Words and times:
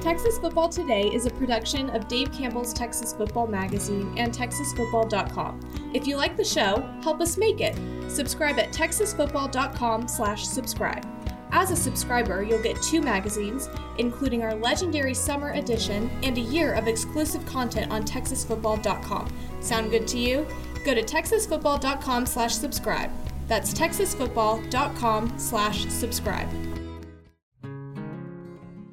Texas 0.00 0.38
Football 0.38 0.70
Today 0.70 1.10
is 1.12 1.26
a 1.26 1.30
production 1.30 1.90
of 1.90 2.08
Dave 2.08 2.32
Campbell's 2.32 2.72
Texas 2.72 3.12
Football 3.12 3.46
Magazine 3.46 4.14
and 4.16 4.32
TexasFootball.com. 4.32 5.60
If 5.92 6.06
you 6.06 6.16
like 6.16 6.38
the 6.38 6.44
show, 6.44 6.88
help 7.02 7.20
us 7.20 7.36
make 7.36 7.60
it. 7.60 7.76
Subscribe 8.10 8.58
at 8.58 8.72
Texasfootball.com/slash-subscribe. 8.72 11.06
As 11.52 11.70
a 11.70 11.76
subscriber, 11.76 12.42
you'll 12.42 12.62
get 12.62 12.80
two 12.80 13.02
magazines, 13.02 13.68
including 13.98 14.42
our 14.42 14.54
legendary 14.54 15.12
summer 15.14 15.50
edition 15.50 16.10
and 16.22 16.38
a 16.38 16.40
year 16.40 16.72
of 16.74 16.88
exclusive 16.88 17.44
content 17.44 17.92
on 17.92 18.04
TexasFootball.com. 18.04 19.30
Sound 19.60 19.90
good 19.90 20.06
to 20.08 20.18
you? 20.18 20.46
Go 20.84 20.94
to 20.94 21.02
Texasfootball.com/slash-subscribe. 21.02 23.10
That's 23.48 23.74
TexasFootball.com/subscribe. 23.74 26.69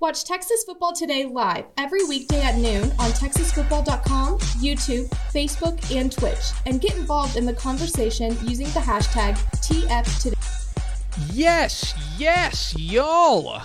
Watch 0.00 0.24
Texas 0.24 0.64
Football 0.64 0.94
Today 0.94 1.26
live 1.26 1.66
every 1.76 2.02
weekday 2.04 2.40
at 2.40 2.56
noon 2.56 2.84
on 2.98 3.10
TexasFootball.com, 3.10 4.38
YouTube, 4.38 5.10
Facebook, 5.30 5.94
and 5.94 6.10
Twitch, 6.10 6.52
and 6.64 6.80
get 6.80 6.96
involved 6.96 7.36
in 7.36 7.44
the 7.44 7.52
conversation 7.52 8.34
using 8.42 8.66
the 8.68 8.80
hashtag 8.80 9.34
TFToday. 9.60 11.34
Yes, 11.34 11.92
yes, 12.16 12.74
y'all. 12.78 13.60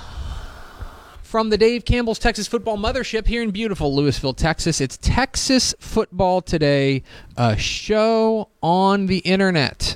From 1.24 1.52
the 1.52 1.58
Dave 1.58 1.86
Campbell's 1.86 2.20
Texas 2.20 2.48
Football 2.48 2.80
Mothership 2.80 3.28
here 3.28 3.42
in 3.42 3.52
beautiful 3.52 3.96
Lewisville, 3.96 4.36
Texas, 4.36 4.82
it's 4.82 4.98
Texas 4.98 5.74
Football 5.80 6.42
Today, 6.42 7.04
a 7.38 7.56
show 7.58 8.50
on 8.62 9.06
the 9.06 9.20
internet. 9.20 9.96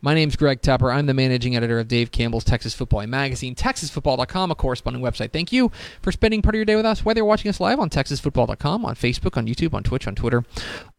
My 0.00 0.14
name's 0.14 0.36
Greg 0.36 0.62
Tepper. 0.62 0.94
I'm 0.94 1.06
the 1.06 1.14
managing 1.14 1.56
editor 1.56 1.80
of 1.80 1.88
Dave 1.88 2.12
Campbell's 2.12 2.44
Texas 2.44 2.72
Football 2.72 3.04
Magazine, 3.08 3.56
TexasFootball.com, 3.56 4.52
a 4.52 4.54
corresponding 4.54 5.02
website. 5.02 5.32
Thank 5.32 5.50
you 5.50 5.72
for 6.02 6.12
spending 6.12 6.40
part 6.40 6.54
of 6.54 6.58
your 6.58 6.64
day 6.64 6.76
with 6.76 6.86
us, 6.86 7.04
whether 7.04 7.18
you're 7.18 7.24
watching 7.24 7.48
us 7.48 7.58
live 7.58 7.80
on 7.80 7.90
TexasFootball.com, 7.90 8.84
on 8.84 8.94
Facebook, 8.94 9.36
on 9.36 9.48
YouTube, 9.48 9.74
on 9.74 9.82
Twitch, 9.82 10.06
on 10.06 10.14
Twitter, 10.14 10.44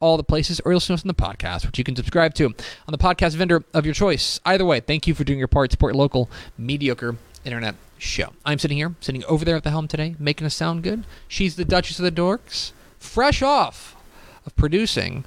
all 0.02 0.17
the 0.17 0.23
places, 0.23 0.59
or 0.66 0.73
you'll 0.73 0.78
listen 0.78 0.97
to 0.97 1.00
us 1.00 1.06
on 1.06 1.08
the 1.08 1.14
podcast, 1.14 1.66
which 1.66 1.78
you 1.78 1.86
can 1.86 1.95
subscribe 1.95 2.33
to 2.33 2.47
on 2.47 2.53
the 2.88 2.97
podcast 2.97 3.36
vendor 3.36 3.64
of 3.73 3.86
your 3.86 3.94
choice. 3.94 4.41
Either 4.44 4.66
way, 4.66 4.81
thank 4.81 5.08
you 5.08 5.13
for 5.13 5.23
doing 5.23 5.39
your 5.39 5.47
part. 5.47 5.69
To 5.69 5.75
support 5.75 5.95
local, 5.95 6.30
mediocre 6.58 7.16
internet 7.45 7.75
show. 7.97 8.34
I'm 8.45 8.59
sitting 8.59 8.78
here, 8.78 8.95
sitting 9.00 9.23
over 9.25 9.45
there 9.45 9.56
at 9.56 9.63
the 9.63 9.69
helm 9.69 9.88
today, 9.88 10.16
making 10.19 10.45
us 10.45 10.56
sound 10.56 10.84
good. 10.84 11.06
She's 11.30 11.56
the 11.56 11.63
Duchess 11.63 12.00
of 12.00 12.03
the 12.03 12.11
Dorks, 12.11 12.73
fresh 12.97 13.41
off 13.41 13.95
of 14.45 14.56
producing 14.58 15.23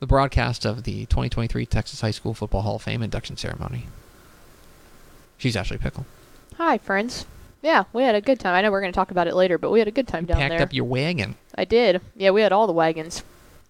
the 0.00 0.06
broadcast 0.06 0.64
of 0.64 0.84
the 0.84 1.04
2023 1.06 1.66
Texas 1.66 2.00
High 2.00 2.10
School 2.10 2.34
Football 2.34 2.62
Hall 2.62 2.76
of 2.76 2.82
Fame 2.82 3.02
induction 3.02 3.36
ceremony. 3.36 3.84
She's 5.38 5.56
Ashley 5.56 5.78
Pickle. 5.78 6.06
Hi, 6.56 6.78
friends. 6.78 7.26
Yeah, 7.62 7.84
we 7.92 8.02
had 8.02 8.14
a 8.14 8.20
good 8.22 8.40
time. 8.40 8.54
I 8.54 8.62
know 8.62 8.70
we're 8.70 8.80
going 8.80 8.92
to 8.92 8.96
talk 8.96 9.10
about 9.10 9.26
it 9.28 9.34
later, 9.34 9.58
but 9.58 9.70
we 9.70 9.78
had 9.78 9.88
a 9.88 9.92
good 9.92 10.08
time 10.08 10.24
down 10.24 10.38
Packed 10.38 10.52
there. 10.54 10.62
up 10.62 10.72
your 10.72 10.86
wagon. 10.86 11.36
I 11.54 11.64
did. 11.66 12.00
Yeah, 12.16 12.30
we 12.30 12.40
had 12.40 12.52
all 12.52 12.66
the 12.66 12.72
wagons. 12.72 13.22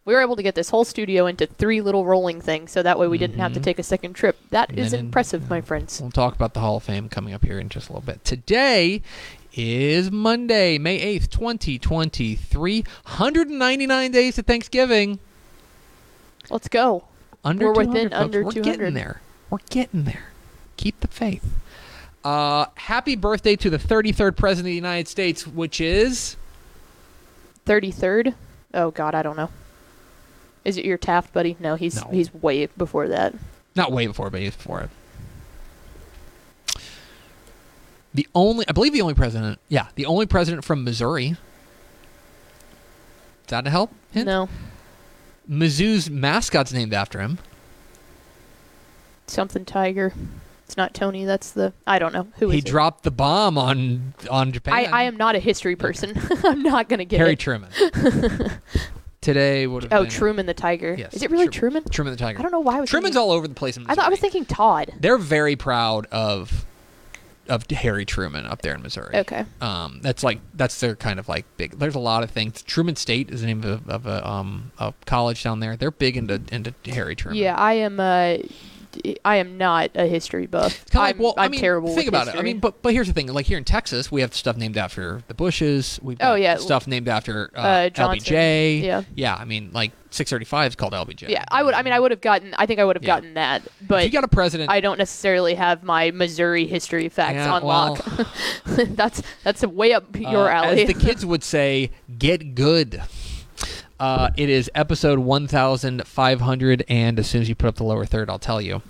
We 0.04 0.14
were 0.14 0.22
able 0.22 0.36
to 0.36 0.42
get 0.42 0.54
this 0.54 0.70
whole 0.70 0.84
studio 0.84 1.26
into 1.26 1.46
three 1.46 1.80
little 1.80 2.06
rolling 2.06 2.40
things, 2.40 2.70
so 2.70 2.82
that 2.82 2.98
way 2.98 3.06
we 3.08 3.18
didn't 3.18 3.38
have 3.38 3.52
to 3.54 3.60
Mhm. 3.60 3.64
take 3.64 3.78
a 3.80 3.82
second 3.82 4.14
trip. 4.14 4.36
That 4.50 4.70
And 4.70 4.78
is 4.78 4.92
then 4.92 5.00
in- 5.00 5.06
impressive, 5.06 5.50
my 5.50 5.60
friends. 5.60 6.00
We'll 6.00 6.10
talk 6.10 6.34
about 6.34 6.54
the 6.54 6.60
Hall 6.60 6.76
of 6.76 6.84
Fame 6.84 7.08
coming 7.08 7.34
up 7.34 7.44
here 7.44 7.58
in 7.58 7.68
just 7.68 7.88
a 7.88 7.92
little 7.92 8.06
bit. 8.06 8.24
Today 8.24 9.02
is 9.54 10.10
Monday, 10.10 10.78
May 10.78 10.98
8th, 11.00 11.28
2023. 11.30 12.84
199 13.04 14.12
days 14.12 14.36
to 14.36 14.42
Thanksgiving. 14.42 15.18
Let's 16.48 16.68
go. 16.68 17.04
Under 17.44 17.68
We're 17.68 17.74
200, 17.74 17.88
within 17.92 18.08
folks. 18.10 18.20
under 18.22 18.44
We're 18.44 18.52
200. 18.52 18.78
getting 18.78 18.94
there. 18.94 19.20
We're 19.50 19.58
getting 19.70 20.04
there. 20.04 20.24
Keep 20.76 21.00
the 21.00 21.08
faith. 21.08 21.44
Uh, 22.24 22.66
happy 22.74 23.16
birthday 23.16 23.56
to 23.56 23.70
the 23.70 23.78
33rd 23.78 24.36
President 24.36 24.60
of 24.66 24.70
the 24.70 24.74
United 24.74 25.08
States, 25.08 25.46
which 25.46 25.80
is 25.80 26.36
33rd? 27.66 28.34
Oh, 28.74 28.90
God, 28.90 29.14
I 29.14 29.22
don't 29.22 29.36
know. 29.36 29.50
Is 30.64 30.76
it 30.76 30.84
your 30.84 30.98
Taft, 30.98 31.32
buddy? 31.32 31.56
No, 31.58 31.74
he's 31.76 31.96
No. 32.04 32.10
he's 32.10 32.32
way 32.34 32.66
before 32.66 33.08
that. 33.08 33.34
not 33.74 33.90
way 33.92 34.06
before, 34.06 34.28
but 34.30 34.40
he's 34.40 34.54
before 34.54 34.80
it. 34.82 34.90
The 38.12 38.26
only, 38.34 38.66
I 38.68 38.72
believe, 38.72 38.92
the 38.92 39.00
only 39.02 39.14
president. 39.14 39.58
Yeah, 39.68 39.86
the 39.94 40.04
only 40.06 40.26
president 40.26 40.64
from 40.64 40.82
Missouri. 40.84 41.28
Is 41.30 41.36
that 43.48 43.66
a 43.66 43.70
help? 43.70 43.92
Hint? 44.12 44.26
No. 44.26 44.48
Mizzou's 45.50 46.08
mascot's 46.08 46.72
named 46.72 46.94
after 46.94 47.20
him. 47.20 47.38
Something 49.26 49.64
Tiger. 49.64 50.12
It's 50.66 50.76
not 50.76 50.94
Tony. 50.94 51.24
That's 51.24 51.50
the. 51.50 51.72
I 51.86 51.98
don't 51.98 52.12
know. 52.12 52.28
who 52.38 52.50
he 52.50 52.58
it? 52.58 52.64
dropped 52.64 53.02
the 53.02 53.10
bomb 53.10 53.58
on 53.58 54.14
on 54.30 54.52
Japan. 54.52 54.74
I, 54.74 54.84
I 54.84 55.02
am 55.04 55.16
not 55.16 55.34
a 55.34 55.40
history 55.40 55.74
person. 55.74 56.12
I'm 56.44 56.62
not 56.62 56.88
going 56.88 56.98
to 56.98 57.04
get 57.04 57.18
Harry 57.18 57.32
it. 57.32 57.38
Truman. 57.40 57.70
Today 59.20 59.66
would 59.66 59.82
have 59.82 59.92
Oh, 59.92 60.02
been 60.02 60.10
Truman 60.10 60.46
the 60.46 60.54
Tiger. 60.54 60.94
Yes, 60.98 61.12
Is 61.12 61.22
it 61.22 61.30
really 61.30 61.48
Truman. 61.48 61.82
Truman? 61.82 61.90
Truman 61.90 62.12
the 62.12 62.16
Tiger. 62.18 62.38
I 62.38 62.42
don't 62.42 62.52
know 62.52 62.60
why 62.60 62.78
I 62.78 62.80
was 62.80 62.88
Truman's 62.88 63.14
thinking, 63.14 63.28
all 63.28 63.32
over 63.32 63.46
the 63.46 63.54
place 63.54 63.76
in 63.76 63.84
I 63.88 63.94
thought 63.94 64.06
I 64.06 64.08
was 64.08 64.20
thinking 64.20 64.44
Todd. 64.46 64.92
They're 64.98 65.18
very 65.18 65.56
proud 65.56 66.06
of 66.06 66.64
of 67.50 67.70
Harry 67.70 68.06
Truman 68.06 68.46
up 68.46 68.62
there 68.62 68.74
in 68.74 68.82
Missouri. 68.82 69.16
Okay. 69.16 69.44
Um, 69.60 70.00
that's 70.02 70.22
like 70.22 70.40
that's 70.54 70.80
their 70.80 70.96
kind 70.96 71.18
of 71.18 71.28
like 71.28 71.44
big. 71.56 71.78
There's 71.78 71.96
a 71.96 72.00
lot 72.00 72.22
of 72.22 72.30
things. 72.30 72.62
Truman 72.62 72.96
State 72.96 73.30
is 73.30 73.40
the 73.42 73.46
name 73.48 73.62
of, 73.64 73.88
of 73.88 74.06
a 74.06 74.26
um 74.26 74.72
a 74.78 74.94
college 75.04 75.42
down 75.42 75.60
there. 75.60 75.76
They're 75.76 75.90
big 75.90 76.16
into 76.16 76.40
into 76.52 76.72
Harry 76.86 77.16
Truman. 77.16 77.38
Yeah, 77.38 77.56
I 77.56 77.74
am. 77.74 78.00
Uh, 78.00 78.38
I 79.24 79.36
am 79.36 79.56
not 79.58 79.90
a 79.94 80.06
history 80.06 80.46
buff. 80.46 80.82
It's 80.86 80.94
I'm, 80.96 81.00
like, 81.02 81.18
well, 81.18 81.34
I'm 81.36 81.44
I 81.44 81.48
mean, 81.48 81.60
terrible. 81.60 81.88
Think 81.94 82.06
with 82.06 82.08
about 82.08 82.28
it. 82.28 82.36
I 82.38 82.42
mean, 82.42 82.58
but 82.58 82.82
but 82.82 82.92
here's 82.92 83.06
the 83.06 83.12
thing. 83.14 83.28
Like 83.28 83.46
here 83.46 83.58
in 83.58 83.64
Texas, 83.64 84.10
we 84.10 84.20
have 84.20 84.34
stuff 84.34 84.56
named 84.56 84.76
after 84.76 85.22
the 85.28 85.34
Bushes. 85.34 85.98
We've 86.02 86.18
Oh, 86.20 86.34
yeah. 86.34 86.56
stuff 86.56 86.86
named 86.86 87.08
after 87.08 87.50
uh, 87.54 87.60
Uh, 87.60 87.90
LBJ. 87.90 88.82
Yeah. 88.82 89.02
yeah. 89.14 89.34
I 89.36 89.44
mean, 89.44 89.70
like 89.72 89.92
635 90.10 90.72
is 90.72 90.74
called 90.76 90.92
LBJ. 90.92 91.28
yeah, 91.28 91.44
I 91.52 91.62
would. 91.62 91.74
I 91.74 91.82
mean, 91.82 91.92
I 91.92 92.00
would 92.00 92.10
have 92.10 92.20
gotten. 92.20 92.52
I 92.58 92.66
think 92.66 92.80
I 92.80 92.84
would 92.84 92.96
have 92.96 93.04
Yeah. 93.04 93.14
gotten 93.16 93.34
that, 93.34 93.64
If 93.64 93.72
but 93.86 94.04
you 94.04 94.10
got 94.10 94.24
a 94.24 94.28
president. 94.28 94.70
I 94.70 94.80
don't 94.80 94.98
necessarily 94.98 95.54
have 95.54 95.84
my 95.84 96.10
Missouri 96.10 96.66
history 96.66 97.08
facts 97.08 97.34
Yeah, 97.34 97.52
on 97.54 97.62
lock. 97.62 98.04
that's 98.66 99.22
that's 99.44 99.62
way 99.64 99.92
up 99.92 100.16
your 100.18 100.50
Uh, 100.50 100.54
alley. 100.64 100.82
As 100.82 100.88
the 100.88 100.94
kids 100.94 101.24
would 101.24 101.44
say, 101.44 101.90
get 102.18 102.54
good. 102.56 103.00
Uh, 104.00 104.30
it 104.36 104.48
is 104.48 104.70
episode 104.74 105.18
1,500, 105.18 106.84
and 106.88 107.18
as 107.18 107.28
soon 107.28 107.42
as 107.42 107.48
you 107.50 107.54
put 107.54 107.68
up 107.68 107.74
the 107.76 107.84
lower 107.84 108.06
third, 108.06 108.30
I'll 108.30 108.38
tell 108.38 108.60
you. 108.60 108.80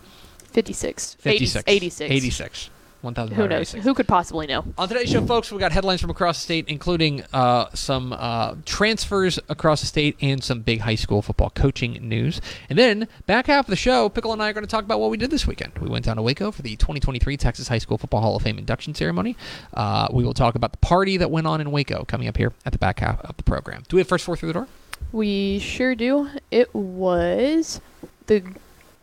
56. 0.52 1.14
56. 1.14 1.64
86. 1.66 2.10
86. 2.10 2.70
Who 3.02 3.48
knows? 3.48 3.72
Who 3.72 3.94
could 3.94 4.06
possibly 4.06 4.46
know? 4.46 4.62
On 4.76 4.86
today's 4.86 5.08
show, 5.08 5.24
folks, 5.24 5.50
we 5.50 5.58
got 5.58 5.72
headlines 5.72 6.02
from 6.02 6.10
across 6.10 6.36
the 6.36 6.42
state, 6.42 6.68
including 6.68 7.24
uh, 7.32 7.70
some 7.72 8.12
uh, 8.12 8.56
transfers 8.66 9.38
across 9.48 9.80
the 9.80 9.86
state 9.86 10.18
and 10.20 10.44
some 10.44 10.60
big 10.60 10.80
high 10.80 10.96
school 10.96 11.22
football 11.22 11.48
coaching 11.48 11.94
news. 12.06 12.42
And 12.68 12.78
then, 12.78 13.08
back 13.24 13.46
half 13.46 13.64
of 13.64 13.70
the 13.70 13.76
show, 13.76 14.10
Pickle 14.10 14.34
and 14.34 14.42
I 14.42 14.50
are 14.50 14.52
going 14.52 14.66
to 14.66 14.70
talk 14.70 14.84
about 14.84 15.00
what 15.00 15.10
we 15.10 15.16
did 15.16 15.30
this 15.30 15.46
weekend. 15.46 15.78
We 15.78 15.88
went 15.88 16.04
down 16.04 16.16
to 16.16 16.22
Waco 16.22 16.50
for 16.50 16.60
the 16.60 16.76
2023 16.76 17.38
Texas 17.38 17.68
High 17.68 17.78
School 17.78 17.96
Football 17.96 18.20
Hall 18.20 18.36
of 18.36 18.42
Fame 18.42 18.58
induction 18.58 18.94
ceremony. 18.94 19.34
Uh, 19.72 20.08
we 20.12 20.22
will 20.22 20.34
talk 20.34 20.54
about 20.54 20.72
the 20.72 20.78
party 20.78 21.16
that 21.16 21.30
went 21.30 21.46
on 21.46 21.62
in 21.62 21.70
Waco 21.70 22.04
coming 22.04 22.28
up 22.28 22.36
here 22.36 22.52
at 22.66 22.72
the 22.72 22.78
back 22.78 23.00
half 23.00 23.20
of 23.22 23.36
the 23.38 23.44
program. 23.44 23.82
Do 23.88 23.96
we 23.96 24.00
have 24.00 24.08
first 24.08 24.26
four 24.26 24.36
through 24.36 24.48
the 24.48 24.54
door? 24.54 24.68
We 25.12 25.58
sure 25.58 25.94
do. 25.94 26.30
It 26.50 26.74
was 26.74 27.80
the 28.26 28.42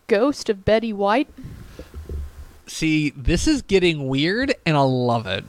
ghost 0.07 0.49
of 0.49 0.63
Betty 0.65 0.93
White. 0.93 1.27
See, 2.65 3.11
this 3.11 3.47
is 3.47 3.61
getting 3.61 4.07
weird, 4.07 4.53
and 4.65 4.75
I 4.77 4.81
love 4.81 5.25
it. 5.27 5.45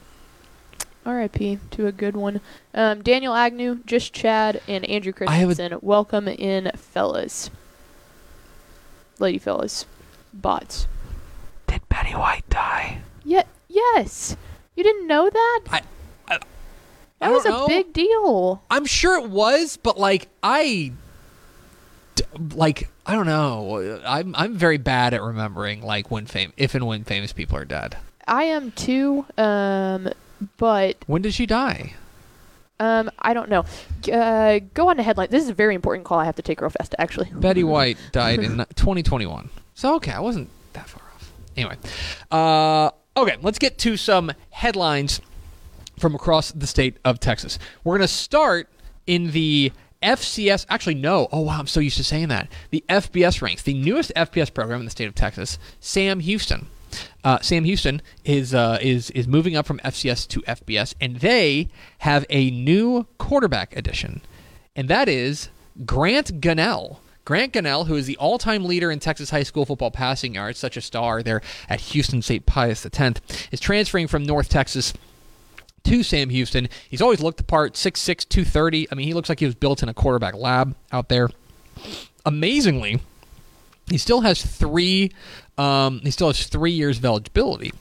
R.I.P. 1.06 1.58
to 1.72 1.86
a 1.86 1.92
good 1.92 2.16
one. 2.16 2.40
Um, 2.74 3.02
Daniel 3.02 3.34
Agnew, 3.34 3.80
Just 3.86 4.12
Chad, 4.12 4.60
and 4.68 4.84
Andrew 4.86 5.12
I 5.26 5.34
have 5.36 5.48
a- 5.50 5.54
Christensen. 5.54 5.78
Welcome 5.80 6.28
in, 6.28 6.70
fellas. 6.76 7.50
Lady 9.18 9.38
fellas. 9.38 9.86
Bots. 10.34 10.86
Did 11.66 11.88
Betty 11.88 12.12
White 12.14 12.48
die? 12.50 13.00
Yeah, 13.24 13.44
yes. 13.68 14.36
You 14.76 14.84
didn't 14.84 15.06
know 15.06 15.28
that? 15.30 15.60
I, 15.70 15.80
I, 16.28 16.38
that 17.20 17.31
was 17.32 17.44
a 17.44 17.50
know. 17.50 17.67
big 17.67 17.93
deal. 17.93 18.62
I'm 18.70 18.85
sure 18.87 19.19
it 19.23 19.29
was, 19.29 19.76
but 19.76 19.99
like 19.99 20.29
I 20.43 20.93
like 22.55 22.88
I 23.06 23.15
don't 23.15 23.26
know. 23.26 24.00
I'm 24.06 24.35
I'm 24.37 24.55
very 24.56 24.79
bad 24.79 25.15
at 25.15 25.23
remembering 25.23 25.82
like 25.82 26.11
when 26.11 26.26
fame 26.26 26.53
if 26.56 26.75
and 26.75 26.87
when 26.87 27.05
famous 27.05 27.32
people 27.32 27.56
are 27.56 27.65
dead. 27.65 27.97
I 28.26 28.44
am 28.44 28.73
too. 28.73 29.25
Um, 29.37 30.11
but 30.59 30.97
When 31.06 31.23
did 31.23 31.35
she 31.35 31.47
die? 31.47 31.94
Um, 32.81 33.11
I 33.19 33.35
don't 33.35 33.49
know. 33.49 33.65
Uh, 34.12 34.61
go 34.75 34.88
on 34.88 34.99
to 34.99 35.03
headline. 35.03 35.29
This 35.31 35.43
is 35.43 35.49
a 35.49 35.55
very 35.55 35.75
important 35.75 36.05
call. 36.06 36.19
I 36.20 36.25
have 36.26 36.37
to 36.37 36.43
take 36.43 36.61
real 36.61 36.70
fast, 36.70 36.94
actually. 36.99 37.29
Betty 37.32 37.65
White 37.65 37.99
died 38.12 38.38
in 38.41 38.59
2021. 38.76 39.50
So 39.75 39.97
okay, 39.97 40.12
I 40.12 40.20
wasn't 40.20 40.49
that 40.75 40.88
far 40.88 41.03
off. 41.15 41.32
Anyway, 41.56 41.76
uh, 42.31 42.91
okay, 43.17 43.37
let's 43.43 43.59
get 43.59 43.79
to 43.79 43.97
some 43.97 44.31
headlines 44.50 45.20
from 45.98 46.14
across 46.14 46.52
the 46.52 46.66
state 46.66 46.96
of 47.04 47.20
Texas. 47.20 47.58
We're 47.84 47.98
going 47.98 48.06
to 48.06 48.12
start 48.12 48.68
in 49.06 49.30
the 49.32 49.72
FCS. 50.02 50.66
Actually, 50.68 50.94
no. 50.94 51.28
Oh 51.32 51.40
wow, 51.40 51.58
I'm 51.58 51.66
so 51.66 51.80
used 51.80 51.96
to 51.96 52.04
saying 52.04 52.28
that. 52.28 52.50
The 52.70 52.84
FBS 52.88 53.42
ranks, 53.42 53.62
the 53.62 53.74
newest 53.74 54.12
FBS 54.14 54.52
program 54.52 54.80
in 54.80 54.84
the 54.84 54.90
state 54.90 55.08
of 55.08 55.14
Texas. 55.14 55.58
Sam 55.80 56.20
Houston. 56.20 56.68
Uh, 57.22 57.38
Sam 57.40 57.64
Houston 57.64 58.00
is 58.24 58.54
uh, 58.54 58.78
is 58.80 59.10
is 59.10 59.26
moving 59.26 59.56
up 59.56 59.66
from 59.66 59.78
FCS 59.80 60.26
to 60.28 60.40
FBS, 60.42 60.94
and 61.00 61.16
they 61.16 61.68
have 61.98 62.24
a 62.30 62.50
new 62.50 63.06
quarterback 63.18 63.76
addition, 63.76 64.22
and 64.74 64.88
that 64.88 65.08
is 65.08 65.48
Grant 65.84 66.40
Gunnell. 66.40 66.98
Grant 67.24 67.52
Gunnell, 67.52 67.86
who 67.86 67.94
is 67.94 68.06
the 68.06 68.16
all-time 68.16 68.64
leader 68.64 68.90
in 68.90 69.00
Texas 69.00 69.28
high 69.28 69.42
school 69.42 69.66
football 69.66 69.90
passing 69.90 70.34
yards, 70.34 70.58
such 70.58 70.78
a 70.78 70.80
star 70.80 71.22
there 71.22 71.42
at 71.68 71.78
Houston 71.78 72.22
St. 72.22 72.46
Pius 72.46 72.86
X, 72.86 73.20
is 73.52 73.60
transferring 73.60 74.06
from 74.06 74.22
North 74.22 74.48
Texas 74.48 74.94
to 75.88 76.02
Sam 76.02 76.29
Houston. 76.31 76.69
He's 76.88 77.00
always 77.00 77.20
looked 77.20 77.38
the 77.38 77.44
part, 77.44 77.75
6'6", 77.75 78.29
230. 78.29 78.88
I 78.90 78.94
mean, 78.94 79.06
he 79.06 79.14
looks 79.14 79.29
like 79.29 79.40
he 79.40 79.46
was 79.46 79.55
built 79.55 79.82
in 79.82 79.88
a 79.88 79.94
quarterback 79.94 80.35
lab 80.35 80.75
out 80.93 81.08
there. 81.08 81.31
Amazingly, 82.26 83.00
he 83.88 83.96
still 83.96 84.20
has 84.20 84.44
three. 84.44 85.12
Um, 85.56 86.00
he 86.00 86.11
still 86.11 86.29
has 86.29 86.46
three 86.46 86.73
years 86.73 86.99
of 86.99 87.05
eligibility. 87.05 87.73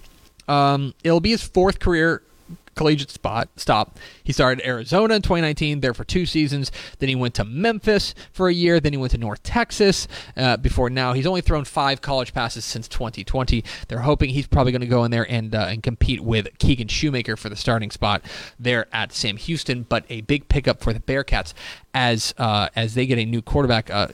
Um, 0.47 0.93
it'll 1.03 1.19
be 1.19 1.31
his 1.31 1.43
fourth 1.43 1.79
career 1.79 2.23
collegiate 2.77 3.11
spot 3.11 3.49
stop. 3.57 3.97
He 4.23 4.31
started 4.31 4.65
Arizona 4.65 5.15
in 5.15 5.21
2019, 5.21 5.81
there 5.81 5.93
for 5.93 6.05
two 6.05 6.25
seasons. 6.25 6.71
Then 6.99 7.09
he 7.09 7.15
went 7.15 7.33
to 7.35 7.43
Memphis 7.43 8.13
for 8.31 8.47
a 8.47 8.53
year. 8.53 8.79
Then 8.79 8.93
he 8.93 8.97
went 8.97 9.11
to 9.11 9.17
North 9.17 9.43
Texas. 9.43 10.07
Uh, 10.37 10.55
before 10.55 10.89
now, 10.89 11.13
he's 11.13 11.27
only 11.27 11.41
thrown 11.41 11.65
five 11.65 12.01
college 12.01 12.33
passes 12.33 12.63
since 12.63 12.87
2020. 12.87 13.63
They're 13.87 13.99
hoping 13.99 14.29
he's 14.29 14.47
probably 14.47 14.71
going 14.71 14.81
to 14.81 14.87
go 14.87 15.03
in 15.03 15.11
there 15.11 15.29
and 15.29 15.53
uh, 15.53 15.67
and 15.69 15.83
compete 15.83 16.21
with 16.21 16.57
Keegan 16.59 16.87
Shoemaker 16.87 17.35
for 17.35 17.49
the 17.49 17.55
starting 17.55 17.91
spot 17.91 18.23
there 18.59 18.87
at 18.93 19.11
Sam 19.11 19.37
Houston. 19.37 19.83
But 19.83 20.05
a 20.09 20.21
big 20.21 20.47
pickup 20.47 20.81
for 20.81 20.93
the 20.93 20.99
Bearcats 20.99 21.53
as 21.93 22.33
uh, 22.37 22.69
as 22.75 22.93
they 22.93 23.07
get 23.07 23.17
a 23.17 23.25
new 23.25 23.41
quarterback 23.41 23.89
uh, 23.89 24.09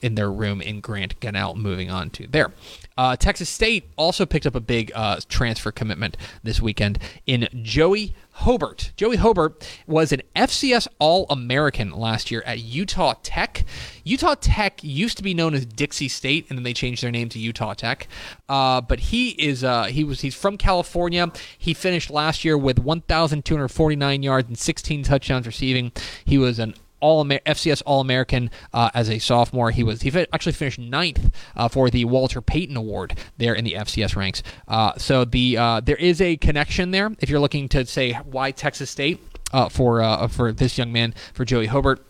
in 0.00 0.14
their 0.14 0.32
room 0.32 0.60
in 0.60 0.80
Grant 0.80 1.20
Gunnell 1.20 1.54
moving 1.54 1.90
on 1.90 2.10
to 2.10 2.26
there. 2.26 2.52
Uh, 2.96 3.16
Texas 3.16 3.48
State 3.48 3.88
also 3.96 4.26
picked 4.26 4.46
up 4.46 4.54
a 4.54 4.60
big 4.60 4.92
uh, 4.94 5.20
transfer 5.28 5.70
commitment 5.70 6.16
this 6.42 6.60
weekend 6.60 6.98
in 7.26 7.48
Joey 7.62 8.14
Hobert. 8.30 8.92
Joey 8.96 9.16
Hobert 9.16 9.66
was 9.86 10.12
an 10.12 10.22
FCS 10.34 10.88
All 10.98 11.26
American 11.30 11.90
last 11.90 12.30
year 12.30 12.42
at 12.44 12.58
Utah 12.60 13.14
Tech. 13.22 13.64
Utah 14.04 14.34
Tech 14.38 14.84
used 14.84 15.16
to 15.16 15.22
be 15.22 15.34
known 15.34 15.54
as 15.54 15.64
Dixie 15.64 16.08
State, 16.08 16.46
and 16.48 16.58
then 16.58 16.62
they 16.62 16.74
changed 16.74 17.02
their 17.02 17.10
name 17.10 17.28
to 17.30 17.38
Utah 17.38 17.74
Tech. 17.74 18.08
Uh, 18.48 18.80
but 18.80 19.00
he 19.00 19.30
is 19.30 19.64
uh, 19.64 19.84
he 19.84 20.04
was 20.04 20.20
he's 20.20 20.34
from 20.34 20.58
California. 20.58 21.32
He 21.56 21.72
finished 21.74 22.10
last 22.10 22.44
year 22.44 22.58
with 22.58 22.78
1,249 22.78 24.22
yards 24.22 24.48
and 24.48 24.58
16 24.58 25.02
touchdowns 25.02 25.46
receiving. 25.46 25.92
He 26.24 26.36
was 26.38 26.58
an 26.58 26.74
all 27.06 27.24
FCS 27.24 27.82
All 27.86 28.00
American 28.00 28.50
uh, 28.72 28.90
as 28.92 29.08
a 29.08 29.18
sophomore. 29.18 29.70
He 29.70 29.84
was 29.84 30.02
he 30.02 30.10
actually 30.32 30.52
finished 30.52 30.78
ninth 30.78 31.32
uh, 31.54 31.68
for 31.68 31.88
the 31.88 32.04
Walter 32.04 32.40
Payton 32.40 32.76
Award 32.76 33.16
there 33.36 33.54
in 33.54 33.64
the 33.64 33.72
FCS 33.72 34.16
ranks. 34.16 34.42
Uh, 34.66 34.92
so 34.96 35.24
the 35.24 35.56
uh, 35.56 35.80
there 35.80 35.96
is 35.96 36.20
a 36.20 36.36
connection 36.36 36.90
there. 36.90 37.12
If 37.20 37.30
you're 37.30 37.40
looking 37.40 37.68
to 37.70 37.86
say 37.86 38.12
why 38.12 38.50
Texas 38.50 38.90
State 38.90 39.20
uh, 39.52 39.68
for 39.68 40.28
for 40.28 40.52
this 40.52 40.76
young 40.78 40.92
man 40.92 41.14
for 41.32 41.44
Joey 41.44 41.66
Hobert. 41.66 42.05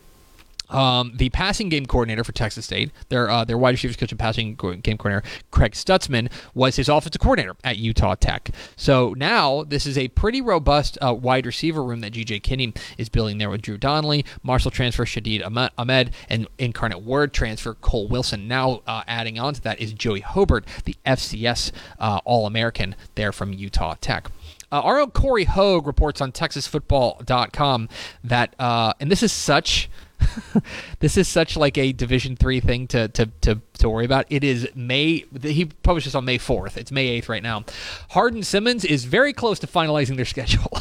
Um, 0.69 1.13
the 1.15 1.31
passing 1.31 1.69
game 1.69 1.87
coordinator 1.87 2.25
for 2.25 2.33
Texas 2.33 2.65
State, 2.65 2.91
their 3.09 3.31
uh, 3.31 3.45
their 3.45 3.59
wide 3.59 3.75
receivers 3.75 3.97
coach 3.97 4.13
and 4.13 4.19
passing 4.19 4.55
game 4.55 4.99
coordinator, 4.99 5.23
Craig 5.51 5.73
Stutzman, 5.73 6.31
was 6.55 6.77
his 6.77 6.89
offensive 6.89 7.21
coordinator 7.21 7.57
at 7.65 7.79
Utah 7.79 8.15
Tech. 8.15 8.51
So 8.77 9.15
now 9.17 9.65
this 9.65 9.87
is 9.87 9.97
a 9.97 10.09
pretty 10.09 10.41
robust 10.41 10.99
uh, 11.01 11.15
wide 11.15 11.47
receiver 11.47 11.83
room 11.83 12.01
that 12.01 12.13
GJ 12.13 12.43
Kinney 12.43 12.73
is 12.99 13.09
building 13.09 13.39
there 13.39 13.51
with 13.51 13.63
Drew 13.63 13.79
Donnelly, 13.79 14.25
Marshall 14.43 14.71
transfer 14.71 15.05
Shadeed 15.05 15.45
Ahmed, 15.79 16.11
and 16.29 16.49
Incarnate 16.59 17.03
Word 17.03 17.33
transfer 17.33 17.75
Cole 17.75 18.09
Wilson. 18.09 18.49
Now 18.49 18.83
uh, 18.87 19.03
adding 19.07 19.39
on 19.39 19.55
to 19.55 19.63
that 19.63 19.81
is 19.81 19.93
Joey 19.93 20.21
Hobert, 20.21 20.67
the 20.85 20.97
FCS 21.07 21.73
uh, 21.99 22.21
All 22.25 22.47
American 22.47 22.97
there 23.15 23.33
from 23.33 23.53
Utah 23.53 23.95
Tech. 24.01 24.31
Uh, 24.73 24.81
our 24.81 24.99
own 24.99 25.11
Corey 25.13 25.45
Hogue 25.45 25.87
reports 25.87 26.21
on 26.21 26.33
TexasFootball.com 26.33 27.89
that, 28.25 28.55
uh, 28.59 28.93
and 28.99 29.11
this 29.11 29.23
is 29.23 29.31
such 29.31 29.89
this 31.00 31.17
is 31.17 31.28
such 31.28 31.56
like 31.56 31.78
a 31.78 31.93
Division 31.93 32.37
three 32.37 32.61
thing 32.61 32.87
to, 32.88 33.08
to 33.08 33.26
to 33.43 33.61
to 33.78 33.88
worry 33.88 34.05
about. 34.05 34.26
It 34.31 34.44
is 34.44 34.69
May. 34.75 35.25
He 35.43 35.67
published 35.67 36.06
this 36.06 36.14
on 36.14 36.25
May 36.25 36.38
fourth. 36.38 36.76
It's 36.76 36.93
May 36.93 37.08
eighth 37.08 37.28
right 37.28 37.43
now. 37.43 37.64
Hardin 38.11 38.43
Simmons 38.43 38.84
is 38.84 39.05
very 39.05 39.32
close 39.32 39.58
to 39.61 39.67
finalizing 39.67 40.17
their 40.17 40.25
schedule. 40.37 40.78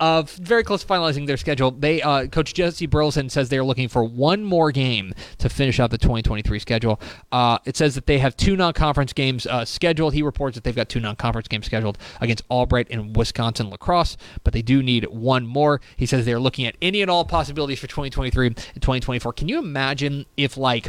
Uh, 0.00 0.22
very 0.22 0.64
close 0.64 0.82
to 0.82 0.88
finalizing 0.88 1.26
their 1.26 1.36
schedule. 1.36 1.70
They 1.70 2.02
uh, 2.02 2.26
Coach 2.26 2.54
Jesse 2.54 2.86
Burleson 2.86 3.28
says 3.28 3.50
they 3.50 3.58
are 3.58 3.64
looking 3.64 3.88
for 3.88 4.02
one 4.02 4.42
more 4.42 4.72
game 4.72 5.12
to 5.38 5.48
finish 5.48 5.78
out 5.78 5.90
the 5.90 5.98
2023 5.98 6.58
schedule. 6.58 7.00
Uh, 7.30 7.58
it 7.66 7.76
says 7.76 7.94
that 7.94 8.06
they 8.06 8.18
have 8.18 8.36
two 8.36 8.56
non-conference 8.56 9.12
games 9.12 9.46
uh, 9.46 9.64
scheduled. 9.64 10.14
He 10.14 10.22
reports 10.22 10.54
that 10.56 10.64
they've 10.64 10.74
got 10.74 10.88
two 10.88 11.00
non-conference 11.00 11.48
games 11.48 11.66
scheduled 11.66 11.98
against 12.20 12.44
Albright 12.50 12.88
and 12.90 13.14
Wisconsin 13.14 13.70
La 13.70 13.76
Crosse, 13.76 14.16
but 14.42 14.52
they 14.52 14.62
do 14.62 14.82
need 14.82 15.04
one 15.06 15.46
more. 15.46 15.80
He 15.96 16.06
says 16.06 16.24
they're 16.24 16.40
looking 16.40 16.66
at 16.66 16.76
any 16.80 17.02
and 17.02 17.10
all 17.10 17.24
possibilities 17.24 17.78
for 17.78 17.86
2023 17.86 18.46
and 18.46 18.56
2024. 18.56 19.34
Can 19.34 19.48
you 19.48 19.58
imagine 19.58 20.24
if 20.36 20.56
like 20.56 20.88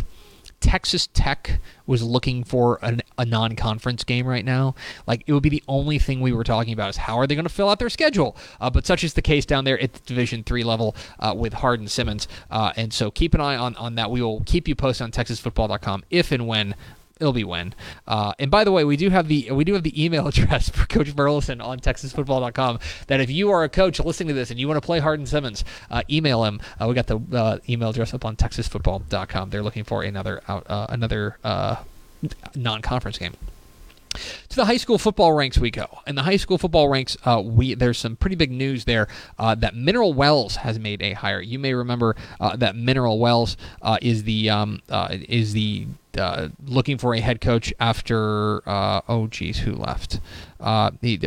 Texas 0.61 1.07
Tech 1.13 1.59
was 1.85 2.01
looking 2.01 2.43
for 2.43 2.79
an, 2.81 3.01
a 3.17 3.25
non-conference 3.25 4.03
game 4.05 4.25
right 4.25 4.45
now, 4.45 4.75
like 5.07 5.23
it 5.27 5.33
would 5.33 5.43
be 5.43 5.49
the 5.49 5.63
only 5.67 5.99
thing 5.99 6.21
we 6.21 6.31
were 6.31 6.43
talking 6.43 6.71
about 6.71 6.89
is 6.89 6.97
how 6.97 7.17
are 7.17 7.27
they 7.27 7.35
going 7.35 7.45
to 7.45 7.49
fill 7.53 7.69
out 7.69 7.79
their 7.79 7.89
schedule. 7.89 8.37
Uh, 8.61 8.69
but 8.69 8.85
such 8.85 9.03
is 9.03 9.13
the 9.15 9.21
case 9.21 9.45
down 9.45 9.65
there 9.65 9.79
at 9.79 9.93
the 9.93 9.99
Division 10.05 10.43
three 10.43 10.63
level 10.63 10.95
uh, 11.19 11.33
with 11.35 11.53
Hardin 11.53 11.87
Simmons, 11.87 12.27
uh, 12.49 12.71
and 12.77 12.93
so 12.93 13.11
keep 13.11 13.33
an 13.33 13.41
eye 13.41 13.57
on 13.57 13.75
on 13.75 13.95
that. 13.95 14.09
We 14.09 14.21
will 14.21 14.41
keep 14.45 14.67
you 14.67 14.75
posted 14.75 15.03
on 15.03 15.11
TexasFootball.com 15.11 16.03
if 16.09 16.31
and 16.31 16.47
when 16.47 16.75
it'll 17.21 17.33
be 17.33 17.43
when. 17.43 17.73
Uh, 18.07 18.33
and 18.39 18.51
by 18.51 18.63
the 18.63 18.71
way, 18.71 18.83
we 18.83 18.97
do 18.97 19.09
have 19.09 19.27
the 19.27 19.51
we 19.51 19.63
do 19.63 19.73
have 19.73 19.83
the 19.83 20.03
email 20.03 20.27
address 20.31 20.69
for 20.69 20.85
Coach 20.87 21.15
Burleson 21.15 21.61
on 21.61 21.79
TexasFootball.com. 21.79 22.79
That 23.07 23.21
if 23.21 23.29
you 23.29 23.51
are 23.51 23.63
a 23.63 23.69
coach 23.69 23.99
listening 23.99 24.29
to 24.29 24.33
this 24.33 24.49
and 24.49 24.59
you 24.59 24.67
want 24.67 24.81
to 24.81 24.85
play 24.85 24.99
Hardin 24.99 25.25
Simmons, 25.25 25.63
uh, 25.89 26.01
email 26.09 26.43
him. 26.43 26.59
Uh, 26.79 26.87
we 26.87 26.95
got 26.95 27.07
the 27.07 27.19
uh, 27.31 27.59
email 27.69 27.89
address 27.89 28.13
up 28.13 28.25
on 28.25 28.35
TexasFootball.com. 28.35 29.49
They're 29.51 29.63
looking 29.63 29.83
for 29.83 30.03
another 30.03 30.41
out 30.47 30.65
uh, 30.69 30.87
another 30.89 31.37
uh, 31.43 31.77
non-conference 32.55 33.17
game 33.17 33.35
to 34.49 34.55
the 34.57 34.65
high 34.65 34.77
school 34.77 34.97
football 34.97 35.31
ranks 35.31 35.57
we 35.57 35.71
go 35.71 35.87
and 36.05 36.17
the 36.17 36.23
high 36.23 36.35
school 36.35 36.57
football 36.57 36.89
ranks 36.89 37.15
uh, 37.23 37.41
we 37.43 37.73
there's 37.73 37.97
some 37.97 38.17
pretty 38.17 38.35
big 38.35 38.51
news 38.51 38.83
there 38.83 39.07
uh, 39.39 39.55
that 39.55 39.73
mineral 39.73 40.13
wells 40.13 40.57
has 40.57 40.77
made 40.77 41.01
a 41.01 41.13
hire 41.13 41.41
you 41.41 41.57
may 41.57 41.73
remember 41.73 42.15
uh, 42.41 42.55
that 42.57 42.75
mineral 42.75 43.19
wells 43.19 43.55
is 44.01 44.23
the 44.23 44.49
um, 44.49 44.81
is 45.11 45.53
the 45.53 45.87
uh, 46.17 46.49
looking 46.65 46.97
for 46.97 47.13
a 47.13 47.19
head 47.19 47.41
coach 47.41 47.73
after 47.79 48.61
oh 48.67 49.27
geez 49.29 49.59
who 49.59 49.73
left 49.73 50.19
he, 51.01 51.19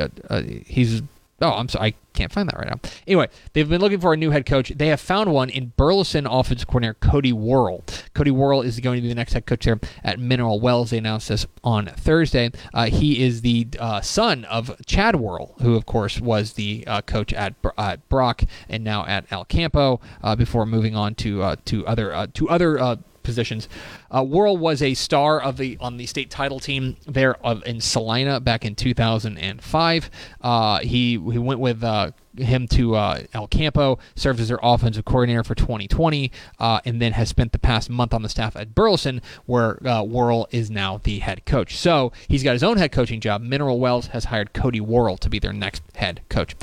he's 0.67 1.03
Oh, 1.45 1.51
I'm 1.51 1.69
sorry. 1.69 1.89
I 1.89 1.95
can't 2.15 2.33
find 2.33 2.49
that 2.49 2.57
right 2.57 2.69
now. 2.69 2.79
Anyway, 3.07 3.29
they've 3.53 3.69
been 3.69 3.81
looking 3.81 4.01
for 4.01 4.13
a 4.13 4.17
new 4.17 4.31
head 4.31 4.47
coach. 4.47 4.71
They 4.71 4.87
have 4.87 5.01
found 5.01 5.33
one 5.33 5.51
in 5.51 5.73
Burleson 5.77 6.27
offensive 6.27 6.69
coordinator 6.69 6.95
Cody 7.01 7.33
Worrell. 7.33 7.85
Cody 8.15 8.31
Worrell 8.31 8.63
is 8.63 8.79
going 8.79 8.97
to 8.99 9.03
be 9.03 9.09
the 9.09 9.17
next 9.17 9.33
head 9.33 9.45
coach 9.45 9.65
there 9.65 9.81
at 10.05 10.21
Mineral 10.21 10.61
Wells. 10.61 10.91
They 10.91 10.99
announced 10.99 11.29
this 11.29 11.45
on 11.65 11.87
Thursday. 11.87 12.53
Uh, 12.73 12.87
he 12.87 13.23
is 13.23 13.41
the 13.41 13.67
uh, 13.81 14.01
son 14.01 14.45
of 14.45 14.81
Chad 14.87 15.17
Worrell, 15.17 15.57
who, 15.61 15.75
of 15.75 15.87
course, 15.87 16.21
was 16.21 16.53
the 16.53 16.85
uh, 16.87 17.03
coach 17.03 17.33
at, 17.33 17.55
at 17.77 18.09
Brock 18.09 18.45
and 18.69 18.85
now 18.85 19.05
at 19.05 19.31
El 19.33 19.45
Campo 19.45 20.01
uh, 20.23 20.37
before 20.37 20.65
moving 20.65 20.95
on 20.95 21.17
to 21.17 21.43
uh, 21.43 21.57
to 21.65 21.85
other 21.87 22.15
uh, 22.15 22.29
to 22.35 22.49
other 22.49 22.99
positions. 23.25 23.69
Uh, 24.15 24.23
Worrell 24.23 24.57
was 24.57 24.81
a 24.83 24.95
star 24.95 25.41
of 25.41 25.57
the 25.57 25.77
on 25.81 25.97
the 25.97 26.07
state 26.07 26.31
title 26.31 26.61
team 26.61 26.97
there 27.07 27.35
of, 27.45 27.67
in 27.67 27.81
Salina 27.81 28.39
back 28.39 28.65
in 28.65 28.77
2005. 28.77 30.11
Uh, 30.41 30.79
he 30.81 31.13
he 31.13 31.19
went 31.19 31.59
with 31.59 31.83
uh, 31.83 32.13
him 32.37 32.67
to 32.69 32.95
uh, 32.95 33.23
El 33.33 33.47
Campo, 33.47 33.99
served 34.15 34.41
as 34.41 34.49
their 34.49 34.59
offensive 34.63 35.05
coordinator 35.05 35.45
for 35.45 35.55
2020, 35.55 36.31
uh, 36.59 36.81
and 36.85 37.01
then 37.01 37.13
has 37.13 37.29
spent 37.29 37.53
the 37.53 37.59
past 37.59 37.91
month 37.91 38.13
on 38.13 38.23
the 38.23 38.29
staff 38.29 38.57
at 38.57 38.75
Burleson, 38.75 39.23
where 39.47 39.85
uh, 39.87 40.03
Worrell 40.03 40.49
is 40.51 40.71
now 40.71 40.99
the 41.03 41.21
head 41.21 41.45
coach. 41.47 41.77
So 41.77 42.13
he's 42.29 42.43
got 42.43 42.53
his 42.53 42.63
own 42.63 42.77
head 42.77 42.93
coaching 42.93 43.21
job. 43.21 43.43
Mineral 43.43 43.81
Wells 43.81 44.09
has 44.09 44.27
hired 44.27 44.53
Cody 44.53 44.81
Worrell 44.81 45.17
to 45.19 45.31
be 45.31 45.39
their 45.39 45.53
next 45.53 45.83
head 45.97 46.23
coach. 46.29 46.55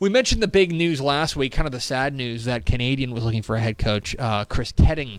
We 0.00 0.08
mentioned 0.08 0.42
the 0.42 0.48
big 0.48 0.70
news 0.70 1.00
last 1.00 1.34
week, 1.34 1.52
kind 1.52 1.66
of 1.66 1.72
the 1.72 1.80
sad 1.80 2.14
news 2.14 2.44
that 2.44 2.64
Canadian 2.64 3.10
was 3.10 3.24
looking 3.24 3.42
for 3.42 3.56
a 3.56 3.60
head 3.60 3.78
coach. 3.78 4.14
Uh, 4.16 4.44
Chris 4.44 4.70
Koetting 4.70 5.18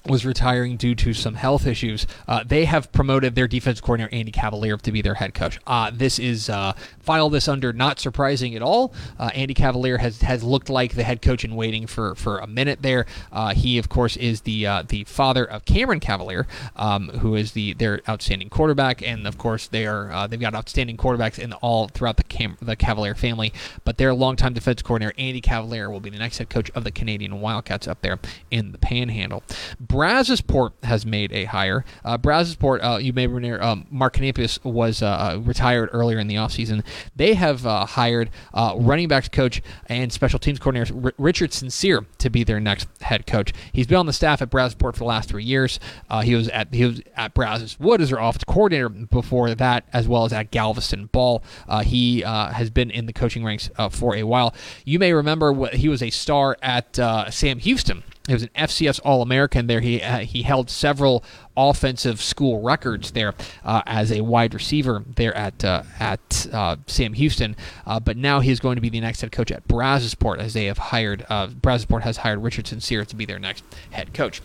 was 0.07 0.25
retiring 0.25 0.77
due 0.77 0.95
to 0.95 1.13
some 1.13 1.35
health 1.35 1.67
issues. 1.67 2.07
Uh, 2.27 2.43
they 2.43 2.65
have 2.65 2.91
promoted 2.91 3.35
their 3.35 3.47
defense 3.47 3.79
coordinator 3.79 4.13
Andy 4.13 4.31
Cavalier 4.31 4.77
to 4.77 4.91
be 4.91 5.01
their 5.01 5.15
head 5.15 5.33
coach. 5.33 5.59
Uh, 5.67 5.91
this 5.93 6.17
is 6.17 6.49
uh, 6.49 6.73
file 6.99 7.29
this 7.29 7.47
under 7.47 7.71
not 7.71 7.99
surprising 7.99 8.55
at 8.55 8.61
all. 8.61 8.93
Uh, 9.19 9.29
Andy 9.35 9.53
Cavalier 9.53 9.99
has 9.99 10.21
has 10.21 10.43
looked 10.43 10.69
like 10.69 10.95
the 10.95 11.03
head 11.03 11.21
coach 11.21 11.43
in 11.43 11.55
waiting 11.55 11.85
for 11.85 12.15
for 12.15 12.39
a 12.39 12.47
minute 12.47 12.81
there. 12.81 13.05
Uh, 13.31 13.53
he 13.53 13.77
of 13.77 13.89
course 13.89 14.17
is 14.17 14.41
the 14.41 14.65
uh, 14.65 14.83
the 14.87 15.03
father 15.03 15.45
of 15.45 15.65
Cameron 15.65 15.99
Cavalier, 15.99 16.47
um, 16.75 17.09
who 17.19 17.35
is 17.35 17.51
the 17.51 17.73
their 17.73 18.01
outstanding 18.09 18.49
quarterback, 18.49 19.07
and 19.07 19.27
of 19.27 19.37
course 19.37 19.67
they 19.67 19.85
are 19.85 20.27
they've 20.27 20.39
got 20.39 20.55
outstanding 20.55 20.97
quarterbacks 20.97 21.37
in 21.37 21.53
all 21.53 21.87
throughout 21.87 22.17
the 22.17 22.23
Cam- 22.23 22.57
the 22.61 22.75
Cavalier 22.75 23.13
family. 23.13 23.53
But 23.83 23.97
their 23.97 24.13
longtime 24.13 24.53
defense 24.53 24.81
coordinator 24.81 25.13
Andy 25.17 25.41
Cavalier 25.41 25.89
will 25.89 25.99
be 25.99 26.09
the 26.09 26.17
next 26.17 26.39
head 26.39 26.49
coach 26.49 26.71
of 26.71 26.83
the 26.83 26.91
Canadian 26.91 27.39
Wildcats 27.39 27.87
up 27.87 28.01
there 28.01 28.19
in 28.49 28.71
the 28.71 28.77
Panhandle. 28.79 29.43
Brazosport 29.91 30.71
has 30.83 31.05
made 31.05 31.33
a 31.33 31.43
hire. 31.43 31.83
Uh, 32.05 32.17
uh, 32.23 32.97
you 33.01 33.11
may 33.11 33.27
remember, 33.27 33.61
um, 33.61 33.85
Mark 33.91 34.15
Canapius 34.15 34.63
was 34.63 35.01
uh, 35.01 35.37
retired 35.43 35.89
earlier 35.91 36.17
in 36.17 36.27
the 36.27 36.35
offseason. 36.35 36.81
They 37.17 37.33
have 37.33 37.65
uh, 37.65 37.85
hired 37.85 38.29
uh, 38.53 38.75
running 38.77 39.09
backs 39.09 39.27
coach 39.27 39.61
and 39.87 40.13
special 40.13 40.39
teams 40.39 40.59
coordinator 40.59 40.95
R- 41.03 41.13
Richard 41.17 41.51
Sincere 41.51 42.05
to 42.19 42.29
be 42.29 42.45
their 42.45 42.61
next 42.61 42.87
head 43.01 43.27
coach. 43.27 43.51
He's 43.73 43.85
been 43.85 43.97
on 43.97 44.05
the 44.05 44.13
staff 44.13 44.41
at 44.41 44.49
Brazosport 44.49 44.93
for 44.93 44.99
the 44.99 45.03
last 45.03 45.27
three 45.27 45.43
years. 45.43 45.77
Uh, 46.09 46.21
he 46.21 46.35
was 46.35 46.47
at 46.47 46.73
he 46.73 46.85
was 46.85 47.01
at 47.17 47.35
Brazoswood 47.35 47.99
as 47.99 48.11
their 48.11 48.19
offensive 48.19 48.47
coordinator 48.47 48.87
before 48.87 49.53
that, 49.53 49.83
as 49.91 50.07
well 50.07 50.23
as 50.23 50.31
at 50.31 50.51
Galveston 50.51 51.07
Ball. 51.07 51.43
He 51.83 52.21
has 52.21 52.69
been 52.69 52.91
in 52.91 53.07
the 53.07 53.13
coaching 53.13 53.43
ranks 53.43 53.69
for 53.89 54.15
a 54.15 54.23
while. 54.23 54.55
You 54.85 54.99
may 54.99 55.11
remember 55.11 55.51
what, 55.51 55.73
he 55.73 55.89
was 55.89 56.01
a 56.01 56.11
star 56.11 56.55
at 56.61 56.95
Sam 57.33 57.59
Houston 57.59 58.03
he 58.27 58.33
was 58.33 58.43
an 58.43 58.49
FCS 58.55 58.99
All 59.03 59.21
American 59.23 59.65
there. 59.65 59.79
He 59.79 60.01
uh, 60.01 60.19
he 60.19 60.43
held 60.43 60.69
several 60.69 61.23
offensive 61.57 62.21
school 62.21 62.61
records 62.61 63.11
there 63.11 63.33
uh, 63.63 63.81
as 63.87 64.11
a 64.11 64.21
wide 64.21 64.53
receiver 64.53 65.03
there 65.15 65.35
at 65.35 65.65
uh, 65.65 65.83
at 65.99 66.47
uh, 66.53 66.75
Sam 66.85 67.13
Houston. 67.13 67.55
Uh, 67.85 67.99
but 67.99 68.17
now 68.17 68.39
he's 68.39 68.59
going 68.59 68.75
to 68.75 68.81
be 68.81 68.89
the 68.89 68.99
next 68.99 69.21
head 69.21 69.31
coach 69.31 69.51
at 69.51 69.67
Brazosport 69.67 70.37
as 70.37 70.53
they 70.53 70.65
have 70.65 70.77
hired 70.77 71.25
uh, 71.29 71.47
Brazosport 71.47 72.01
has 72.01 72.17
hired 72.17 72.43
Richard 72.43 72.67
Sincere 72.67 73.05
to 73.05 73.15
be 73.15 73.25
their 73.25 73.39
next 73.39 73.63
head 73.89 74.13
coach. 74.13 74.41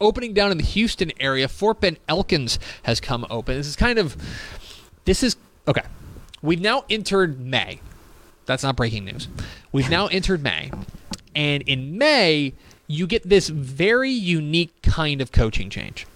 Opening 0.00 0.32
down 0.32 0.52
in 0.52 0.58
the 0.58 0.64
Houston 0.64 1.10
area, 1.18 1.48
Fort 1.48 1.80
Bend 1.80 1.98
Elkins 2.08 2.58
has 2.84 3.00
come 3.00 3.26
open. 3.28 3.56
This 3.56 3.66
is 3.66 3.76
kind 3.76 3.98
of 3.98 4.16
this 5.04 5.24
is 5.24 5.36
okay. 5.66 5.82
We've 6.42 6.60
now 6.60 6.84
entered 6.88 7.40
May. 7.40 7.80
That's 8.46 8.62
not 8.62 8.76
breaking 8.76 9.06
news. 9.06 9.26
We've 9.72 9.90
now 9.90 10.06
entered 10.06 10.42
May. 10.42 10.70
And 11.34 11.62
in 11.62 11.98
May, 11.98 12.54
you 12.86 13.06
get 13.06 13.28
this 13.28 13.48
very 13.48 14.10
unique 14.10 14.82
kind 14.82 15.20
of 15.20 15.32
coaching 15.32 15.70
change. 15.70 16.06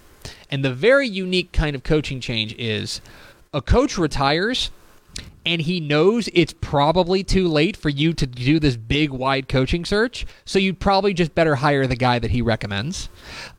And 0.51 0.65
the 0.65 0.73
very 0.73 1.09
unique 1.09 1.53
kind 1.53 1.75
of 1.75 1.83
coaching 1.83 2.21
change 2.21 2.55
is 2.55 3.01
a 3.53 3.63
coach 3.63 3.97
retires 3.97 4.71
and 5.47 5.63
he 5.63 5.81
knows 5.81 6.29
it's 6.35 6.53
probably 6.61 7.25
too 7.25 7.49
late 7.49 7.77
for 7.77 7.89
you 7.89 8.13
to 8.13 8.27
do 8.27 8.61
this 8.61 8.77
big 8.77 9.11
wide 9.11 9.49
coaching 9.49 9.85
search 9.85 10.27
so 10.45 10.59
you'd 10.59 10.79
probably 10.79 11.15
just 11.15 11.35
better 11.35 11.57
hire 11.57 11.87
the 11.87 11.97
guy 11.97 12.19
that 12.19 12.31
he 12.31 12.43
recommends 12.43 13.09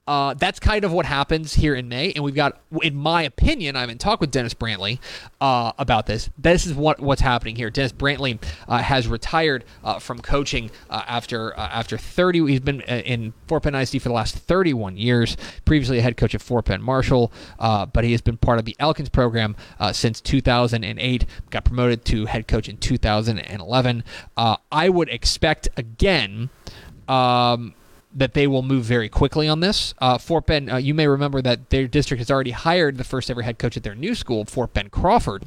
uh, 0.09 0.33
that's 0.33 0.59
kind 0.59 0.83
of 0.83 0.91
what 0.91 1.05
happens 1.05 1.53
here 1.53 1.75
in 1.75 1.87
May, 1.87 2.11
and 2.13 2.23
we've 2.23 2.33
got, 2.33 2.59
in 2.81 2.95
my 2.95 3.21
opinion, 3.21 3.75
I'm 3.75 3.91
in 3.91 3.99
talk 3.99 4.19
with 4.19 4.31
Dennis 4.31 4.55
Brantley 4.55 4.97
uh, 5.39 5.73
about 5.77 6.07
this. 6.07 6.31
This 6.35 6.65
is 6.65 6.73
what 6.73 6.99
what's 6.99 7.21
happening 7.21 7.55
here. 7.55 7.69
Dennis 7.69 7.91
Brantley 7.91 8.41
uh, 8.67 8.79
has 8.79 9.07
retired 9.07 9.65
uh, 9.83 9.99
from 9.99 10.17
coaching 10.17 10.71
uh, 10.89 11.03
after 11.07 11.55
uh, 11.55 11.61
after 11.61 11.95
30. 11.95 12.47
He's 12.47 12.59
been 12.59 12.81
in 12.81 13.33
Fort 13.47 13.61
Bend 13.61 13.75
ISD 13.75 14.01
for 14.01 14.09
the 14.09 14.15
last 14.15 14.35
31 14.35 14.97
years. 14.97 15.37
Previously, 15.65 15.99
a 15.99 16.01
head 16.01 16.17
coach 16.17 16.33
at 16.33 16.41
Fort 16.41 16.65
Bend 16.65 16.81
Marshall, 16.81 17.31
but 17.59 18.03
he 18.03 18.11
has 18.13 18.21
been 18.21 18.37
part 18.37 18.57
of 18.57 18.65
the 18.65 18.75
Elkins 18.79 19.09
program 19.09 19.55
since 19.91 20.19
2008. 20.21 21.25
Got 21.51 21.65
promoted 21.65 22.03
to 22.05 22.25
head 22.25 22.47
coach 22.47 22.67
in 22.67 22.77
2011. 22.77 24.03
I 24.35 24.89
would 24.89 25.09
expect 25.09 25.67
again. 25.77 26.49
Um, 27.07 27.75
that 28.13 28.33
they 28.33 28.47
will 28.47 28.63
move 28.63 28.83
very 28.83 29.09
quickly 29.09 29.47
on 29.47 29.59
this. 29.59 29.93
Uh, 29.99 30.17
Fort 30.17 30.45
Bend, 30.45 30.71
uh, 30.71 30.77
you 30.77 30.93
may 30.93 31.07
remember 31.07 31.41
that 31.41 31.69
their 31.69 31.87
district 31.87 32.19
has 32.19 32.31
already 32.31 32.51
hired 32.51 32.97
the 32.97 33.03
first 33.03 33.29
ever 33.29 33.43
head 33.43 33.59
coach 33.59 33.77
at 33.77 33.83
their 33.83 33.95
new 33.95 34.15
school, 34.15 34.45
Fort 34.45 34.73
Bend 34.73 34.91
Crawford 34.91 35.45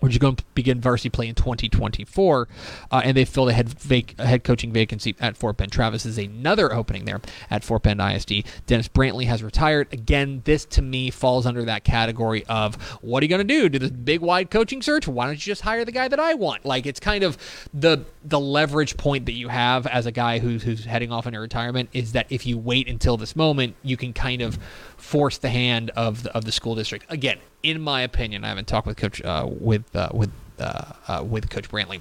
which 0.00 0.12
is 0.12 0.18
going 0.18 0.36
to 0.36 0.44
begin 0.54 0.80
varsity 0.80 1.08
play 1.08 1.26
in 1.26 1.34
2024, 1.34 2.48
uh, 2.90 3.00
and 3.04 3.16
they 3.16 3.24
filled 3.24 3.48
a 3.48 3.52
head 3.52 3.68
vac- 3.68 4.18
head 4.20 4.44
coaching 4.44 4.72
vacancy 4.72 5.14
at 5.20 5.36
Fort 5.36 5.56
Bend. 5.56 5.72
Travis 5.72 6.04
is 6.04 6.18
another 6.18 6.72
opening 6.72 7.06
there 7.06 7.20
at 7.50 7.64
Fort 7.64 7.82
Bend 7.82 8.00
ISD. 8.00 8.44
Dennis 8.66 8.88
Brantley 8.88 9.26
has 9.26 9.42
retired. 9.42 9.92
Again, 9.92 10.42
this 10.44 10.64
to 10.66 10.82
me 10.82 11.10
falls 11.10 11.46
under 11.46 11.64
that 11.64 11.84
category 11.84 12.44
of 12.46 12.74
what 13.02 13.22
are 13.22 13.24
you 13.24 13.30
going 13.30 13.46
to 13.46 13.54
do? 13.54 13.68
Do 13.68 13.78
this 13.78 13.90
big 13.90 14.20
wide 14.20 14.50
coaching 14.50 14.82
search? 14.82 15.08
Why 15.08 15.26
don't 15.26 15.34
you 15.34 15.38
just 15.38 15.62
hire 15.62 15.84
the 15.84 15.92
guy 15.92 16.08
that 16.08 16.20
I 16.20 16.34
want? 16.34 16.64
Like 16.64 16.86
it's 16.86 17.00
kind 17.00 17.24
of 17.24 17.38
the 17.72 18.04
the 18.24 18.40
leverage 18.40 18.96
point 18.96 19.26
that 19.26 19.32
you 19.32 19.48
have 19.48 19.86
as 19.86 20.06
a 20.06 20.12
guy 20.12 20.38
who's 20.38 20.62
who's 20.62 20.84
heading 20.84 21.10
off 21.10 21.26
into 21.26 21.40
retirement 21.40 21.88
is 21.92 22.12
that 22.12 22.26
if 22.30 22.46
you 22.46 22.58
wait 22.58 22.88
until 22.88 23.16
this 23.16 23.34
moment, 23.34 23.76
you 23.82 23.96
can 23.96 24.12
kind 24.12 24.42
of 24.42 24.58
force 24.96 25.38
the 25.38 25.48
hand 25.48 25.90
of 25.90 26.24
the, 26.24 26.36
of 26.36 26.44
the 26.44 26.52
school 26.52 26.74
district. 26.74 27.06
Again, 27.08 27.38
in 27.66 27.80
my 27.80 28.02
opinion, 28.02 28.44
I 28.44 28.48
haven't 28.48 28.68
talked 28.68 28.86
with 28.86 28.96
coach 28.96 29.20
uh, 29.22 29.46
with 29.48 29.94
uh, 29.94 30.10
with 30.14 30.30
uh, 30.58 30.92
uh, 31.08 31.24
with 31.24 31.50
Coach 31.50 31.68
Brantley. 31.68 32.00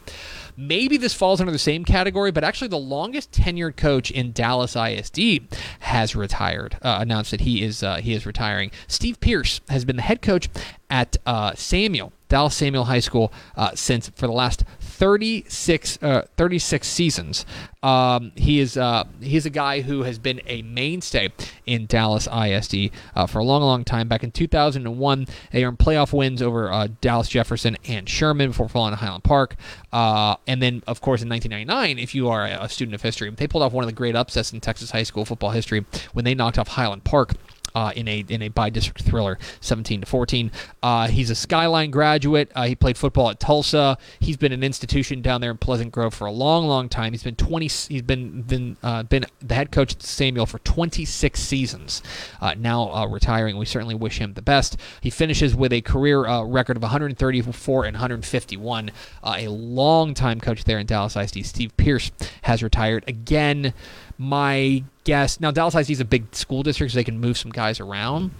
Maybe 0.56 0.96
this 0.96 1.14
falls 1.14 1.42
under 1.42 1.52
the 1.52 1.58
same 1.58 1.84
category, 1.84 2.32
but 2.32 2.44
actually, 2.44 2.68
the 2.68 2.78
longest 2.78 3.32
tenured 3.32 3.76
coach 3.76 4.12
in 4.12 4.32
Dallas 4.32 4.76
ISD 4.76 5.42
has 5.80 6.16
retired. 6.16 6.78
Uh, 6.84 7.00
announced 7.02 7.32
that 7.32 7.42
he 7.42 7.64
is 7.64 7.82
uh, 7.82 7.96
he 7.96 8.14
is 8.14 8.28
retiring. 8.28 8.70
Steve 8.88 9.20
Pierce 9.20 9.60
has 9.70 9.84
been 9.86 9.96
the 9.96 10.04
head 10.04 10.22
coach 10.22 10.50
at 10.90 11.18
Samuell 11.26 12.12
Dallas 12.30 12.56
Samuell 12.62 12.86
High 12.86 13.00
School 13.00 13.34
since 13.74 14.10
for 14.10 14.28
the 14.28 14.34
last 14.34 14.64
36, 14.96 16.00
uh, 16.02 16.26
36 16.38 16.88
seasons. 16.88 17.46
Um, 17.84 18.32
he 18.36 18.60
is 18.60 18.78
uh, 18.78 19.04
he's 19.22 19.46
a 19.46 19.50
guy 19.50 19.82
who 19.82 20.04
has 20.04 20.18
been 20.18 20.42
a 20.48 20.62
mainstay 20.62 21.34
in 21.66 21.86
Dallas 21.86 22.28
ISD 22.28 22.92
uh, 23.14 23.28
for 23.28 23.40
a 23.40 23.44
long, 23.44 23.62
long 23.62 23.84
time. 23.84 24.08
Back 24.08 24.24
in 24.24 24.32
2001, 24.32 25.28
they 25.52 25.66
earned 25.66 25.80
playoff 25.80 26.14
wins 26.14 26.42
over 26.42 26.72
uh, 26.72 26.88
Dallas 27.02 27.28
Jefferson 27.28 27.78
and 27.86 28.08
Sherman 28.08 28.50
before 28.50 28.70
falling 28.70 28.94
to 28.94 28.98
Highland 28.98 29.26
Park. 29.26 29.58
Uh, 29.92 30.38
and 30.48 30.62
then, 30.62 30.82
of 30.88 31.02
course, 31.02 31.22
in 31.22 31.30
1999, 31.30 32.02
if 32.02 32.16
you 32.16 32.30
are 32.30 32.46
a 32.46 32.70
student 32.70 32.96
of 32.96 33.02
history, 33.02 33.30
they 33.30 33.48
pulled 33.48 33.64
off 33.64 33.74
one 33.74 33.84
of 33.84 33.90
the 33.90 33.96
great 33.96 34.16
upsets 34.16 34.54
in 34.54 34.62
Texas 34.62 34.92
high 34.92 35.04
school 35.04 35.26
football 35.26 35.52
history 35.52 35.86
when 36.14 36.24
they 36.24 36.34
knocked 36.34 36.58
off 36.58 36.70
Highland 36.70 37.04
Park 37.04 37.34
uh, 37.76 37.92
in 37.96 38.08
a 38.08 38.26
in 38.30 38.42
a 38.42 38.48
bi-district 38.48 39.02
thriller, 39.04 39.38
17 39.60 40.02
to 40.02 40.08
14. 40.08 40.52
Uh, 40.82 41.08
he's 41.08 41.30
a 41.30 41.36
Skyline 41.36 41.92
graduate. 41.92 42.52
Uh, 42.56 42.64
he 42.64 42.76
played 42.76 42.98
football 42.98 43.30
at 43.30 43.40
Tulsa. 43.40 43.98
He's 44.20 44.38
been 44.38 44.54
an 44.54 44.64
institution 44.64 45.22
down 45.22 45.42
there 45.42 45.52
in 45.52 45.58
Pleasant 45.58 45.92
Grove 45.92 46.14
for 46.14 46.26
a 46.26 46.32
long, 46.32 46.66
long 46.66 46.90
time. 46.90 47.12
He's 47.14 47.24
been 47.24 47.36
20. 47.36 47.68
He's 47.68 48.02
been 48.02 48.42
been 48.42 48.78
uh, 48.82 49.04
been 49.04 49.26
the 49.42 49.54
head 49.54 49.72
coach 49.72 49.94
at 49.94 50.00
Samuell 50.00 50.48
for 50.48 50.60
26 50.60 51.40
seasons. 51.40 52.02
Uh, 52.42 52.56
now 52.58 52.92
uh, 52.92 53.06
retiring. 53.08 53.58
We 53.58 53.66
certainly 53.66 53.96
wish 53.96 54.20
him 54.20 54.34
the 54.34 54.42
best. 54.42 54.78
He 55.02 55.10
finishes 55.10 55.56
with 55.56 55.74
a 55.74 55.82
career 55.82 56.22
record 56.46 56.78
of 56.78 56.84
134 56.84 57.86
and 57.86 57.96
151. 57.96 58.92
a 59.24 59.48
long 59.50 60.14
time 60.14 60.40
coach 60.40 60.64
there 60.64 60.80
in 60.80 60.86
Dallas 60.86 61.16
ISD. 61.16 61.46
Steve 61.46 61.76
Pierce 61.76 62.12
has 62.44 62.64
retired 62.64 63.04
again 63.08 63.74
my 64.18 64.84
guess 65.06 65.40
now 65.40 65.52
Dallas 65.52 65.76
ISD 65.76 65.92
is 65.92 66.00
a 66.02 66.06
big 66.06 66.36
school 66.36 66.62
district, 66.64 66.92
so 66.92 66.98
they 66.98 67.04
can 67.06 67.20
move 67.20 67.38
some 67.38 67.52
guys 67.52 67.80
around 67.80 68.32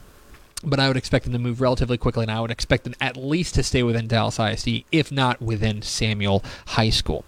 but 0.64 0.80
I 0.80 0.88
would 0.88 0.98
expect 0.98 1.26
them 1.26 1.34
to 1.34 1.40
move 1.40 1.62
relatively 1.62 1.98
quickly, 1.98 2.24
and 2.24 2.32
I 2.32 2.42
would 2.42 2.52
expect 2.52 2.84
them 2.84 2.96
at 3.00 3.16
least 3.16 3.56
to 3.56 3.64
stay 3.64 3.84
within 3.84 4.08
Dallas 4.08 4.40
ISD, 4.40 4.84
if 4.92 5.12
not 5.12 5.42
within 5.42 5.82
Samuell 5.82 6.44
High 6.68 6.90
School. 6.90 7.24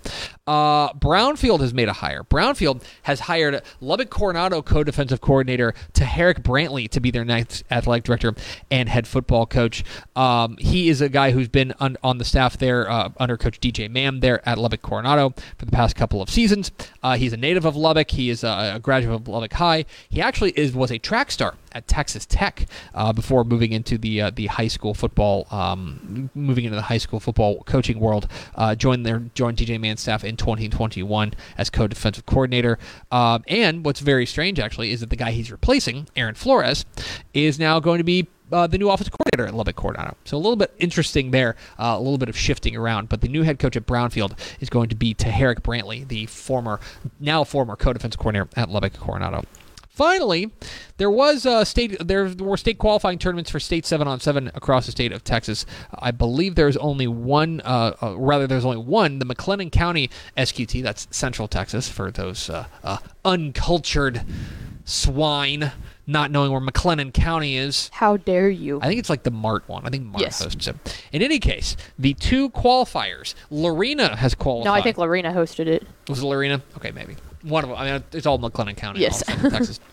Uh, 0.47 0.93
Brownfield 0.93 1.59
has 1.59 1.73
made 1.73 1.89
a 1.89 1.93
hire. 1.93 2.23
Brownfield 2.23 2.81
has 3.03 3.21
hired 3.21 3.61
Lubbock 3.81 4.09
Coronado 4.09 4.61
co-defensive 4.61 5.21
coordinator 5.21 5.73
Taherick 5.93 6.41
Brantley 6.41 6.89
to 6.89 6.99
be 6.99 7.11
their 7.11 7.25
next 7.25 7.63
athletic 7.69 8.05
director 8.05 8.33
and 8.71 8.87
head 8.87 9.07
football 9.07 9.45
coach. 9.45 9.83
Um, 10.15 10.57
he 10.57 10.89
is 10.89 11.01
a 11.01 11.09
guy 11.09 11.31
who's 11.31 11.49
been 11.49 11.73
on, 11.79 11.97
on 12.01 12.17
the 12.17 12.25
staff 12.25 12.57
there 12.57 12.89
uh, 12.89 13.09
under 13.17 13.37
Coach 13.37 13.59
DJ 13.59 13.89
Mann 13.91 14.21
there 14.21 14.47
at 14.47 14.57
Lubbock 14.57 14.81
Coronado 14.81 15.33
for 15.57 15.65
the 15.65 15.71
past 15.71 15.95
couple 15.95 16.21
of 16.21 16.29
seasons. 16.29 16.71
Uh, 17.03 17.17
he's 17.17 17.33
a 17.33 17.37
native 17.37 17.65
of 17.65 17.75
Lubbock. 17.75 18.11
He 18.11 18.29
is 18.29 18.43
a, 18.43 18.73
a, 18.75 18.79
graduate 18.79 19.15
of 19.15 19.27
Lubbock 19.27 19.53
High. 19.53 19.85
He 20.09 20.21
actually 20.21 20.51
is 20.51 20.73
was 20.73 20.91
a 20.91 20.97
track 20.97 21.31
star 21.31 21.55
at 21.73 21.87
Texas 21.87 22.25
Tech 22.25 22.65
uh, 22.93 23.11
before 23.13 23.43
moving 23.43 23.71
into 23.71 23.97
the 23.97 24.21
uh, 24.21 24.31
the 24.33 24.47
high 24.47 24.67
school 24.67 24.93
football, 24.93 25.47
um, 25.51 26.29
moving 26.33 26.65
into 26.65 26.75
the 26.75 26.83
high 26.83 26.97
school 26.97 27.19
football 27.19 27.63
coaching 27.63 27.99
world. 27.99 28.27
Uh, 28.55 28.75
joined 28.75 29.05
their 29.05 29.19
joined 29.33 29.57
DJ 29.57 29.79
Mann's 29.79 30.01
staff 30.01 30.23
in 30.23 30.36
2021 30.37 31.33
as 31.57 31.69
co-defensive 31.69 32.25
coordinator. 32.25 32.79
Um, 33.11 33.43
and 33.47 33.83
what's 33.83 33.99
very 33.99 34.25
strange 34.25 34.59
actually 34.59 34.91
is 34.91 35.01
that 35.01 35.09
the 35.09 35.15
guy 35.15 35.31
he's 35.31 35.51
replacing, 35.51 36.07
Aaron 36.15 36.35
Flores, 36.35 36.85
is 37.33 37.59
now 37.59 37.79
going 37.79 37.97
to 37.97 38.03
be 38.03 38.27
uh, 38.51 38.67
the 38.67 38.77
new 38.77 38.89
offensive 38.89 39.13
coordinator 39.13 39.47
at 39.47 39.53
Lubbock 39.53 39.75
Coronado. 39.75 40.15
So 40.25 40.37
a 40.37 40.39
little 40.39 40.55
bit 40.55 40.73
interesting 40.79 41.31
there, 41.31 41.55
uh, 41.77 41.95
a 41.97 41.99
little 41.99 42.17
bit 42.17 42.29
of 42.29 42.37
shifting 42.37 42.75
around. 42.75 43.09
But 43.09 43.21
the 43.21 43.27
new 43.27 43.43
head 43.43 43.59
coach 43.59 43.75
at 43.75 43.85
Brownfield 43.85 44.37
is 44.59 44.69
going 44.69 44.89
to 44.89 44.95
be 44.95 45.13
Taherick 45.13 45.61
Brantley, 45.61 46.07
the 46.07 46.25
former, 46.27 46.79
now 47.19 47.43
former 47.43 47.75
co-defensive 47.75 48.19
coordinator 48.19 48.49
at 48.55 48.69
Lubbock 48.69 48.93
Coronado. 48.93 49.43
Finally, 49.97 50.51
there 50.97 51.09
was 51.09 51.43
a 51.47 51.65
state. 51.65 51.97
There 51.99 52.31
were 52.37 52.55
state 52.55 52.77
qualifying 52.77 53.17
tournaments 53.17 53.49
for 53.49 53.59
state 53.59 53.83
seven 53.83 54.07
on 54.07 54.19
seven 54.19 54.51
across 54.53 54.85
the 54.85 54.91
state 54.91 55.11
of 55.11 55.23
Texas. 55.23 55.65
I 55.91 56.11
believe 56.11 56.53
there's 56.53 56.77
only 56.77 57.07
one. 57.07 57.61
Uh, 57.65 57.95
uh, 58.03 58.15
rather, 58.15 58.45
there's 58.45 58.63
only 58.63 58.77
one. 58.77 59.17
The 59.17 59.25
McLennan 59.25 59.71
County 59.71 60.11
SQT. 60.37 60.83
That's 60.83 61.07
Central 61.09 61.47
Texas 61.47 61.89
for 61.89 62.11
those 62.11 62.47
uh, 62.47 62.67
uh, 62.83 62.99
uncultured 63.25 64.21
swine 64.85 65.71
not 66.05 66.29
knowing 66.29 66.51
where 66.51 66.61
McLennan 66.61 67.11
County 67.11 67.57
is. 67.57 67.89
How 67.91 68.17
dare 68.17 68.49
you? 68.49 68.79
I 68.81 68.87
think 68.87 68.99
it's 68.99 69.09
like 69.09 69.23
the 69.23 69.31
Mart 69.31 69.67
one. 69.67 69.85
I 69.85 69.89
think 69.89 70.05
Mart 70.05 70.21
Yes. 70.21 70.41
hosts 70.43 70.67
it. 70.67 70.75
In 71.11 71.23
any 71.23 71.39
case, 71.39 71.75
the 71.97 72.13
two 72.13 72.51
qualifiers, 72.51 73.33
Lorena 73.49 74.15
has 74.15 74.35
qualified. 74.35 74.65
No, 74.65 74.73
I 74.73 74.81
think 74.83 74.99
Lorena 74.99 75.33
hosted 75.33 75.65
it. 75.65 75.85
Was 76.07 76.19
it 76.19 76.25
Lorena? 76.25 76.61
Okay, 76.77 76.91
maybe. 76.91 77.15
One 77.47 77.63
of 77.63 77.69
them. 77.69 77.79
I 77.79 77.91
mean, 77.91 78.03
it's 78.11 78.25
all 78.25 78.39
McLennan 78.39 78.77
County. 78.77 79.01
Yes. 79.01 79.23
Texas. 79.25 79.79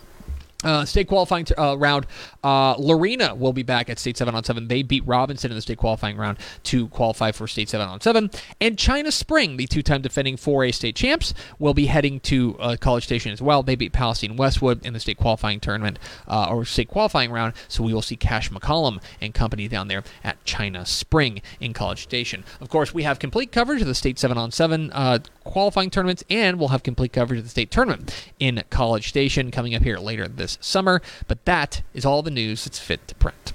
Uh, 0.65 0.85
state 0.85 1.07
qualifying 1.09 1.45
t- 1.45 1.55
uh, 1.55 1.75
round. 1.75 2.07
Uh, 2.43 2.75
Lorena 2.79 3.35
will 3.35 3.53
be 3.53 3.63
back 3.63 3.91
at 3.91 3.99
state 3.99 4.17
seven 4.17 4.35
on 4.35 4.43
seven. 4.45 4.69
They 4.69 4.83
beat 4.83 5.07
Robinson 5.07 5.51
in 5.51 5.55
the 5.57 5.63
state 5.63 5.79
qualifying 5.79 6.17
round 6.17 6.39
to 6.65 6.89
qualify 6.89 7.33
for 7.33 7.47
state 7.47 7.69
seven 7.69 7.87
on 7.87 8.01
seven. 8.01 8.31
And 8.61 8.79
China 8.79 9.13
Spring, 9.13 9.57
the 9.57 9.67
two-time 9.67 10.03
defending 10.03 10.37
4A 10.37 10.75
state 10.75 10.97
champs, 10.97 11.35
will 11.59 11.75
be 11.75 11.87
heading 11.87 12.21
to 12.21 12.57
uh, 12.59 12.77
College 12.81 13.05
Station 13.05 13.33
as 13.33 13.43
well. 13.43 13.63
They 13.63 13.77
beat 13.77 13.93
Palestine 13.93 14.37
Westwood 14.37 14.85
in 14.85 14.93
the 14.95 15.01
state 15.01 15.19
qualifying 15.19 15.61
tournament 15.61 15.99
uh, 16.27 16.49
or 16.51 16.65
state 16.65 16.89
qualifying 16.89 17.31
round. 17.31 17.55
So 17.69 17.83
we 17.83 17.93
will 17.93 18.03
see 18.03 18.17
Cash 18.17 18.51
McCollum 18.51 19.03
and 19.21 19.35
company 19.35 19.69
down 19.69 19.89
there 19.89 20.03
at 20.23 20.43
China 20.45 20.87
Spring 20.87 21.43
in 21.61 21.73
College 21.73 22.03
Station. 22.03 22.45
Of 22.61 22.69
course, 22.71 22.95
we 22.95 23.03
have 23.03 23.19
complete 23.19 23.53
coverage 23.53 23.83
of 23.83 23.87
the 23.87 23.95
state 23.95 24.19
seven 24.19 24.39
on 24.39 24.51
seven 24.51 24.91
uh, 24.93 25.19
qualifying 25.45 25.91
tournaments, 25.91 26.25
and 26.31 26.59
we'll 26.59 26.69
have 26.69 26.83
complete 26.83 27.13
coverage 27.13 27.39
of 27.39 27.45
the 27.45 27.51
state 27.51 27.71
tournament 27.71 28.15
in 28.39 28.63
College 28.71 29.09
Station 29.09 29.51
coming 29.51 29.75
up 29.75 29.83
here 29.83 29.99
later 29.99 30.27
this 30.27 30.54
summer. 30.61 31.01
But 31.29 31.45
that 31.45 31.83
is 31.93 32.05
all 32.05 32.23
the 32.23 32.31
news 32.31 32.65
that's 32.65 32.79
fit 32.79 33.07
to 33.09 33.15
print. 33.15 33.53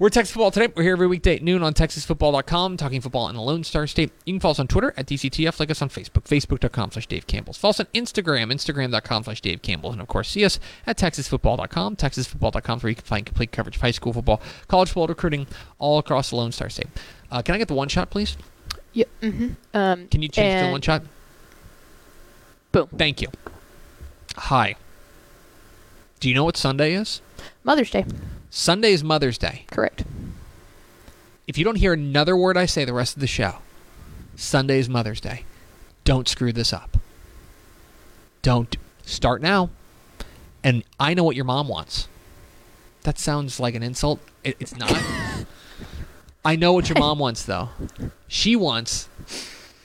We're 0.00 0.10
Texas 0.10 0.32
Football 0.32 0.52
Today. 0.52 0.72
We're 0.76 0.84
here 0.84 0.92
every 0.92 1.08
weekday 1.08 1.34
at 1.34 1.42
noon 1.42 1.64
on 1.64 1.74
TexasFootball.com, 1.74 2.76
talking 2.76 3.00
football 3.00 3.28
in 3.30 3.34
the 3.34 3.42
Lone 3.42 3.64
Star 3.64 3.84
State. 3.88 4.12
You 4.24 4.34
can 4.34 4.38
follow 4.38 4.52
us 4.52 4.60
on 4.60 4.68
Twitter 4.68 4.94
at 4.96 5.06
DCTF, 5.06 5.58
like 5.58 5.72
us 5.72 5.82
on 5.82 5.88
Facebook, 5.88 6.22
Facebook.com 6.22 6.92
slash 6.92 7.08
Dave 7.08 7.26
Campbell's. 7.26 7.58
Follow 7.58 7.70
us 7.70 7.80
on 7.80 7.86
Instagram, 7.86 8.52
Instagram.com 8.52 9.24
slash 9.24 9.40
Dave 9.40 9.60
Campbell's. 9.60 9.94
And 9.94 10.00
of 10.00 10.06
course, 10.06 10.28
see 10.28 10.44
us 10.44 10.60
at 10.86 10.96
TexasFootball.com, 10.98 11.96
TexasFootball.com, 11.96 12.78
where 12.78 12.90
you 12.90 12.94
can 12.94 13.04
find 13.04 13.26
complete 13.26 13.50
coverage 13.50 13.74
of 13.74 13.82
high 13.82 13.90
school 13.90 14.12
football, 14.12 14.40
college 14.68 14.88
football 14.90 15.08
recruiting 15.08 15.48
all 15.80 15.98
across 15.98 16.30
the 16.30 16.36
Lone 16.36 16.52
Star 16.52 16.70
State. 16.70 16.86
Uh, 17.32 17.42
can 17.42 17.56
I 17.56 17.58
get 17.58 17.66
the 17.66 17.74
one 17.74 17.88
shot, 17.88 18.08
please? 18.08 18.36
Yeah. 18.92 19.06
hmm 19.20 19.48
Um, 19.74 20.06
Can 20.06 20.22
you 20.22 20.28
change 20.28 20.60
to 20.60 20.66
the 20.66 20.70
one 20.70 20.80
shot? 20.80 21.02
Boom. 22.70 22.86
Thank 22.96 23.20
you. 23.20 23.28
Hi. 24.36 24.76
Do 26.20 26.28
you 26.28 26.34
know 26.34 26.44
what 26.44 26.56
Sunday 26.56 26.94
is? 26.94 27.20
Mother's 27.62 27.90
Day. 27.90 28.04
Sunday 28.50 28.92
is 28.92 29.04
Mother's 29.04 29.38
Day. 29.38 29.64
Correct. 29.70 30.04
If 31.46 31.56
you 31.56 31.64
don't 31.64 31.76
hear 31.76 31.92
another 31.92 32.36
word 32.36 32.56
I 32.56 32.66
say 32.66 32.84
the 32.84 32.92
rest 32.92 33.14
of 33.16 33.20
the 33.20 33.26
show, 33.26 33.56
Sunday 34.36 34.78
is 34.78 34.88
Mother's 34.88 35.20
Day. 35.20 35.44
Don't 36.04 36.28
screw 36.28 36.52
this 36.52 36.72
up. 36.72 36.98
Don't 38.42 38.76
start 39.02 39.42
now. 39.42 39.70
And 40.64 40.84
I 40.98 41.14
know 41.14 41.24
what 41.24 41.36
your 41.36 41.44
mom 41.44 41.68
wants. 41.68 42.08
That 43.02 43.18
sounds 43.18 43.60
like 43.60 43.74
an 43.74 43.82
insult. 43.82 44.20
It, 44.42 44.56
it's 44.58 44.76
not. 44.76 44.92
I 46.44 46.56
know 46.56 46.72
what 46.72 46.88
your 46.88 46.98
mom 46.98 47.18
wants, 47.18 47.44
though. 47.44 47.70
She 48.26 48.56
wants 48.56 49.08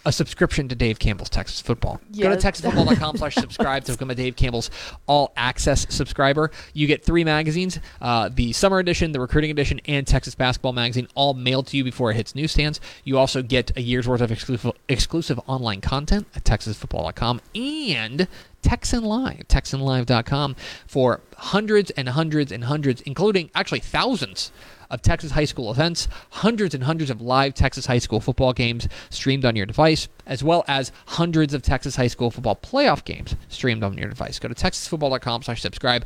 a 0.05 0.11
subscription 0.11 0.67
to 0.69 0.75
Dave 0.75 0.99
Campbell's 0.99 1.29
Texas 1.29 1.61
Football. 1.61 1.99
Go 2.17 2.29
to 2.29 2.35
texasfootball.com 2.35 3.17
slash 3.17 3.35
subscribe 3.35 3.83
to 3.85 3.93
become 3.93 4.09
a 4.09 4.15
Dave 4.15 4.35
Campbell's 4.35 4.69
All 5.07 5.31
Access 5.35 5.85
subscriber. 5.93 6.51
You 6.73 6.87
get 6.87 7.03
three 7.03 7.23
magazines, 7.23 7.79
uh, 8.01 8.29
the 8.33 8.53
Summer 8.53 8.79
Edition, 8.79 9.11
the 9.11 9.19
Recruiting 9.19 9.51
Edition, 9.51 9.79
and 9.85 10.05
Texas 10.05 10.35
Basketball 10.35 10.73
Magazine, 10.73 11.07
all 11.15 11.33
mailed 11.33 11.67
to 11.67 11.77
you 11.77 11.83
before 11.83 12.11
it 12.11 12.15
hits 12.15 12.35
newsstands. 12.35 12.79
You 13.03 13.17
also 13.17 13.41
get 13.41 13.75
a 13.77 13.81
year's 13.81 14.07
worth 14.07 14.21
of 14.21 14.31
exclusive, 14.31 14.71
exclusive 14.89 15.39
online 15.47 15.81
content 15.81 16.27
at 16.35 16.43
texasfootball.com 16.43 17.41
and 17.55 18.27
Texan 18.63 19.03
Live, 19.03 19.47
TexanLive.com 19.47 20.55
for 20.87 21.21
hundreds 21.37 21.91
and 21.91 22.09
hundreds 22.09 22.51
and 22.51 22.63
hundreds, 22.63 23.01
including 23.01 23.51
actually 23.53 23.81
thousands 23.81 24.51
of 24.93 25.01
Texas 25.01 25.31
high 25.31 25.45
school 25.45 25.71
events, 25.71 26.07
hundreds 26.29 26.73
and 26.73 26.83
hundreds 26.83 27.09
of 27.09 27.19
live 27.19 27.53
Texas 27.53 27.87
high 27.87 27.97
school 27.97 28.19
football 28.19 28.53
games 28.53 28.87
streamed 29.09 29.43
on 29.43 29.55
your 29.55 29.65
device, 29.65 30.07
as 30.25 30.43
well 30.43 30.63
as 30.67 30.91
hundreds 31.07 31.53
of 31.53 31.61
Texas 31.61 31.95
high 31.95 32.07
school 32.07 32.31
football 32.31 32.55
playoff 32.55 33.03
games 33.03 33.35
streamed 33.49 33.83
on 33.83 33.97
your 33.97 34.07
device. 34.07 34.39
Go 34.39 34.47
to 34.47 34.55
texasfootball.com 34.55 35.43
slash 35.43 35.61
subscribe 35.61 36.05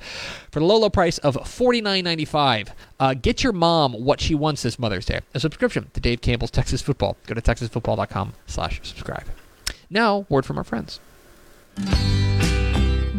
for 0.50 0.60
the 0.60 0.66
low, 0.66 0.78
low 0.78 0.90
price 0.90 1.18
of 1.20 1.36
$49.95. 1.36 2.70
Uh, 3.00 3.14
get 3.14 3.44
your 3.44 3.54
mom 3.54 3.94
what 3.94 4.22
she 4.22 4.34
wants 4.34 4.64
this 4.64 4.80
Mother's 4.80 5.06
Day, 5.06 5.20
a 5.34 5.40
subscription 5.40 5.92
to 5.94 6.00
Dave 6.00 6.22
Campbell's 6.22 6.52
Texas 6.52 6.82
Football. 6.82 7.18
Go 7.28 7.36
to 7.36 7.42
texasfootball.com 7.42 8.34
slash 8.48 8.80
subscribe. 8.84 9.26
Now, 9.90 10.26
word 10.30 10.46
from 10.46 10.58
our 10.58 10.64
friends. 10.64 11.00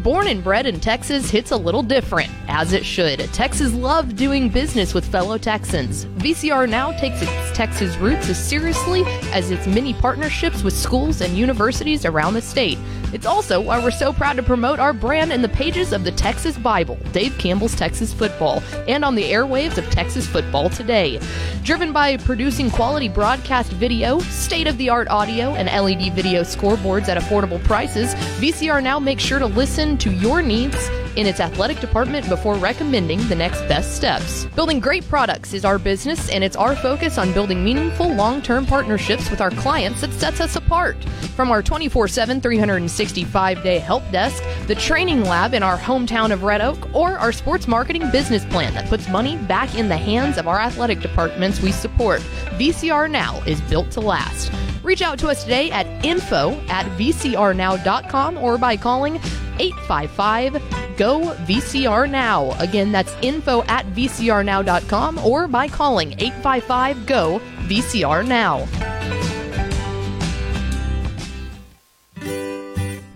Born 0.03 0.27
and 0.27 0.41
bred 0.41 0.65
in 0.65 0.79
Texas 0.79 1.29
hits 1.29 1.51
a 1.51 1.57
little 1.57 1.83
different, 1.83 2.31
as 2.47 2.71
it 2.71 2.85
should. 2.85 3.19
Texas 3.33 3.73
love 3.73 4.15
doing 4.15 4.47
business 4.47 4.93
with 4.93 5.03
fellow 5.03 5.37
Texans. 5.37 6.05
VCR 6.05 6.69
now 6.69 6.93
takes 6.93 7.21
its 7.21 7.57
Texas 7.57 7.97
roots 7.97 8.29
as 8.29 8.41
seriously 8.41 9.03
as 9.33 9.51
its 9.51 9.67
many 9.67 9.93
partnerships 9.93 10.63
with 10.63 10.73
schools 10.73 11.19
and 11.19 11.37
universities 11.37 12.05
around 12.05 12.33
the 12.33 12.41
state. 12.41 12.77
It's 13.11 13.25
also 13.25 13.59
why 13.59 13.81
we're 13.83 13.89
so 13.89 14.13
proud 14.13 14.35
to 14.37 14.43
promote 14.43 14.79
our 14.79 14.93
brand 14.93 15.33
in 15.33 15.41
the 15.41 15.49
pages 15.49 15.93
of 15.93 16.03
the 16.03 16.11
Texas 16.11 16.57
Bible, 16.57 16.95
Dave 17.11 17.35
Campbell's 17.39 17.75
Texas 17.75 18.13
Football, 18.13 18.61
and 18.87 19.03
on 19.03 19.15
the 19.15 19.23
airwaves 19.23 19.79
of 19.79 19.89
Texas 19.89 20.27
Football 20.27 20.69
Today. 20.69 21.19
Driven 21.63 21.91
by 21.91 22.17
producing 22.17 22.69
quality 22.69 23.09
broadcast 23.09 23.71
video, 23.73 24.19
state 24.19 24.67
of 24.67 24.77
the 24.77 24.89
art 24.89 25.07
audio, 25.07 25.55
and 25.55 25.67
LED 25.67 26.13
video 26.13 26.41
scoreboards 26.41 27.07
at 27.07 27.17
affordable 27.17 27.63
prices, 27.63 28.13
VCR 28.39 28.83
now 28.83 28.99
makes 28.99 29.23
sure 29.23 29.39
to 29.39 29.47
listen 29.47 29.97
to 29.97 30.11
your 30.11 30.43
needs 30.43 30.89
in 31.15 31.25
its 31.25 31.39
athletic 31.39 31.79
department 31.79 32.29
before 32.29 32.55
recommending 32.55 33.19
the 33.27 33.35
next 33.35 33.59
best 33.63 33.95
steps. 33.95 34.45
Building 34.55 34.79
great 34.79 35.07
products 35.09 35.53
is 35.53 35.65
our 35.65 35.77
business, 35.77 36.29
and 36.29 36.43
it's 36.43 36.55
our 36.55 36.75
focus 36.75 37.17
on 37.17 37.33
building 37.33 37.63
meaningful 37.63 38.13
long 38.13 38.41
term 38.41 38.65
partnerships 38.65 39.29
with 39.29 39.41
our 39.41 39.51
clients 39.51 40.01
that 40.01 40.13
sets 40.13 40.39
us 40.39 40.55
apart. 40.55 41.03
From 41.35 41.51
our 41.51 41.61
24 41.61 42.07
7, 42.07 42.39
365 42.99 43.63
day 43.63 43.79
help 43.79 44.03
desk, 44.11 44.43
the 44.67 44.75
training 44.75 45.23
lab 45.23 45.53
in 45.53 45.63
our 45.63 45.77
hometown 45.77 46.31
of 46.33 46.43
Red 46.43 46.59
Oak, 46.59 46.93
or 46.93 47.17
our 47.17 47.31
sports 47.31 47.65
marketing 47.65 48.03
business 48.11 48.43
plan 48.43 48.73
that 48.73 48.89
puts 48.89 49.07
money 49.07 49.37
back 49.37 49.73
in 49.75 49.87
the 49.87 49.95
hands 49.95 50.37
of 50.37 50.49
our 50.49 50.59
athletic 50.59 50.99
departments 50.99 51.61
we 51.61 51.71
support, 51.71 52.19
VCR 52.57 53.09
Now 53.09 53.41
is 53.45 53.61
built 53.61 53.89
to 53.91 54.01
last. 54.01 54.51
Reach 54.83 55.01
out 55.01 55.17
to 55.19 55.29
us 55.29 55.43
today 55.43 55.71
at 55.71 55.87
info 56.03 56.59
at 56.67 56.85
vcrnow.com 56.97 58.37
or 58.37 58.57
by 58.57 58.75
calling 58.75 59.15
855 59.59 60.53
GO 60.97 61.33
VCR 61.45 62.09
Now. 62.09 62.51
Again, 62.59 62.91
that's 62.91 63.15
info 63.21 63.63
at 63.63 63.85
vcrnow.com 63.93 65.19
or 65.19 65.47
by 65.47 65.69
calling 65.69 66.11
855 66.19 67.05
GO 67.05 67.39
VCR 67.69 68.27
Now. 68.27 68.98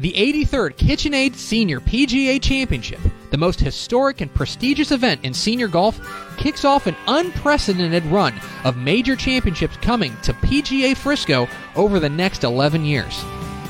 The 0.04 0.12
83rd 0.12 0.76
KitchenAid 0.76 1.34
Senior 1.34 1.80
PGA 1.80 2.42
Championship, 2.42 3.00
the 3.32 3.38
most 3.38 3.62
historic 3.62 4.20
and 4.20 4.34
prestigious 4.34 4.92
event 4.92 5.24
in 5.24 5.34
senior 5.34 5.70
golf, 5.70 5.98
kicks 6.36 6.66
off 6.66 6.88
an 6.88 6.98
unprecedented 7.08 8.06
run 8.08 8.34
of 8.66 8.76
major 8.76 9.16
championships 9.16 9.78
coming 9.78 10.14
to 10.24 10.34
PGA 10.34 10.98
Frisco 10.98 11.48
over 11.78 12.02
the 12.02 12.10
next 12.10 12.44
11 12.44 12.84
years. 12.84 13.24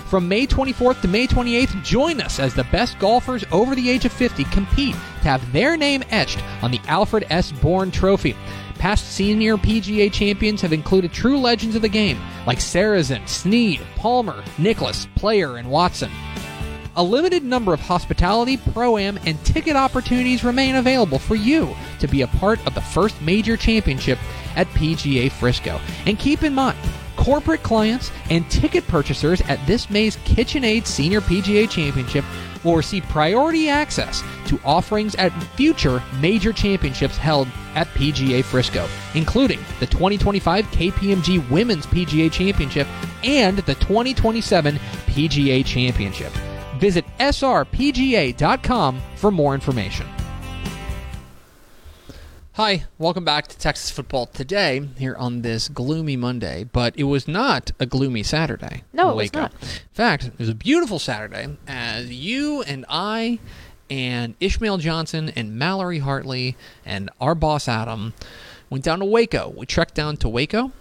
From 0.10 0.28
May 0.28 0.48
24th 0.48 1.02
to 1.02 1.08
May 1.08 1.28
28th, 1.28 1.84
join 1.84 2.20
us 2.20 2.40
as 2.40 2.56
the 2.56 2.64
best 2.72 2.98
golfers 2.98 3.46
over 3.52 3.76
the 3.76 3.88
age 3.88 4.06
of 4.06 4.12
50 4.12 4.44
compete 4.46 4.96
to 4.96 5.28
have 5.28 5.54
their 5.54 5.78
name 5.78 6.04
etched 6.10 6.42
on 6.64 6.72
the 6.72 6.82
Alfred 6.88 7.28
S. 7.30 7.52
Bourne 7.52 7.92
Trophy. 7.92 8.36
Past 8.84 9.14
senior 9.14 9.56
PGA 9.56 10.12
champions 10.12 10.60
have 10.60 10.74
included 10.74 11.14
true 11.14 11.40
legends 11.40 11.78
of 11.78 11.82
the 11.82 11.88
game 11.88 12.20
like 12.46 12.58
Sarazen, 12.58 13.26
Snead, 13.30 13.80
Palmer, 13.96 14.44
Nicklaus, 14.58 15.08
Player, 15.16 15.56
and 15.56 15.72
Watson. 15.72 16.12
A 16.98 17.02
limited 17.02 17.46
number 17.46 17.74
of 17.74 17.80
hospitality, 17.80 18.58
pro 18.58 18.98
am, 18.98 19.18
and 19.26 19.42
ticket 19.46 19.78
opportunities 19.78 20.44
remain 20.44 20.76
available 20.76 21.18
for 21.18 21.36
you 21.36 21.74
to 22.02 22.10
be 22.10 22.24
a 22.24 22.28
part 22.28 22.60
of 22.68 22.76
the 22.76 22.82
first 22.82 23.22
major 23.22 23.56
championship 23.56 24.20
at 24.58 24.68
PGA 24.72 25.32
Frisco. 25.32 25.80
And 26.06 26.20
keep 26.20 26.44
in 26.44 26.54
mind, 26.54 26.78
corporate 27.24 27.64
clients 27.64 28.12
and 28.30 28.50
ticket 28.52 28.86
purchasers 28.86 29.40
at 29.42 29.66
this 29.66 29.90
May's 29.90 30.18
KitchenAid 30.18 30.86
Senior 30.86 31.22
PGA 31.22 31.70
Championship 31.70 32.26
will 32.66 32.76
receive 32.76 33.04
priority 33.04 33.70
access 33.70 34.22
to 34.48 34.60
offerings 34.66 35.16
at 35.16 35.32
future 35.56 36.04
major 36.20 36.52
championships 36.52 37.16
held 37.16 37.48
at 37.76 37.88
PGA 37.90 38.44
Frisco, 38.44 38.88
including 39.16 39.60
the 39.80 39.86
2025 39.86 40.66
KPMG 40.68 41.50
Women's 41.50 41.86
PGA 41.86 42.30
Championship 42.30 42.88
and 43.24 43.60
the 43.60 43.76
2027 43.76 44.76
PGA 44.76 45.66
Championship. 45.66 46.32
Visit 46.78 47.06
srpga.com 47.20 49.02
for 49.16 49.32
more 49.32 49.54
information. 49.54 50.06
Hi, 52.56 52.86
welcome 53.00 53.26
back 53.26 53.48
to 53.48 53.58
Texas 53.58 53.90
Football 53.90 54.28
Today 54.28 54.88
here 55.00 55.16
on 55.16 55.42
this 55.42 55.68
gloomy 55.68 56.16
Monday, 56.16 56.66
but 56.66 56.96
it 56.96 57.06
was 57.06 57.28
not 57.28 57.72
a 57.80 57.88
gloomy 57.88 58.22
Saturday. 58.22 58.84
No, 58.94 59.10
it 59.10 59.16
was 59.16 59.34
not. 59.34 59.54
In 59.54 59.70
fact, 59.92 60.26
it 60.26 60.38
was 60.38 60.50
a 60.50 60.54
beautiful 60.54 61.00
Saturday 61.00 61.58
as 61.68 62.12
you 62.12 62.62
and 62.62 62.86
I 62.88 63.40
and 63.90 64.36
Ishmael 64.40 64.78
Johnson 64.78 65.32
and 65.36 65.56
Mallory 65.56 65.98
Hartley 65.98 66.56
and 66.86 67.10
our 67.20 67.34
boss 67.34 67.68
Adam 67.68 68.14
went 68.70 68.84
down 68.84 69.00
to 69.00 69.06
Waco. 69.06 69.52
We 69.58 69.66
trekked 69.66 69.96
down 69.96 70.18
to 70.18 70.30
Waco 70.30 70.72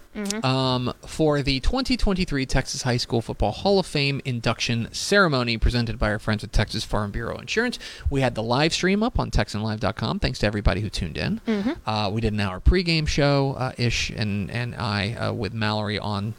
um, 0.43 0.93
for 1.05 1.41
the 1.41 1.59
2023 1.59 2.45
Texas 2.45 2.83
High 2.83 2.97
School 2.97 3.21
Football 3.21 3.51
Hall 3.51 3.79
of 3.79 3.85
Fame 3.85 4.21
induction 4.25 4.87
ceremony 4.91 5.57
presented 5.57 5.97
by 5.97 6.11
our 6.11 6.19
friends 6.19 6.43
at 6.43 6.51
Texas 6.51 6.83
Farm 6.83 7.11
Bureau 7.11 7.37
Insurance. 7.37 7.79
We 8.09 8.21
had 8.21 8.35
the 8.35 8.43
live 8.43 8.73
stream 8.73 9.03
up 9.03 9.19
on 9.19 9.31
TexanLive.com. 9.31 10.19
Thanks 10.19 10.39
to 10.39 10.45
everybody 10.47 10.81
who 10.81 10.89
tuned 10.89 11.17
in. 11.17 11.41
Uh, 11.85 12.09
we 12.13 12.21
did 12.21 12.33
an 12.33 12.39
hour 12.39 12.59
pregame 12.59 13.07
show, 13.07 13.55
uh, 13.57 13.71
Ish 13.77 14.09
and, 14.11 14.49
and 14.51 14.75
I, 14.75 15.13
uh, 15.13 15.33
with 15.33 15.53
Mallory 15.53 15.99
on. 15.99 16.33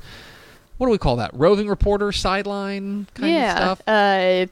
What 0.77 0.89
do 0.89 0.91
we 0.91 0.99
call 0.99 1.17
that? 1.17 1.31
Roving 1.35 1.69
reporter, 1.69 2.11
sideline 2.13 3.07
kind 3.15 3.33
yeah. 3.33 3.71
of 3.71 3.79
stuff. 3.79 3.83
Uh, 3.87 4.47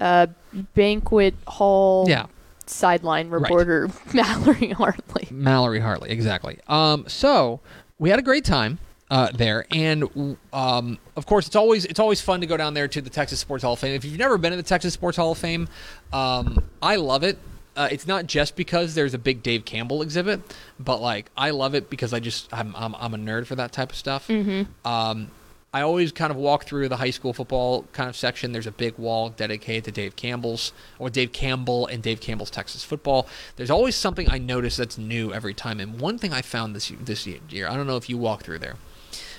uh, 0.00 0.26
banquet 0.74 1.34
hall. 1.46 2.06
Yeah. 2.08 2.26
Sideline 2.66 3.30
Right. 3.30 3.40
reporter 3.42 3.88
Mallory 4.12 4.70
Hartley. 4.70 5.28
Mallory 5.30 5.80
Hartley, 5.80 6.10
exactly. 6.10 6.58
Um, 6.68 7.04
so 7.08 7.60
we 7.98 8.10
had 8.10 8.18
a 8.18 8.22
great 8.22 8.44
time 8.44 8.78
uh, 9.10 9.30
there, 9.32 9.66
and 9.70 10.36
um, 10.52 10.98
of 11.16 11.26
course, 11.26 11.46
it's 11.46 11.56
always 11.56 11.84
it's 11.84 12.00
always 12.00 12.20
fun 12.20 12.40
to 12.40 12.46
go 12.46 12.56
down 12.56 12.74
there 12.74 12.88
to 12.88 13.00
the 13.00 13.10
Texas 13.10 13.40
Sports 13.40 13.64
Hall 13.64 13.72
of 13.72 13.78
Fame. 13.78 13.94
If 13.94 14.04
you've 14.04 14.18
never 14.18 14.38
been 14.38 14.50
to 14.50 14.56
the 14.56 14.62
Texas 14.62 14.94
Sports 14.94 15.16
Hall 15.16 15.32
of 15.32 15.38
Fame, 15.38 15.68
um, 16.12 16.62
I 16.82 16.96
love 16.96 17.22
it. 17.22 17.38
Uh, 17.76 17.88
it's 17.92 18.06
not 18.06 18.26
just 18.26 18.56
because 18.56 18.94
there's 18.94 19.14
a 19.14 19.18
big 19.18 19.42
Dave 19.42 19.64
Campbell 19.64 20.02
exhibit, 20.02 20.40
but 20.80 21.00
like 21.00 21.30
I 21.36 21.50
love 21.50 21.74
it 21.74 21.88
because 21.88 22.12
I 22.12 22.20
just 22.20 22.52
I'm 22.52 22.74
I'm, 22.76 22.94
I'm 22.96 23.14
a 23.14 23.18
nerd 23.18 23.46
for 23.46 23.54
that 23.54 23.72
type 23.72 23.90
of 23.90 23.96
stuff. 23.96 24.28
Um, 24.84 25.30
I 25.72 25.82
always 25.82 26.12
kind 26.12 26.30
of 26.30 26.36
walk 26.38 26.64
through 26.64 26.88
the 26.88 26.96
high 26.96 27.10
school 27.10 27.34
football 27.34 27.84
kind 27.92 28.08
of 28.08 28.16
section. 28.16 28.52
There's 28.52 28.66
a 28.66 28.72
big 28.72 28.96
wall 28.96 29.28
dedicated 29.28 29.84
to 29.84 29.92
Dave 29.92 30.16
Campbell's 30.16 30.72
or 30.98 31.10
Dave 31.10 31.32
Campbell 31.32 31.86
and 31.86 32.02
Dave 32.02 32.20
Campbell's 32.20 32.50
Texas 32.50 32.84
football. 32.84 33.26
There's 33.56 33.70
always 33.70 33.94
something 33.94 34.30
I 34.30 34.38
notice 34.38 34.78
that's 34.78 34.96
new 34.96 35.32
every 35.32 35.52
time. 35.52 35.78
And 35.78 36.00
one 36.00 36.16
thing 36.16 36.32
I 36.32 36.40
found 36.40 36.74
this 36.74 36.90
this 37.00 37.26
year, 37.26 37.68
I 37.68 37.76
don't 37.76 37.86
know 37.86 37.98
if 37.98 38.08
you 38.08 38.16
walk 38.16 38.44
through 38.44 38.60
there, 38.60 38.76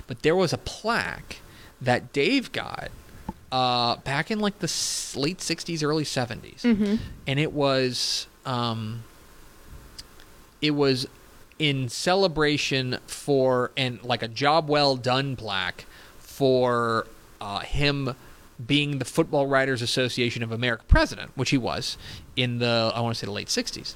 but 0.05 0.21
there 0.21 0.35
was 0.35 0.53
a 0.53 0.57
plaque 0.59 1.37
that 1.81 2.13
Dave 2.13 2.51
got 2.51 2.89
uh, 3.51 3.95
back 3.97 4.29
in 4.29 4.39
like 4.39 4.59
the 4.59 4.67
late 5.19 5.39
'60s, 5.39 5.83
early 5.83 6.03
'70s, 6.03 6.63
and 7.25 7.39
it 7.39 7.53
was 7.53 8.27
um, 8.45 9.03
it 10.61 10.71
was 10.71 11.07
in 11.57 11.89
celebration 11.89 12.99
for 13.07 13.71
and 13.75 14.01
like 14.03 14.21
a 14.21 14.27
job 14.27 14.69
well 14.69 14.95
done 14.95 15.35
plaque 15.35 15.85
for 16.39 17.06
uh, 17.41 17.60
him 17.60 18.15
being 18.65 18.99
the 18.99 19.04
Football 19.06 19.47
Writers 19.47 19.82
Association 19.82 20.41
of 20.41 20.54
America 20.54 20.86
president, 20.88 21.32
which 21.36 21.49
he 21.49 21.58
was 21.58 21.97
in 22.38 22.60
the 22.60 22.93
I 22.95 23.02
want 23.02 23.13
to 23.13 23.19
say 23.19 23.25
the 23.25 23.34
late 23.34 23.49
'60s. 23.49 23.95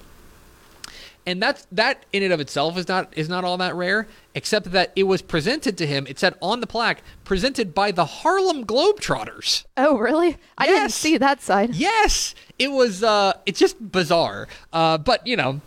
And 1.25 1.41
that's 1.41 1.65
that 1.71 2.05
in 2.11 2.21
and 2.21 2.33
of 2.33 2.41
itself 2.41 2.77
is 2.77 2.89
not 2.89 3.17
is 3.17 3.29
not 3.29 3.45
all 3.45 3.55
that 3.59 3.75
rare, 3.75 4.09
except 4.35 4.73
that 4.73 4.91
it 4.93 5.03
was 5.03 5.21
presented 5.21 5.77
to 5.77 5.87
him. 5.87 6.05
It 6.05 6.19
said 6.19 6.35
on 6.41 6.59
the 6.59 6.67
plaque, 6.67 7.01
presented 7.23 7.73
by 7.73 7.91
the 7.91 8.03
Harlem 8.03 8.65
Globetrotters. 8.65 9.63
Oh, 9.77 9.97
really? 9.97 10.35
I 10.57 10.65
didn't 10.65 10.91
see 10.91 11.17
that 11.17 11.41
side. 11.41 11.75
Yes, 11.75 12.35
it 12.59 12.71
was. 12.71 13.05
Uh, 13.05 13.37
it's 13.45 13.57
just 13.57 13.89
bizarre. 13.89 14.49
Uh, 14.73 14.97
but 14.97 15.25
you 15.25 15.37
know, 15.37 15.61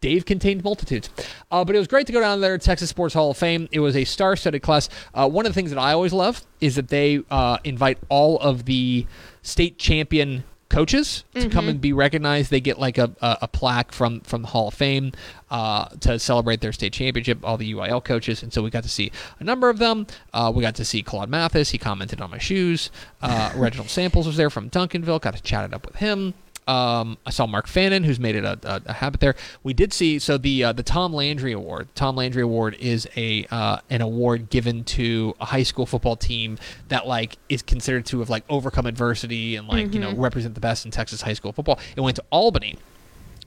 Dave 0.00 0.24
contained 0.24 0.62
multitudes. 0.62 1.10
Uh, 1.50 1.64
but 1.64 1.74
it 1.74 1.78
was 1.78 1.88
great 1.88 2.06
to 2.06 2.12
go 2.12 2.20
down 2.20 2.40
there, 2.40 2.56
Texas 2.58 2.90
Sports 2.90 3.14
Hall 3.14 3.30
of 3.30 3.36
Fame. 3.36 3.68
It 3.72 3.80
was 3.80 3.96
a 3.96 4.04
star-studded 4.04 4.62
class. 4.62 4.88
Uh, 5.12 5.28
one 5.28 5.44
of 5.46 5.50
the 5.50 5.54
things 5.54 5.70
that 5.70 5.78
I 5.78 5.92
always 5.92 6.12
love 6.12 6.42
is 6.60 6.76
that 6.76 6.88
they 6.88 7.22
uh, 7.30 7.58
invite 7.64 7.98
all 8.08 8.38
of 8.38 8.64
the 8.64 9.06
state 9.42 9.78
champion 9.78 10.44
coaches 10.68 11.24
to 11.34 11.48
come 11.48 11.68
and 11.68 11.80
be 11.80 11.92
recognized. 11.92 12.50
They 12.50 12.60
get 12.60 12.78
like 12.78 12.98
a, 12.98 13.10
a, 13.20 13.38
a 13.42 13.48
plaque 13.48 13.92
from 13.92 14.20
from 14.20 14.42
the 14.42 14.48
Hall 14.48 14.68
of 14.68 14.74
Fame 14.74 15.12
uh, 15.50 15.86
to 16.00 16.18
celebrate 16.18 16.60
their 16.60 16.72
state 16.72 16.92
championship. 16.92 17.38
All 17.42 17.56
the 17.56 17.72
UIL 17.72 18.04
coaches, 18.04 18.42
and 18.42 18.52
so 18.52 18.62
we 18.62 18.70
got 18.70 18.82
to 18.82 18.88
see 18.88 19.10
a 19.38 19.44
number 19.44 19.70
of 19.70 19.78
them. 19.78 20.06
Uh, 20.32 20.52
we 20.54 20.62
got 20.62 20.74
to 20.76 20.84
see 20.84 21.02
Claude 21.02 21.30
Mathis. 21.30 21.70
He 21.70 21.78
commented 21.78 22.20
on 22.20 22.30
my 22.30 22.38
shoes. 22.38 22.90
Uh, 23.22 23.52
Reginald 23.56 23.88
Samples 23.88 24.26
was 24.26 24.36
there 24.36 24.50
from 24.50 24.70
Duncanville. 24.70 25.20
Got 25.20 25.36
to 25.36 25.42
chat 25.42 25.64
it 25.64 25.74
up 25.74 25.86
with 25.86 25.96
him. 25.96 26.34
Um, 26.68 27.16
I 27.24 27.30
saw 27.30 27.46
Mark 27.46 27.66
Fannin, 27.66 28.04
who's 28.04 28.20
made 28.20 28.36
it 28.36 28.44
a, 28.44 28.58
a, 28.62 28.82
a 28.86 28.92
habit 28.92 29.20
there. 29.20 29.34
We 29.62 29.72
did 29.72 29.92
see 29.92 30.18
so 30.18 30.36
the 30.38 30.64
uh, 30.64 30.72
the 30.72 30.82
Tom 30.82 31.12
Landry 31.12 31.52
Award. 31.52 31.88
Tom 31.94 32.14
Landry 32.16 32.42
Award 32.42 32.76
is 32.78 33.08
a 33.16 33.46
uh, 33.50 33.78
an 33.90 34.02
award 34.02 34.50
given 34.50 34.84
to 34.84 35.34
a 35.40 35.46
high 35.46 35.62
school 35.62 35.86
football 35.86 36.16
team 36.16 36.58
that 36.88 37.06
like 37.06 37.38
is 37.48 37.62
considered 37.62 38.06
to 38.06 38.20
have 38.20 38.30
like 38.30 38.44
overcome 38.48 38.86
adversity 38.86 39.56
and 39.56 39.66
like 39.66 39.94
you 39.94 40.00
know 40.00 40.14
represent 40.14 40.54
the 40.54 40.60
best 40.60 40.84
in 40.84 40.90
Texas 40.90 41.22
high 41.22 41.32
school 41.32 41.52
football. 41.52 41.78
It 41.96 42.00
went 42.02 42.16
to 42.16 42.24
Albany. 42.30 42.76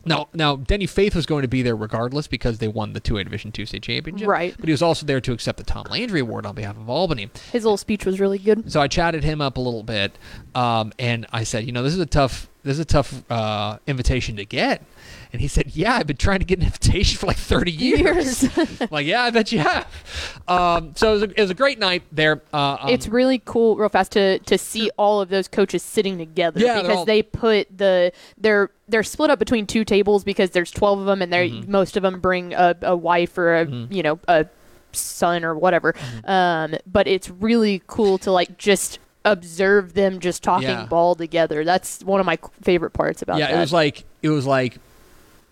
Now, 0.06 0.30
now 0.34 0.56
Denny 0.56 0.88
Faith 0.88 1.16
was 1.16 1.26
going 1.26 1.44
to 1.44 1.48
be 1.48 1.62
there 1.62 1.76
regardless 1.76 2.28
because 2.28 2.58
they 2.58 2.68
won 2.68 2.94
the 2.94 3.02
2A 3.02 3.24
Division 3.24 3.52
Two 3.52 3.66
state 3.66 3.84
championship. 3.84 4.28
Right. 4.28 4.56
But 4.58 4.66
he 4.66 4.72
was 4.72 4.82
also 4.82 5.06
there 5.06 5.22
to 5.22 5.32
accept 5.32 5.58
the 5.58 5.64
Tom 5.64 5.86
Landry 5.90 6.22
Award 6.22 6.46
on 6.46 6.56
behalf 6.56 6.78
of 6.78 6.90
Albany. 6.90 7.30
His 7.52 7.64
little 7.64 7.78
speech 7.78 8.06
was 8.06 8.20
really 8.20 8.40
good. 8.40 8.72
So 8.72 8.82
I 8.82 8.88
chatted 8.88 9.24
him 9.24 9.42
up 9.42 9.58
a 9.58 9.62
little 9.62 9.84
bit, 9.84 10.18
um, 10.56 10.92
and 10.98 11.28
I 11.32 11.44
said, 11.44 11.66
you 11.66 11.72
know, 11.72 11.84
this 11.84 11.94
is 11.94 12.00
a 12.00 12.06
tough, 12.06 12.50
this 12.64 12.74
is 12.74 12.80
a 12.80 12.86
tough 12.86 13.24
uh, 13.32 13.78
invitation 13.88 14.36
to 14.38 14.46
get. 14.46 14.84
And 15.34 15.42
he 15.42 15.48
said, 15.48 15.76
yeah, 15.76 15.96
I've 15.96 16.08
been 16.08 16.18
trying 16.18 16.40
to 16.40 16.46
get 16.46 16.60
an 16.60 16.66
invitation 16.66 17.18
for 17.18 17.26
like 17.28 17.38
30 17.38 17.72
years. 17.72 18.44
like, 18.92 19.06
yeah, 19.06 19.24
I 19.24 19.30
bet 19.30 19.52
you 19.54 19.60
have. 19.60 19.88
Um, 20.48 20.94
so 20.96 21.10
it 21.10 21.14
was, 21.14 21.24
a, 21.24 21.30
it 21.30 21.42
was 21.42 21.50
a 21.50 21.54
great 21.56 21.80
night 21.80 22.04
there. 22.12 22.42
Uh, 22.54 22.78
um, 22.82 22.90
it's 22.90 23.08
really 23.08 23.42
cool, 23.46 23.78
real 23.78 23.88
fast, 23.90 24.12
to 24.14 24.40
to 24.40 24.58
see 24.58 24.90
all 24.98 25.22
of 25.22 25.30
those 25.30 25.48
coaches 25.48 25.84
sitting 25.84 26.18
together 26.18 26.60
Yeah, 26.60 26.82
because 26.82 26.98
all- 26.98 27.06
they 27.06 27.24
put 27.24 27.76
the 27.78 28.12
they're 28.38 28.72
they're 28.90 29.04
split 29.04 29.30
up 29.30 29.40
between 29.40 29.66
two 29.66 29.86
tables 29.86 30.26
because 30.26 30.50
there's 30.52 30.70
twelve 30.72 31.00
of 31.00 31.06
them 31.06 31.22
and 31.22 31.32
they 31.32 31.50
Mm-hmm. 31.50 31.72
most 31.72 31.96
of 31.96 32.04
them 32.04 32.20
bring 32.20 32.54
a, 32.54 32.76
a 32.82 32.96
wife 32.98 33.38
or 33.38 33.56
a 33.56 33.66
you 33.90 34.04
know 34.04 34.20
a 34.28 34.46
son 34.92 35.46
or 35.46 35.56
whatever. 35.58 35.94
Mm-hmm. 35.94 36.30
Um, 36.30 36.76
but 36.86 37.08
it's 37.08 37.30
really 37.30 37.82
cool 37.88 38.18
to 38.20 38.32
like 38.34 38.58
just 38.58 39.00
observe 39.26 39.94
them 39.94 40.20
just 40.20 40.44
talking 40.44 40.70
Yeah. 40.70 40.86
ball 40.86 41.16
together. 41.16 41.64
That's 41.64 42.04
one 42.04 42.20
of 42.20 42.26
my 42.26 42.40
favorite 42.62 42.92
parts 42.92 43.22
about 43.22 43.38
yeah, 43.40 43.48
that. 43.48 43.58
it 43.58 43.60
was 43.60 43.74
like 43.74 44.04
it 44.22 44.30
was 44.30 44.46
like 44.46 44.78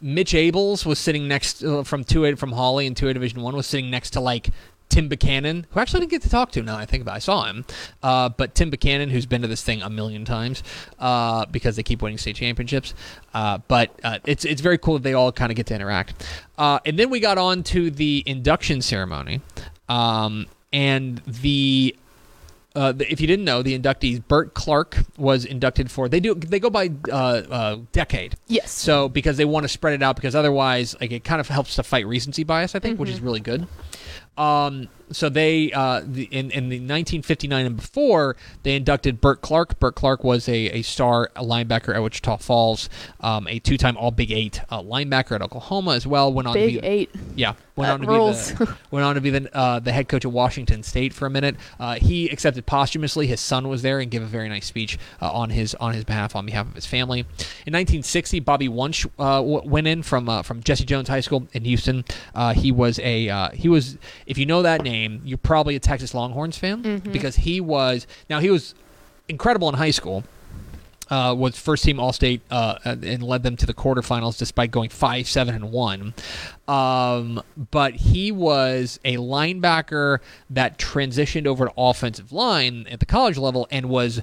Mitch 0.01 0.33
Abels 0.33 0.85
was 0.85 0.97
sitting 0.99 1.27
next 1.27 1.63
uh, 1.63 1.83
from 1.83 2.03
two 2.03 2.25
A 2.25 2.35
from 2.35 2.53
Holly 2.53 2.87
and 2.87 2.95
two 2.95 3.09
A 3.09 3.13
Division 3.13 3.41
One 3.41 3.55
was 3.55 3.67
sitting 3.67 3.89
next 3.89 4.11
to 4.11 4.19
like 4.21 4.49
Tim 4.89 5.07
Buchanan, 5.07 5.67
who 5.69 5.79
I 5.79 5.83
actually 5.83 5.99
didn't 5.99 6.11
get 6.11 6.21
to 6.23 6.29
talk 6.29 6.51
to. 6.53 6.63
Now 6.63 6.75
I 6.75 6.85
think 6.87 7.03
about, 7.03 7.11
it. 7.13 7.15
I 7.17 7.19
saw 7.19 7.43
him, 7.45 7.63
uh, 8.01 8.29
but 8.29 8.55
Tim 8.55 8.71
Buchanan, 8.71 9.11
who's 9.11 9.27
been 9.27 9.43
to 9.43 9.47
this 9.47 9.61
thing 9.61 9.83
a 9.83 9.89
million 9.89 10.25
times 10.25 10.63
uh, 10.97 11.45
because 11.45 11.75
they 11.75 11.83
keep 11.83 12.01
winning 12.01 12.17
state 12.17 12.35
championships. 12.37 12.95
Uh, 13.33 13.59
but 13.67 13.91
uh, 14.03 14.17
it's 14.25 14.45
it's 14.45 14.61
very 14.61 14.79
cool 14.79 14.95
that 14.95 15.03
they 15.03 15.13
all 15.13 15.31
kind 15.31 15.51
of 15.51 15.55
get 15.55 15.67
to 15.67 15.75
interact. 15.75 16.25
Uh, 16.57 16.79
and 16.85 16.97
then 16.97 17.11
we 17.11 17.19
got 17.19 17.37
on 17.37 17.61
to 17.63 17.91
the 17.91 18.23
induction 18.25 18.81
ceremony, 18.81 19.41
um, 19.89 20.47
and 20.73 21.21
the 21.27 21.95
uh, 22.75 22.93
if 22.99 23.19
you 23.19 23.27
didn't 23.27 23.45
know, 23.45 23.63
the 23.63 23.77
inductees 23.77 24.25
Bert 24.27 24.53
Clark 24.53 24.97
was 25.17 25.43
inducted 25.43 25.89
for. 25.89 26.07
They 26.07 26.19
do 26.19 26.35
they 26.35 26.59
go 26.59 26.69
by 26.69 26.91
uh, 27.09 27.13
uh, 27.13 27.77
decade. 27.91 28.35
yes. 28.47 28.71
So 28.71 29.09
because 29.09 29.37
they 29.37 29.45
want 29.45 29.63
to 29.63 29.67
spread 29.67 29.93
it 29.95 30.03
out, 30.03 30.15
because 30.15 30.35
otherwise, 30.35 30.95
like 31.01 31.11
it 31.11 31.23
kind 31.23 31.41
of 31.41 31.47
helps 31.47 31.75
to 31.75 31.83
fight 31.83 32.05
recency 32.05 32.43
bias, 32.43 32.75
I 32.75 32.79
think, 32.79 32.99
which 32.99 33.09
is 33.09 33.21
really 33.21 33.39
good. 33.39 33.67
Um, 34.37 34.87
so 35.11 35.27
they 35.27 35.71
uh, 35.73 36.01
the, 36.05 36.23
in 36.25 36.51
in 36.51 36.69
the 36.69 36.77
1959 36.77 37.65
and 37.65 37.75
before 37.75 38.37
they 38.63 38.75
inducted 38.75 39.19
Bert 39.19 39.41
Clark. 39.41 39.79
Bert 39.79 39.95
Clark 39.95 40.23
was 40.23 40.47
a, 40.47 40.69
a 40.77 40.81
star 40.81 41.29
linebacker 41.35 41.93
at 41.93 42.01
Wichita 42.01 42.37
Falls, 42.37 42.89
um, 43.19 43.47
a 43.47 43.59
two-time 43.59 43.97
All 43.97 44.11
Big 44.11 44.31
Eight 44.31 44.61
uh, 44.69 44.81
linebacker 44.81 45.33
at 45.33 45.41
Oklahoma 45.41 45.95
as 45.95 46.07
well. 46.07 46.31
Went 46.31 46.47
on 46.47 46.53
Big 46.53 46.75
to 46.75 46.81
be, 46.81 46.87
eight. 46.87 47.09
Yeah, 47.39 47.53
went 47.77 47.89
on 47.89 48.01
to 48.01 48.07
rules. 48.07 48.51
be 48.51 48.65
the 48.65 48.75
went 48.91 49.05
on 49.05 49.15
to 49.15 49.21
be 49.21 49.29
the 49.29 49.55
uh, 49.55 49.79
the 49.79 49.93
head 49.93 50.09
coach 50.09 50.25
of 50.25 50.33
Washington 50.33 50.83
State 50.83 51.13
for 51.13 51.25
a 51.25 51.29
minute. 51.29 51.55
Uh, 51.79 51.95
he 51.95 52.27
accepted 52.27 52.65
posthumously. 52.65 53.27
His 53.27 53.39
son 53.39 53.69
was 53.69 53.81
there 53.81 54.01
and 54.01 54.11
gave 54.11 54.21
a 54.21 54.25
very 54.25 54.49
nice 54.49 54.65
speech 54.65 54.99
uh, 55.21 55.31
on 55.31 55.49
his 55.49 55.73
on 55.75 55.93
his 55.93 56.03
behalf 56.03 56.35
on 56.35 56.45
behalf 56.45 56.67
of 56.67 56.75
his 56.75 56.85
family. 56.85 57.19
In 57.65 57.73
1960, 57.73 58.41
Bobby 58.41 58.67
Wuensch 58.67 59.05
uh, 59.17 59.37
w- 59.37 59.61
went 59.63 59.87
in 59.87 60.03
from 60.03 60.27
uh, 60.27 60.41
from 60.41 60.61
Jesse 60.61 60.83
Jones 60.83 61.07
High 61.07 61.21
School 61.21 61.47
in 61.53 61.63
Houston. 61.63 62.03
Uh, 62.35 62.53
he 62.53 62.73
was 62.73 62.99
a 62.99 63.29
uh, 63.29 63.49
he 63.51 63.69
was 63.69 63.97
if 64.25 64.37
you 64.37 64.45
know 64.45 64.61
that 64.61 64.83
name, 64.83 65.21
you're 65.23 65.37
probably 65.37 65.77
a 65.77 65.79
Texas 65.79 66.13
Longhorns 66.13 66.57
fan 66.57 66.99
because 66.99 67.37
he 67.37 67.61
was 67.61 68.05
now 68.29 68.39
he 68.41 68.49
was 68.49 68.75
incredible 69.29 69.69
in 69.69 69.75
high 69.75 69.91
school 69.91 70.25
uh, 71.09 71.35
was 71.37 71.57
first 71.57 71.83
team 71.83 71.99
All 71.99 72.13
State 72.13 72.41
uh, 72.51 72.77
and 72.83 73.23
led 73.23 73.43
them 73.43 73.55
to 73.57 73.65
the 73.65 73.73
quarterfinals 73.73 74.37
despite 74.37 74.71
going 74.71 74.89
five, 74.89 75.27
seven, 75.27 75.55
and 75.55 75.71
one. 75.71 76.13
Um, 76.67 77.41
but 77.71 77.95
he 77.95 78.31
was 78.31 78.99
a 79.03 79.17
linebacker 79.17 80.19
that 80.49 80.77
transitioned 80.77 81.47
over 81.47 81.65
to 81.65 81.73
offensive 81.77 82.31
line 82.31 82.87
at 82.89 82.99
the 82.99 83.05
college 83.05 83.37
level 83.37 83.67
and 83.71 83.89
was 83.89 84.21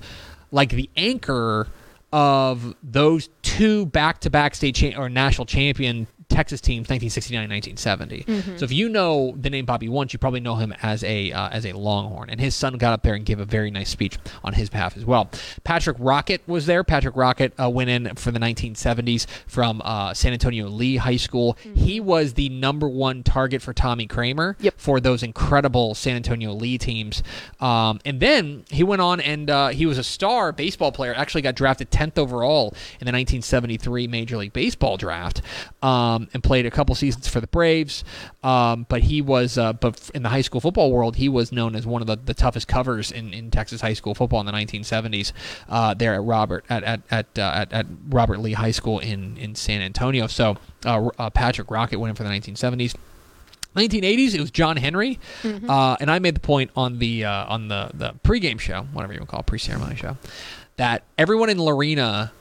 like 0.52 0.70
the 0.70 0.88
anchor 0.96 1.68
of 2.12 2.74
those 2.82 3.28
two 3.42 3.86
back-to-back 3.86 4.54
state 4.54 4.74
cha- 4.76 4.96
or 4.96 5.08
national 5.08 5.44
champion 5.44 6.06
Texas 6.28 6.60
teams, 6.60 6.88
1969 6.88 7.48
1970. 7.48 8.58
So 8.58 8.64
if 8.64 8.72
you 8.72 8.88
know 8.88 9.34
the 9.40 9.48
name 9.50 9.64
Bobby 9.64 9.88
Wuensch, 9.88 10.12
you 10.12 10.18
probably 10.18 10.40
know 10.40 10.56
him 10.56 10.74
as 10.82 11.02
a 11.04 11.32
uh, 11.32 11.48
as 11.50 11.64
a 11.64 11.72
Longhorn. 11.72 12.30
And 12.30 12.40
his 12.40 12.54
son 12.54 12.74
got 12.74 12.92
up 12.92 13.02
there 13.02 13.14
and 13.14 13.24
gave 13.24 13.40
a 13.40 13.44
very 13.44 13.70
nice 13.70 13.88
speech 13.90 14.18
on 14.44 14.52
his 14.54 14.68
behalf 14.68 14.96
as 14.96 15.04
well. 15.04 15.30
Patrick 15.64 15.96
Rockett 15.98 16.40
was 16.46 16.66
there. 16.66 16.84
Patrick 16.84 17.14
Rockett 17.14 17.52
uh, 17.62 17.70
went 17.70 17.90
in 17.90 18.14
for 18.16 18.30
the 18.30 18.38
1970s 18.40 19.26
from 19.46 19.80
uh, 19.84 20.14
San 20.14 20.32
Antonio 20.32 20.68
Lee 20.68 20.96
High 20.96 21.16
School. 21.16 21.56
He 21.74 22.00
was 22.00 22.34
the 22.34 22.48
number 22.48 22.88
one 22.88 23.22
target 23.22 23.62
for 23.62 23.72
Tommy 23.72 24.06
Kramer 24.06 24.56
Yep. 24.60 24.74
for 24.78 25.00
those 25.00 25.22
incredible 25.22 25.94
San 25.94 26.16
Antonio 26.16 26.52
Lee 26.52 26.78
teams. 26.78 27.22
Um, 27.60 28.00
and 28.04 28.20
then 28.20 28.64
he 28.70 28.82
went 28.82 29.00
on 29.02 29.20
and 29.20 29.48
uh, 29.50 29.68
he 29.68 29.86
was 29.86 29.98
a 29.98 30.04
star 30.04 30.52
baseball 30.52 30.92
player. 30.92 31.14
Actually, 31.14 31.42
got 31.42 31.54
drafted 31.54 31.90
10th 31.90 32.18
overall 32.18 32.68
in 33.00 33.04
the 33.06 33.12
1973 33.12 34.06
Major 34.08 34.36
League 34.36 34.52
Baseball 34.52 34.96
draft, 34.96 35.42
um, 35.82 36.15
and 36.32 36.42
played 36.42 36.66
a 36.66 36.70
couple 36.70 36.94
seasons 36.94 37.28
for 37.28 37.40
the 37.40 37.46
Braves. 37.46 38.04
Um, 38.42 38.86
but 38.88 39.02
he 39.02 39.20
was, 39.20 39.58
uh, 39.58 39.72
but 39.72 40.10
in 40.14 40.22
the 40.22 40.28
high 40.28 40.40
school 40.40 40.60
football 40.60 40.90
world, 40.90 41.16
he 41.16 41.28
was 41.28 41.52
known 41.52 41.74
as 41.76 41.86
one 41.86 42.00
of 42.02 42.06
the, 42.06 42.16
the 42.16 42.34
toughest 42.34 42.68
covers 42.68 43.10
in, 43.12 43.32
in 43.32 43.50
Texas 43.50 43.80
high 43.80 43.92
school 43.94 44.14
football 44.14 44.40
in 44.40 44.46
the 44.46 44.52
1970s. 44.52 45.32
Uh, 45.68 45.94
there 45.94 46.14
at 46.14 46.22
Robert 46.22 46.64
at 46.68 46.82
at 46.84 47.00
at, 47.10 47.38
uh, 47.38 47.52
at 47.54 47.72
at 47.72 47.86
Robert 48.08 48.40
Lee 48.40 48.52
High 48.54 48.70
School 48.70 48.98
in 48.98 49.36
in 49.36 49.54
San 49.54 49.80
Antonio. 49.80 50.26
So 50.26 50.56
uh, 50.84 51.10
uh, 51.18 51.30
Patrick 51.30 51.68
Rockett 51.68 51.98
went 51.98 52.10
in 52.10 52.16
for 52.16 52.22
the 52.22 52.30
1970s. 52.30 52.94
1980s, 53.76 54.34
it 54.34 54.40
was 54.40 54.50
John 54.50 54.78
Henry, 54.78 55.18
uh, 55.44 55.96
and 56.00 56.10
I 56.10 56.18
made 56.18 56.34
the 56.34 56.40
point 56.40 56.70
on 56.74 56.98
the 56.98 57.26
uh, 57.26 57.44
on 57.46 57.68
the 57.68 57.90
the 57.92 58.14
pregame 58.24 58.58
show, 58.58 58.84
whatever 58.92 59.12
you 59.12 59.20
want 59.20 59.28
to 59.28 59.30
call 59.32 59.40
it, 59.40 59.46
pre-ceremony 59.46 59.96
show, 59.96 60.16
that 60.76 61.04
everyone 61.18 61.50
in 61.50 61.60
Lorena 61.60 62.32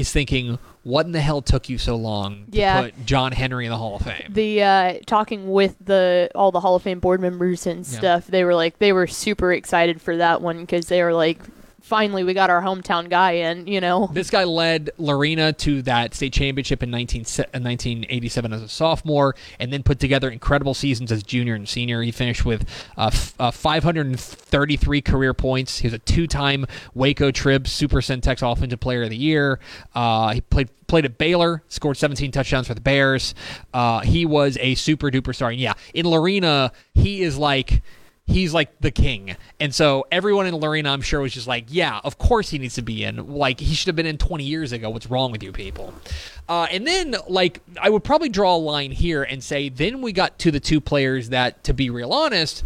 is 0.00 0.10
thinking, 0.12 0.58
"What 0.82 1.06
in 1.06 1.12
the 1.12 1.20
hell 1.20 1.42
took 1.42 1.68
you 1.68 1.78
so 1.78 1.94
long 1.96 2.46
to 2.52 2.58
Yeah. 2.58 2.82
put 2.82 3.06
John 3.06 3.32
Henry 3.32 3.66
in 3.66 3.70
the 3.70 3.76
Hall 3.78 3.96
of 3.96 4.02
Fame?" 4.02 4.30
the 4.32 4.62
uh, 4.62 4.94
talking 5.06 5.50
with 5.50 5.76
the 5.84 6.30
all 6.34 6.50
the 6.50 6.60
Hall 6.60 6.74
of 6.76 6.82
Fame 6.82 7.00
board 7.00 7.20
members 7.20 7.66
and 7.66 7.86
Yeah. 7.86 7.98
stuff, 7.98 8.26
they 8.26 8.44
were 8.44 8.54
like 8.54 8.78
they 8.78 8.92
were 8.92 9.06
super 9.06 9.52
excited 9.52 10.00
for 10.00 10.16
that 10.16 10.42
one 10.42 10.60
because 10.60 10.86
they 10.86 11.02
were 11.02 11.14
like, 11.14 11.38
finally 11.90 12.22
we 12.22 12.32
got 12.32 12.50
our 12.50 12.62
hometown 12.62 13.10
guy 13.10 13.32
in, 13.32 13.66
you 13.66 13.80
know. 13.80 14.08
This 14.12 14.30
guy 14.30 14.44
led 14.44 14.90
Lorena 14.96 15.52
to 15.54 15.82
that 15.82 16.14
state 16.14 16.32
championship 16.32 16.84
in 16.84 16.90
19, 16.90 17.22
uh, 17.22 17.58
1987 17.58 18.52
as 18.52 18.62
a 18.62 18.68
sophomore, 18.68 19.34
and 19.58 19.72
then 19.72 19.82
put 19.82 19.98
together 19.98 20.30
incredible 20.30 20.72
seasons 20.72 21.10
as 21.10 21.24
junior 21.24 21.56
and 21.56 21.68
senior. 21.68 22.00
He 22.00 22.12
finished 22.12 22.44
with 22.44 22.64
uh, 22.96 23.10
f- 23.12 23.34
uh, 23.40 23.50
533 23.50 25.02
career 25.02 25.34
points. 25.34 25.80
He 25.80 25.88
was 25.88 25.92
a 25.92 25.98
two-time 25.98 26.64
Waco 26.94 27.32
Trib 27.32 27.66
Super 27.66 28.00
Centex 28.00 28.40
Offensive 28.40 28.78
Player 28.78 29.02
of 29.02 29.10
the 29.10 29.16
Year. 29.16 29.58
Uh, 29.92 30.32
he 30.34 30.40
played 30.40 30.70
played 30.86 31.04
at 31.04 31.18
Baylor, 31.18 31.62
scored 31.68 31.96
17 31.96 32.32
touchdowns 32.32 32.66
for 32.66 32.74
the 32.74 32.80
Bears. 32.80 33.34
Uh, 33.72 34.00
he 34.00 34.26
was 34.26 34.58
a 34.60 34.74
super 34.74 35.08
duper 35.10 35.34
star. 35.34 35.50
And 35.50 35.60
yeah, 35.60 35.74
in 35.94 36.06
Lorena, 36.06 36.72
he 36.94 37.22
is 37.22 37.36
like 37.38 37.82
he's 38.30 38.54
like 38.54 38.80
the 38.80 38.90
king. 38.90 39.36
And 39.58 39.74
so 39.74 40.06
everyone 40.10 40.46
in 40.46 40.54
Lorena, 40.54 40.90
I'm 40.90 41.02
sure, 41.02 41.20
was 41.20 41.34
just 41.34 41.46
like, 41.46 41.66
yeah, 41.68 42.00
of 42.04 42.18
course 42.18 42.50
he 42.50 42.58
needs 42.58 42.76
to 42.76 42.82
be 42.82 43.04
in. 43.04 43.34
Like, 43.34 43.60
he 43.60 43.74
should 43.74 43.88
have 43.88 43.96
been 43.96 44.06
in 44.06 44.18
20 44.18 44.44
years 44.44 44.72
ago. 44.72 44.88
What's 44.90 45.10
wrong 45.10 45.32
with 45.32 45.42
you 45.42 45.52
people? 45.52 45.92
Uh, 46.48 46.66
and 46.70 46.86
then, 46.86 47.16
like, 47.28 47.60
I 47.80 47.90
would 47.90 48.04
probably 48.04 48.28
draw 48.28 48.56
a 48.56 48.58
line 48.58 48.92
here 48.92 49.22
and 49.22 49.42
say, 49.42 49.68
then 49.68 50.00
we 50.00 50.12
got 50.12 50.38
to 50.40 50.50
the 50.50 50.60
two 50.60 50.80
players 50.80 51.28
that, 51.30 51.62
to 51.64 51.74
be 51.74 51.90
real 51.90 52.12
honest, 52.12 52.64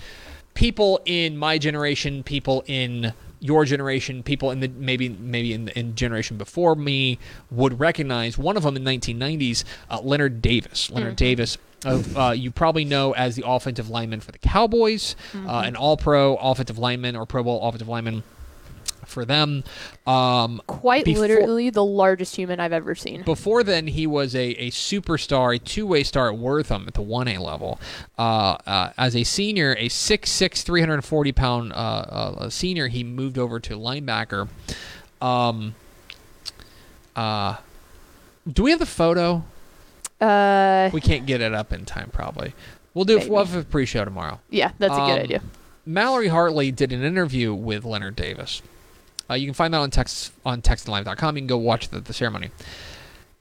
people 0.55 1.00
in 1.05 1.37
my 1.37 1.59
generation, 1.59 2.22
people 2.22 2.62
in 2.66 3.12
your 3.40 3.66
generation, 3.66 4.22
people 4.22 4.50
in 4.53 4.61
the 4.61 4.68
maybe 4.68 5.11
maybe 5.11 5.53
in 5.53 5.66
the 5.66 5.79
in 5.79 5.94
generation 5.94 6.38
before 6.38 6.74
me 6.74 7.18
would 7.50 7.79
recognize. 7.79 8.38
One 8.38 8.57
of 8.57 8.62
them 8.62 8.74
in 8.74 8.85
1990s, 8.85 9.64
uh, 9.90 10.00
Leonard 10.00 10.40
Davis. 10.40 10.90
Leonard 10.90 11.16
Davis, 11.16 11.57
of 11.57 11.74
uh, 11.85 12.31
you 12.37 12.51
probably 12.51 12.85
know 12.85 13.12
as 13.12 13.37
the 13.37 13.44
offensive 13.47 13.90
lineman 13.90 14.20
for 14.20 14.33
the 14.33 14.38
Cowboys, 14.38 15.16
uh, 15.35 15.62
an 15.64 15.77
All-Pro 15.77 16.37
offensive 16.37 16.79
lineman 16.79 17.16
or 17.16 17.27
Pro 17.27 17.42
Bowl 17.42 17.62
offensive 17.66 17.88
lineman 17.88 18.23
for 19.07 19.25
them. 19.27 19.62
Um, 20.07 20.62
Quite 20.66 21.05
Before- 21.05 21.20
literally 21.20 21.68
the 21.70 21.85
largest 21.85 22.37
human 22.37 22.59
I've 22.59 22.73
ever 22.73 22.94
seen. 22.94 23.23
before 23.23 23.62
then, 23.62 23.87
he 23.87 24.07
was 24.07 24.35
a, 24.35 24.51
a 24.53 24.70
superstar, 24.70 25.55
a 25.55 25.59
two 25.59 25.87
way 25.87 26.03
star 26.03 26.33
at 26.33 26.38
Wortham 26.38 26.87
at 26.88 26.94
the 26.94 27.03
1A 27.03 27.38
level. 27.38 27.79
Uh, 28.18 28.57
uh, 28.66 28.92
as 28.97 29.14
a 29.14 29.23
senior, 29.23 29.73
a 29.79 29.88
6'6, 29.88 30.62
340 30.62 31.33
pound 31.33 31.73
uh, 31.73 31.77
uh, 31.77 32.51
senior, 32.51 32.88
he 32.88 33.05
moved 33.05 33.37
over 33.38 33.61
to 33.61 33.75
linebacker. 33.77 34.49
Um, 35.20 35.75
uh, 37.14 37.57
do 38.51 38.62
we 38.64 38.70
have 38.70 38.81
the 38.81 38.87
photo? 38.87 39.44
Uh, 40.20 40.90
We 40.92 41.00
can't 41.00 41.27
get 41.27 41.40
it 41.40 41.53
up 41.55 41.72
in 41.72 41.85
time, 41.85 42.11
probably. 42.12 42.55
We'll 42.94 43.05
do. 43.05 43.20
We'll 43.29 43.44
have 43.44 43.55
a 43.57 43.64
pre 43.64 43.87
show 43.87 44.05
tomorrow. 44.05 44.40
yeah, 44.50 44.72
that's 44.79 44.92
a 44.94 45.00
Um, 45.00 45.11
good 45.11 45.20
idea. 45.24 45.42
Mallory 45.87 46.29
Hartley 46.29 46.70
did 46.70 46.92
an 46.92 47.03
interview 47.03 47.53
with 47.53 47.85
Leonard 47.85 48.16
Davis. 48.16 48.62
Uh, 49.29 49.35
you 49.35 49.46
can 49.46 49.55
find 49.55 49.74
that 49.74 49.79
on 49.79 49.90
Texas 49.90 50.31
on 50.46 50.62
TexanLive.com. 50.62 51.37
You 51.37 51.40
can 51.42 51.46
go 51.46 51.59
watch 51.59 51.88
the, 51.88 52.00
the 52.00 52.12
ceremony. 52.12 52.50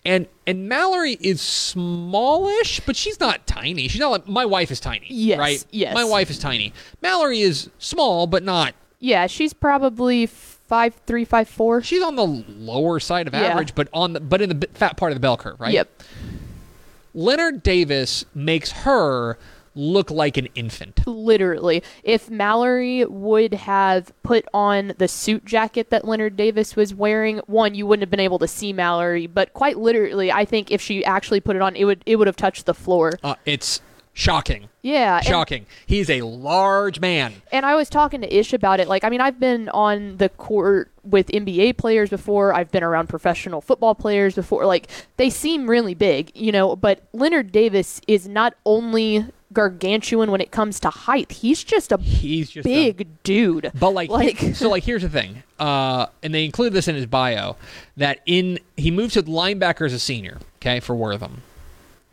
And 0.06 0.28
and 0.48 0.68
Mallory 0.68 1.18
is 1.22 1.40
smallish, 1.40 2.82
but 2.82 2.96
she's 2.96 3.20
not 3.20 3.46
tiny. 3.48 3.88
She's 3.88 4.02
not 4.02 4.10
like 4.12 4.28
my 4.28 4.46
wife 4.46 4.72
is 4.72 4.80
tiny. 4.80 5.06
Yes, 5.10 5.40
right. 5.40 5.66
yes. 5.72 5.94
My 5.94 6.04
wife 6.04 6.30
is 6.30 6.40
tiny. 6.40 6.74
Mallory 7.02 7.40
is 7.42 7.70
small, 7.78 8.28
but 8.28 8.44
not. 8.44 8.74
Yeah, 9.00 9.28
she's 9.28 9.54
probably 9.54 10.26
five 10.26 10.96
three, 11.06 11.24
five 11.26 11.48
four. 11.48 11.82
She's 11.82 12.02
on 12.04 12.16
the 12.16 12.26
lower 12.26 13.00
side 13.00 13.28
of 13.28 13.34
Yeah. 13.34 13.42
average, 13.44 13.76
but 13.76 13.88
on 13.94 14.14
the 14.14 14.20
but 14.20 14.42
in 14.42 14.60
the 14.60 14.68
fat 14.74 14.98
part 14.98 15.12
of 15.12 15.16
the 15.16 15.22
bell 15.22 15.38
curve, 15.38 15.60
right? 15.62 15.74
Yep. 15.74 16.04
Leonard 17.14 17.64
Davis 17.64 18.26
makes 18.34 18.72
her 18.72 19.38
look 19.76 20.12
like 20.12 20.38
an 20.38 20.48
infant. 20.56 21.02
Literally. 21.08 21.84
If 22.04 22.30
Mallory 22.30 23.06
would 23.06 23.54
have 23.54 24.12
put 24.24 24.46
on 24.54 24.94
the 24.98 25.08
suit 25.08 25.46
jacket 25.46 25.90
that 25.90 26.06
Leonard 26.06 26.36
Davis 26.36 26.76
was 26.76 26.94
wearing, 26.94 27.40
one, 27.48 27.76
you 27.76 27.88
wouldn't 27.88 28.04
have 28.04 28.12
been 28.12 28.20
able 28.20 28.40
to 28.40 28.48
see 28.48 28.74
Mallory, 28.74 29.28
but 29.28 29.54
quite 29.54 29.78
literally, 29.78 30.32
I 30.32 30.46
think 30.46 30.72
if 30.72 30.82
she 30.82 31.04
actually 31.06 31.40
put 31.40 31.56
it 31.56 31.62
on, 31.62 31.76
it 31.76 31.86
would 31.86 32.04
it 32.06 32.18
would 32.18 32.28
have 32.28 32.36
touched 32.36 32.66
the 32.66 32.74
floor. 32.74 33.20
Uh, 33.24 33.36
it's 33.46 33.82
shocking. 34.14 34.70
Yeah. 34.82 35.22
Shocking. 35.22 35.66
He's 35.86 36.10
a 36.10 36.22
large 36.22 37.00
man. 37.00 37.34
And 37.52 37.66
I 37.66 37.76
was 37.76 37.90
talking 37.90 38.22
to 38.22 38.34
Ish 38.36 38.54
about 38.54 38.80
it. 38.80 38.88
Like, 38.88 39.04
I 39.04 39.10
mean, 39.10 39.22
I've 39.22 39.40
been 39.40 39.70
on 39.70 40.18
the 40.18 40.30
court 40.30 40.92
with 41.04 41.28
NBA 41.28 41.78
players 41.78 42.10
before. 42.10 42.54
I've 42.54 42.72
been 42.72 42.84
around 42.84 43.08
professional 43.08 43.62
football 43.62 43.96
players 43.96 44.36
before. 44.36 44.66
Like, 44.66 44.90
they 45.18 45.30
seem 45.30 45.70
really 45.70 45.94
big, 45.96 46.32
you 46.36 46.52
know. 46.52 46.76
But 46.76 47.02
Leonard 47.14 47.52
Davis 47.52 48.02
is 48.08 48.28
not 48.28 48.56
only 48.66 49.26
gargantuan 49.54 50.32
when 50.32 50.42
it 50.42 50.52
comes 50.52 50.80
to 50.82 50.90
height. 50.90 51.32
He's 51.32 51.64
just 51.64 51.92
a 51.92 51.98
He's 51.98 52.50
just 52.50 52.66
a- 52.68 52.92
big 52.92 53.08
dude. 53.24 53.72
But 53.80 53.92
like, 53.92 54.10
Like- 54.10 54.38
so 54.56 54.68
like, 54.70 54.84
here's 54.84 55.04
the 55.04 55.10
thing, 55.10 55.44
uh, 55.60 56.08
and 56.24 56.34
they 56.34 56.44
include 56.44 56.74
this 56.74 56.88
in 56.88 56.96
his 56.96 57.06
bio 57.06 57.56
that 57.98 58.20
in 58.26 58.60
he 58.78 58.90
moved 58.92 59.14
to 59.14 59.24
linebacker 59.24 59.86
as 59.86 59.94
a 59.94 60.00
senior, 60.00 60.40
okay, 60.58 60.80
for 60.80 60.96
Wortham. 60.96 61.44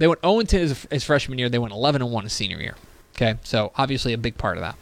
They 0.01 0.09
went 0.09 0.23
0 0.23 0.41
10 0.41 0.61
his, 0.61 0.87
his 0.91 1.05
freshman 1.05 1.39
year. 1.39 1.51
They 1.51 1.59
went 1.59 1.75
11 1.75 2.01
and 2.01 2.11
1 2.11 2.25
his 2.25 2.33
senior 2.33 2.59
year. 2.59 2.75
Okay, 3.15 3.39
so 3.45 3.71
obviously 3.77 4.15
a 4.15 4.19
big 4.19 4.39
part 4.39 4.57
of 4.57 4.63
that. 4.63 4.77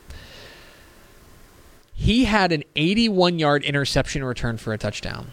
He 1.92 2.24
had 2.26 2.52
an 2.52 2.62
81 2.76 3.40
yard 3.40 3.64
interception 3.64 4.22
return 4.22 4.58
for 4.58 4.72
a 4.72 4.78
touchdown. 4.78 5.32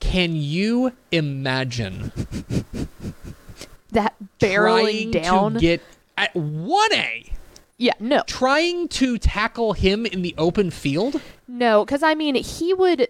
Can 0.00 0.34
you 0.34 0.92
imagine 1.12 2.10
that 3.92 4.16
barreling 4.40 5.12
down. 5.12 5.54
to 5.54 5.60
get 5.60 5.82
at 6.18 6.34
1A, 6.34 7.32
yeah, 7.76 7.92
no, 8.00 8.24
trying 8.26 8.88
to 8.88 9.16
tackle 9.16 9.74
him 9.74 10.06
in 10.06 10.22
the 10.22 10.34
open 10.36 10.72
field? 10.72 11.20
no, 11.46 11.84
because 11.84 12.02
I 12.02 12.16
mean, 12.16 12.34
he 12.34 12.74
would. 12.74 13.06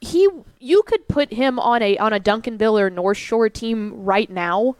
He, 0.00 0.28
you 0.58 0.82
could 0.82 1.06
put 1.08 1.32
him 1.32 1.58
on 1.58 1.82
a 1.82 1.98
on 1.98 2.12
a 2.12 2.20
Duncanville 2.20 2.80
or 2.80 2.88
North 2.90 3.18
Shore 3.18 3.48
team 3.48 3.92
right 4.04 4.30
now, 4.30 4.76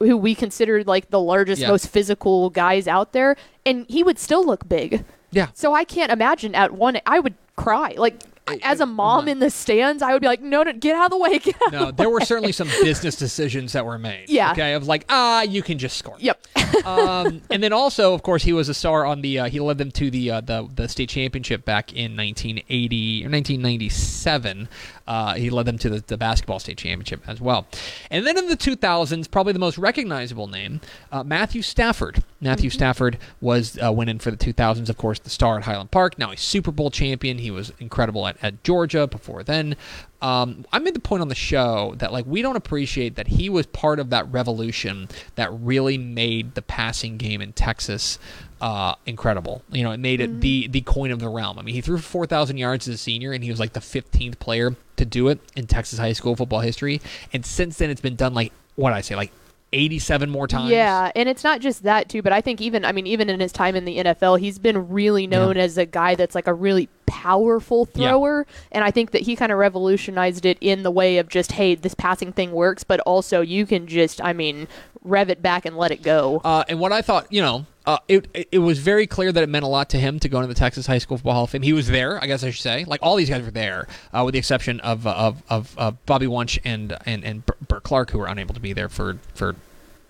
who 0.00 0.16
we 0.16 0.34
consider 0.34 0.82
like 0.84 1.10
the 1.10 1.20
largest, 1.20 1.62
Yeah. 1.62 1.68
most 1.68 1.88
physical 1.88 2.50
guys 2.50 2.88
out 2.88 3.12
there, 3.12 3.36
and 3.64 3.86
he 3.88 4.02
would 4.02 4.18
still 4.18 4.44
look 4.44 4.68
big. 4.68 5.04
Yeah. 5.30 5.48
So 5.54 5.72
I 5.74 5.84
can't 5.84 6.10
imagine 6.10 6.54
at 6.54 6.72
one. 6.72 6.98
I 7.06 7.20
would 7.20 7.34
cry. 7.56 7.94
Like 7.96 8.22
as 8.62 8.80
a 8.80 8.86
mom 8.86 9.28
in 9.28 9.38
the 9.38 9.50
stands, 9.50 10.02
I 10.02 10.12
would 10.12 10.20
be 10.20 10.28
like, 10.28 10.40
"No, 10.40 10.62
no, 10.62 10.72
get 10.72 10.94
out 10.94 11.06
of 11.06 11.10
the 11.10 11.18
way." 11.18 11.38
Get 11.46 11.56
out. 11.66 11.72
No, 11.72 11.90
there 11.90 12.10
were 12.10 12.20
certainly 12.20 12.52
some 12.52 12.68
business 12.82 13.16
decisions 13.16 13.72
that 13.72 13.84
were 13.84 13.98
made. 13.98 14.28
Yeah. 14.28 14.52
Okay, 14.52 14.72
of 14.74 14.86
like, 14.86 15.04
ah, 15.08 15.42
you 15.42 15.62
can 15.62 15.78
just 15.78 15.96
score. 15.96 16.16
Yep. 16.18 16.46
um, 16.86 17.42
and 17.50 17.62
then 17.62 17.72
also, 17.72 18.14
of 18.14 18.22
course, 18.22 18.42
he 18.42 18.52
was 18.52 18.68
a 18.68 18.74
star 18.74 19.04
on 19.04 19.20
the. 19.20 19.40
Uh, 19.40 19.44
he 19.48 19.60
led 19.60 19.78
them 19.78 19.90
to 19.92 20.10
the 20.10 20.30
uh, 20.30 20.40
the 20.40 20.68
the 20.74 20.88
state 20.88 21.08
championship 21.08 21.64
back 21.64 21.92
in 21.92 22.16
1980 22.16 23.24
or 23.24 23.30
1997. 23.30 24.68
Uh, 25.06 25.34
he 25.34 25.50
led 25.50 25.66
them 25.66 25.78
to 25.78 25.88
the, 25.88 26.00
the 26.00 26.16
basketball 26.16 26.58
state 26.58 26.78
championship 26.78 27.22
as 27.26 27.40
well. 27.40 27.66
And 28.10 28.26
then 28.26 28.36
in 28.36 28.48
the 28.48 28.56
2000s, 28.56 29.30
probably 29.30 29.52
the 29.52 29.58
most 29.58 29.78
recognizable 29.78 30.46
name, 30.46 30.80
uh, 31.12 31.22
Matthew 31.22 31.62
Stafford. 31.62 32.22
Matthew 32.40 32.70
Stafford 32.70 33.18
was 33.40 33.78
uh, 33.82 33.92
went 33.92 34.10
in 34.10 34.18
for 34.18 34.30
the 34.30 34.36
2000s, 34.36 34.88
of 34.88 34.96
course, 34.96 35.18
the 35.18 35.30
star 35.30 35.58
at 35.58 35.64
Highland 35.64 35.90
Park. 35.90 36.18
Now 36.18 36.32
a 36.32 36.36
Super 36.36 36.70
Bowl 36.70 36.90
champion. 36.90 37.38
He 37.38 37.50
was 37.50 37.72
incredible 37.78 38.26
at, 38.26 38.36
at 38.42 38.62
Georgia 38.62 39.06
before 39.06 39.42
then. 39.42 39.76
Um, 40.22 40.64
I 40.72 40.78
made 40.78 40.94
the 40.94 41.00
point 41.00 41.20
on 41.20 41.28
the 41.28 41.34
show 41.34 41.94
that 41.98 42.12
like 42.12 42.24
we 42.26 42.40
don't 42.40 42.56
appreciate 42.56 43.16
that 43.16 43.26
he 43.26 43.50
was 43.50 43.66
part 43.66 43.98
of 43.98 44.10
that 44.10 44.30
revolution 44.32 45.08
that 45.34 45.52
really 45.52 45.98
made 45.98 46.54
the 46.54 46.62
passing 46.62 47.18
game 47.18 47.42
in 47.42 47.52
Texas 47.52 48.18
uh, 48.60 48.94
incredible. 49.04 49.62
You 49.70 49.84
know, 49.84 49.92
it 49.92 50.00
made 50.00 50.20
it 50.20 50.40
the 50.40 50.68
the 50.68 50.80
coin 50.80 51.10
of 51.10 51.20
the 51.20 51.28
realm. 51.28 51.58
I 51.58 51.62
mean, 51.62 51.74
he 51.74 51.80
threw 51.80 51.98
four 51.98 52.26
thousand 52.26 52.56
yards 52.56 52.88
as 52.88 52.94
a 52.94 52.98
senior, 52.98 53.32
and 53.32 53.44
he 53.44 53.50
was 53.50 53.60
like 53.60 53.74
the 53.74 53.80
fifteenth 53.80 54.38
player 54.38 54.74
to 54.96 55.04
do 55.04 55.28
it 55.28 55.38
in 55.54 55.66
Texas 55.66 55.98
high 55.98 56.14
school 56.14 56.36
football 56.36 56.60
history. 56.60 57.00
And 57.32 57.44
since 57.44 57.78
then, 57.78 57.90
it's 57.90 58.00
been 58.00 58.16
done 58.16 58.32
like 58.32 58.52
what 58.76 58.92
I 58.92 59.02
say, 59.02 59.16
like 59.16 59.32
eighty-seven 59.72 60.30
more 60.30 60.48
times. 60.48 60.70
Yeah, 60.70 61.12
and 61.14 61.28
it's 61.28 61.44
not 61.44 61.60
just 61.60 61.82
that 61.82 62.08
too, 62.08 62.22
but 62.22 62.32
I 62.32 62.40
think 62.40 62.60
even 62.62 62.84
I 62.84 62.92
mean 62.92 63.06
even 63.06 63.28
in 63.28 63.40
his 63.40 63.52
time 63.52 63.76
in 63.76 63.84
the 63.84 63.98
NFL, 63.98 64.40
he's 64.40 64.58
been 64.58 64.88
really 64.88 65.26
known 65.26 65.58
as 65.58 65.76
a 65.76 65.84
guy 65.84 66.14
that's 66.14 66.34
like 66.34 66.46
a 66.46 66.54
really 66.54 66.88
powerful 67.06 67.88
Yeah. 67.94 68.10
thrower, 68.10 68.46
and 68.72 68.84
I 68.84 68.90
think 68.90 69.10
that 69.12 69.22
he 69.22 69.36
kind 69.36 69.52
of 69.52 69.58
revolutionized 69.58 70.44
it 70.44 70.58
in 70.60 70.82
the 70.82 70.90
way 70.90 71.18
of 71.18 71.28
just 71.28 71.52
hey, 71.52 71.74
this 71.74 71.94
passing 71.94 72.32
thing 72.32 72.52
works, 72.52 72.84
but 72.84 73.00
also 73.00 73.40
you 73.40 73.66
can 73.66 73.86
just 73.86 74.22
I 74.22 74.32
mean 74.32 74.68
rev 75.02 75.30
it 75.30 75.40
back 75.40 75.64
and 75.64 75.76
let 75.76 75.90
it 75.92 76.02
go. 76.02 76.40
Uh, 76.44 76.64
and 76.68 76.80
what 76.80 76.90
I 76.92 77.00
thought, 77.00 77.32
you 77.32 77.40
know, 77.40 77.64
uh, 77.86 77.98
it, 78.08 78.48
it 78.50 78.58
was 78.58 78.80
very 78.80 79.06
clear 79.06 79.30
that 79.30 79.40
it 79.44 79.48
meant 79.48 79.64
a 79.64 79.68
lot 79.68 79.88
to 79.90 79.98
him 79.98 80.18
to 80.18 80.28
go 80.28 80.38
into 80.38 80.48
the 80.48 80.54
Texas 80.54 80.88
High 80.88 80.98
School 80.98 81.16
Football 81.18 81.34
Hall 81.34 81.44
of 81.44 81.50
Fame. 81.50 81.62
He 81.62 81.72
was 81.72 81.86
there, 81.86 82.20
I 82.20 82.26
guess 82.26 82.42
I 82.42 82.50
should 82.50 82.62
say. 82.62 82.84
Like 82.84 82.98
all 83.04 83.14
these 83.14 83.30
guys 83.30 83.44
were 83.44 83.52
there, 83.52 83.86
uh, 84.12 84.22
with 84.24 84.32
the 84.32 84.40
exception 84.40 84.80
of 84.80 85.06
of 85.06 85.42
of, 85.48 85.76
Bobby 86.06 86.26
Wuensch 86.26 86.58
and 86.64 86.96
and 87.06 87.24
and 87.24 87.46
Bur- 87.46 87.56
Burt 87.68 87.82
Clark, 87.84 88.10
who 88.10 88.18
were 88.18 88.26
unable 88.26 88.54
to 88.54 88.60
be 88.60 88.72
there 88.72 88.88
for 88.88 89.18
for 89.34 89.54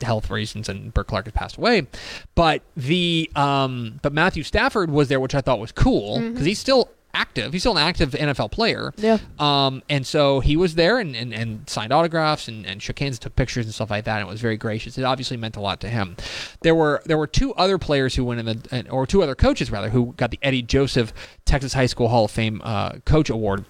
health 0.03 0.31
reasons, 0.31 0.69
and 0.69 0.93
Burt 0.93 1.07
Clark 1.07 1.27
has 1.27 1.33
passed 1.33 1.57
away. 1.57 1.87
But 2.35 2.63
the 2.77 3.31
um, 3.35 4.01
but 4.03 4.13
Matthew 4.13 4.43
Stafford 4.43 4.91
was 4.91 5.09
there, 5.09 5.21
which 5.21 5.35
I 5.35 5.41
thought 5.41 5.59
was 5.59 5.73
cool 5.73 6.21
because 6.21 6.47
he's 6.47 6.59
still 6.59 6.91
active. 7.17 7.53
He's 7.53 7.63
still 7.63 7.77
an 7.77 7.83
active 7.83 8.11
NFL 8.11 8.51
player. 8.51 8.93
Yeah. 8.99 9.19
Um, 9.39 9.83
and 9.89 10.07
so 10.07 10.41
he 10.41 10.57
was 10.57 10.75
there 10.75 10.99
and, 10.99 11.17
and, 11.17 11.33
and 11.33 11.69
signed 11.69 11.93
autographs 11.93 12.47
and, 12.47 12.67
and 12.67 12.83
shook 12.83 12.99
hands 12.99 13.17
and 13.17 13.23
took 13.23 13.37
pictures 13.37 13.65
and 13.65 13.75
stuff 13.75 13.91
like 13.91 14.05
that. 14.05 14.21
And 14.21 14.29
it 14.29 14.31
was 14.31 14.41
very 14.41 14.57
gracious. 14.59 14.99
It 14.99 15.05
obviously 15.05 15.37
meant 15.37 15.57
a 15.57 15.61
lot 15.61 15.81
to 15.81 15.89
him. 15.89 16.17
There 16.61 16.75
were 16.75 17.03
there 17.07 17.19
were 17.19 17.27
two 17.27 17.55
other 17.55 17.79
players 17.79 18.15
who 18.15 18.25
went 18.25 18.41
in 18.41 18.47
the 18.47 18.91
or 18.91 19.07
two 19.07 19.23
other 19.23 19.35
coaches 19.35 19.71
rather 19.71 19.89
who 19.89 20.13
got 20.17 20.31
the 20.31 20.39
Eddie 20.43 20.63
Joseph 20.63 21.13
Texas 21.47 21.73
High 21.73 21.87
School 21.87 22.09
Hall 22.09 22.27
of 22.27 22.31
Fame 22.31 22.61
uh, 22.63 22.93
Coach 23.05 23.31
Award. 23.31 23.65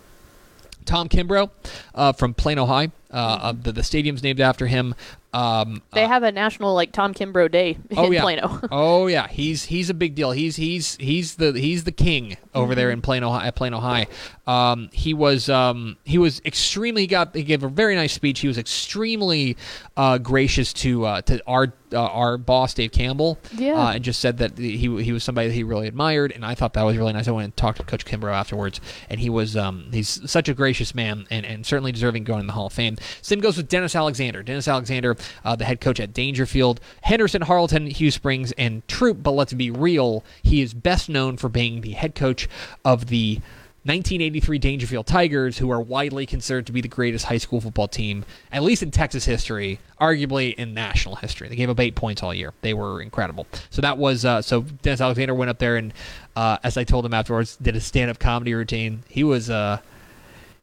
Tom 0.84 1.08
Kimbrough 1.08 1.50
uh, 1.96 2.12
from 2.12 2.32
Plano 2.32 2.64
High. 2.64 2.92
Uh, 3.10 3.38
uh, 3.42 3.52
the, 3.52 3.72
the 3.72 3.82
stadium's 3.84 4.22
named 4.22 4.40
after 4.40 4.66
him. 4.66 4.94
Um, 5.32 5.82
They 5.92 6.04
uh, 6.04 6.08
have 6.08 6.22
a 6.22 6.32
national 6.32 6.74
like 6.74 6.92
Tom 6.92 7.12
Kimbrough 7.12 7.50
Day 7.50 7.70
in 7.90 7.98
oh 7.98 8.10
yeah. 8.10 8.22
Plano. 8.22 8.60
oh 8.70 9.06
yeah, 9.06 9.28
he's 9.28 9.64
he's 9.66 9.90
a 9.90 9.94
big 9.94 10.14
deal. 10.14 10.32
He's 10.32 10.56
he's 10.56 10.96
he's 10.96 11.36
the 11.36 11.52
he's 11.52 11.84
the 11.84 11.92
king 11.92 12.36
over 12.54 12.74
there 12.74 12.90
in 12.90 13.02
Plano 13.02 13.34
at 13.38 13.54
Plano 13.54 13.78
High. 13.80 14.06
Um, 14.46 14.88
he 14.92 15.12
was 15.12 15.48
um, 15.48 15.98
he 16.04 16.16
was 16.18 16.40
extremely 16.44 17.02
he 17.02 17.06
got 17.06 17.34
he 17.34 17.42
gave 17.42 17.62
a 17.62 17.68
very 17.68 17.94
nice 17.94 18.12
speech. 18.14 18.40
He 18.40 18.48
was 18.48 18.56
extremely 18.56 19.56
uh, 19.96 20.18
gracious 20.18 20.72
to 20.74 21.04
uh, 21.04 21.20
to 21.22 21.40
our 21.46 21.72
uh, 21.92 21.98
our 21.98 22.38
boss 22.38 22.72
Dave 22.74 22.92
Campbell. 22.92 23.38
Yeah. 23.52 23.90
and 23.92 24.02
just 24.02 24.20
said 24.20 24.38
that 24.38 24.56
he 24.56 24.76
he 25.02 25.12
was 25.12 25.22
somebody 25.22 25.48
that 25.48 25.54
he 25.54 25.64
really 25.64 25.86
admired, 25.86 26.32
and 26.32 26.44
I 26.46 26.54
thought 26.54 26.72
that 26.74 26.82
was 26.82 26.96
really 26.96 27.12
nice. 27.12 27.28
I 27.28 27.32
went 27.32 27.44
and 27.44 27.56
talked 27.56 27.78
to 27.78 27.84
Coach 27.84 28.04
Kimbrough 28.06 28.32
afterwards, 28.32 28.80
and 29.10 29.20
he 29.20 29.28
was 29.28 29.56
um, 29.56 29.88
he's 29.92 30.30
such 30.30 30.48
a 30.48 30.54
gracious 30.54 30.94
man, 30.94 31.26
and, 31.30 31.44
and 31.44 31.66
certainly 31.66 31.92
deserving 31.92 32.24
going 32.24 32.40
in 32.40 32.46
the 32.46 32.52
Hall 32.54 32.66
of 32.66 32.72
Fame. 32.72 32.95
Same 33.22 33.40
goes 33.40 33.56
with 33.56 33.68
Dennis 33.68 33.94
Alexander. 33.94 34.42
Dennis 34.42 34.68
Alexander, 34.68 35.16
uh, 35.44 35.56
the 35.56 35.64
head 35.64 35.80
coach 35.80 36.00
at 36.00 36.12
Daingerfield, 36.12 36.78
Henderson, 37.02 37.42
Harleton, 37.42 37.86
Hughes 37.86 38.14
Springs, 38.14 38.52
and 38.52 38.86
Troup. 38.88 39.22
But 39.22 39.32
let's 39.32 39.52
be 39.52 39.70
real, 39.70 40.24
he 40.42 40.62
is 40.62 40.74
best 40.74 41.08
known 41.08 41.36
for 41.36 41.48
being 41.48 41.80
the 41.80 41.92
head 41.92 42.14
coach 42.14 42.48
of 42.84 43.06
the 43.06 43.40
1983 43.86 44.58
Daingerfield 44.58 45.06
Tigers, 45.06 45.58
who 45.58 45.70
are 45.70 45.80
widely 45.80 46.26
considered 46.26 46.66
to 46.66 46.72
be 46.72 46.80
the 46.80 46.88
greatest 46.88 47.26
high 47.26 47.38
school 47.38 47.60
football 47.60 47.86
team, 47.86 48.24
at 48.50 48.64
least 48.64 48.82
in 48.82 48.90
Texas 48.90 49.24
history, 49.24 49.78
arguably 50.00 50.54
in 50.56 50.74
national 50.74 51.14
history. 51.14 51.48
They 51.48 51.54
gave 51.54 51.70
up 51.70 51.78
eight 51.78 51.94
points 51.94 52.20
all 52.20 52.34
year. 52.34 52.52
They 52.62 52.74
were 52.74 53.00
incredible. 53.00 53.46
So 53.70 53.82
that 53.82 53.96
was 53.96 54.24
uh, 54.24 54.42
so 54.42 54.62
Dennis 54.62 55.00
Alexander 55.00 55.34
went 55.36 55.50
up 55.50 55.60
there 55.60 55.76
and, 55.76 55.94
uh, 56.34 56.58
as 56.64 56.76
I 56.76 56.82
told 56.82 57.06
him 57.06 57.14
afterwards, 57.14 57.56
did 57.58 57.76
a 57.76 57.80
stand-up 57.80 58.18
comedy 58.18 58.54
routine. 58.54 59.04
He 59.08 59.22
was 59.22 59.50
uh, 59.50 59.78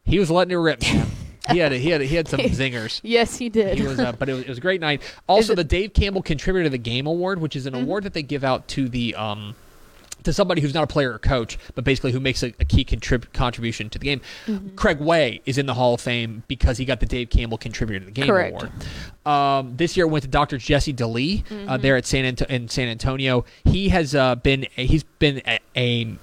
he 0.03 0.19
was 0.19 0.29
letting 0.29 0.51
it 0.51 0.55
rip. 0.55 0.83
He 1.51 1.57
had 1.59 1.71
a, 1.73 1.77
he 1.77 1.89
had 1.89 2.01
a, 2.01 2.05
he 2.05 2.15
had 2.15 2.27
some 2.27 2.39
zingers. 2.41 2.99
yes, 3.03 3.37
he 3.37 3.49
did. 3.49 3.77
He 3.77 3.85
was, 3.85 3.99
uh, 3.99 4.11
but 4.13 4.29
it 4.29 4.33
was, 4.33 4.41
it 4.43 4.49
was 4.49 4.57
a 4.57 4.61
great 4.61 4.81
night. 4.81 5.01
Also, 5.27 5.53
it- 5.53 5.55
the 5.57 5.63
Dave 5.63 5.93
Campbell 5.93 6.21
Contributor 6.21 6.65
to 6.65 6.69
the 6.69 6.77
Game 6.77 7.07
Award, 7.07 7.39
which 7.41 7.55
is 7.55 7.65
an 7.65 7.75
award 7.75 8.03
that 8.03 8.13
they 8.13 8.23
give 8.23 8.43
out 8.43 8.67
to 8.69 8.87
the 8.89 9.15
um, 9.15 9.55
to 10.23 10.31
somebody 10.31 10.61
who's 10.61 10.73
not 10.73 10.83
a 10.85 10.87
player 10.87 11.11
or 11.13 11.19
coach, 11.19 11.57
but 11.75 11.83
basically 11.83 12.13
who 12.13 12.19
makes 12.21 12.43
a, 12.43 12.53
a 12.59 12.63
key 12.65 12.85
contrib- 12.85 13.31
contribution 13.33 13.89
to 13.89 13.99
the 13.99 14.05
game. 14.05 14.21
Craig 14.77 14.99
Way 15.01 15.41
is 15.45 15.57
in 15.57 15.65
the 15.65 15.73
Hall 15.73 15.95
of 15.95 16.01
Fame 16.01 16.43
because 16.47 16.77
he 16.77 16.85
got 16.85 17.01
the 17.01 17.05
Dave 17.05 17.29
Campbell 17.29 17.57
Contributor 17.57 17.99
to 17.99 18.05
the 18.05 18.11
Game 18.11 18.27
Correct. 18.27 18.53
Award. 18.53 18.71
Um, 19.25 19.75
this 19.75 19.97
year 19.97 20.05
it 20.05 20.09
went 20.09 20.23
to 20.23 20.29
Dr. 20.29 20.57
Jesse 20.57 20.93
DeLee 20.93 21.43
uh, 21.67 21.75
there 21.77 21.97
at 21.97 22.05
San 22.05 22.23
Anto- 22.23 22.45
in 22.45 22.69
San 22.69 22.87
Antonio. 22.87 23.43
He 23.65 23.89
has 23.89 24.15
uh, 24.15 24.35
been 24.35 24.65
he's 24.77 25.03
been 25.03 25.41
a, 25.45 25.59
a 25.75 26.15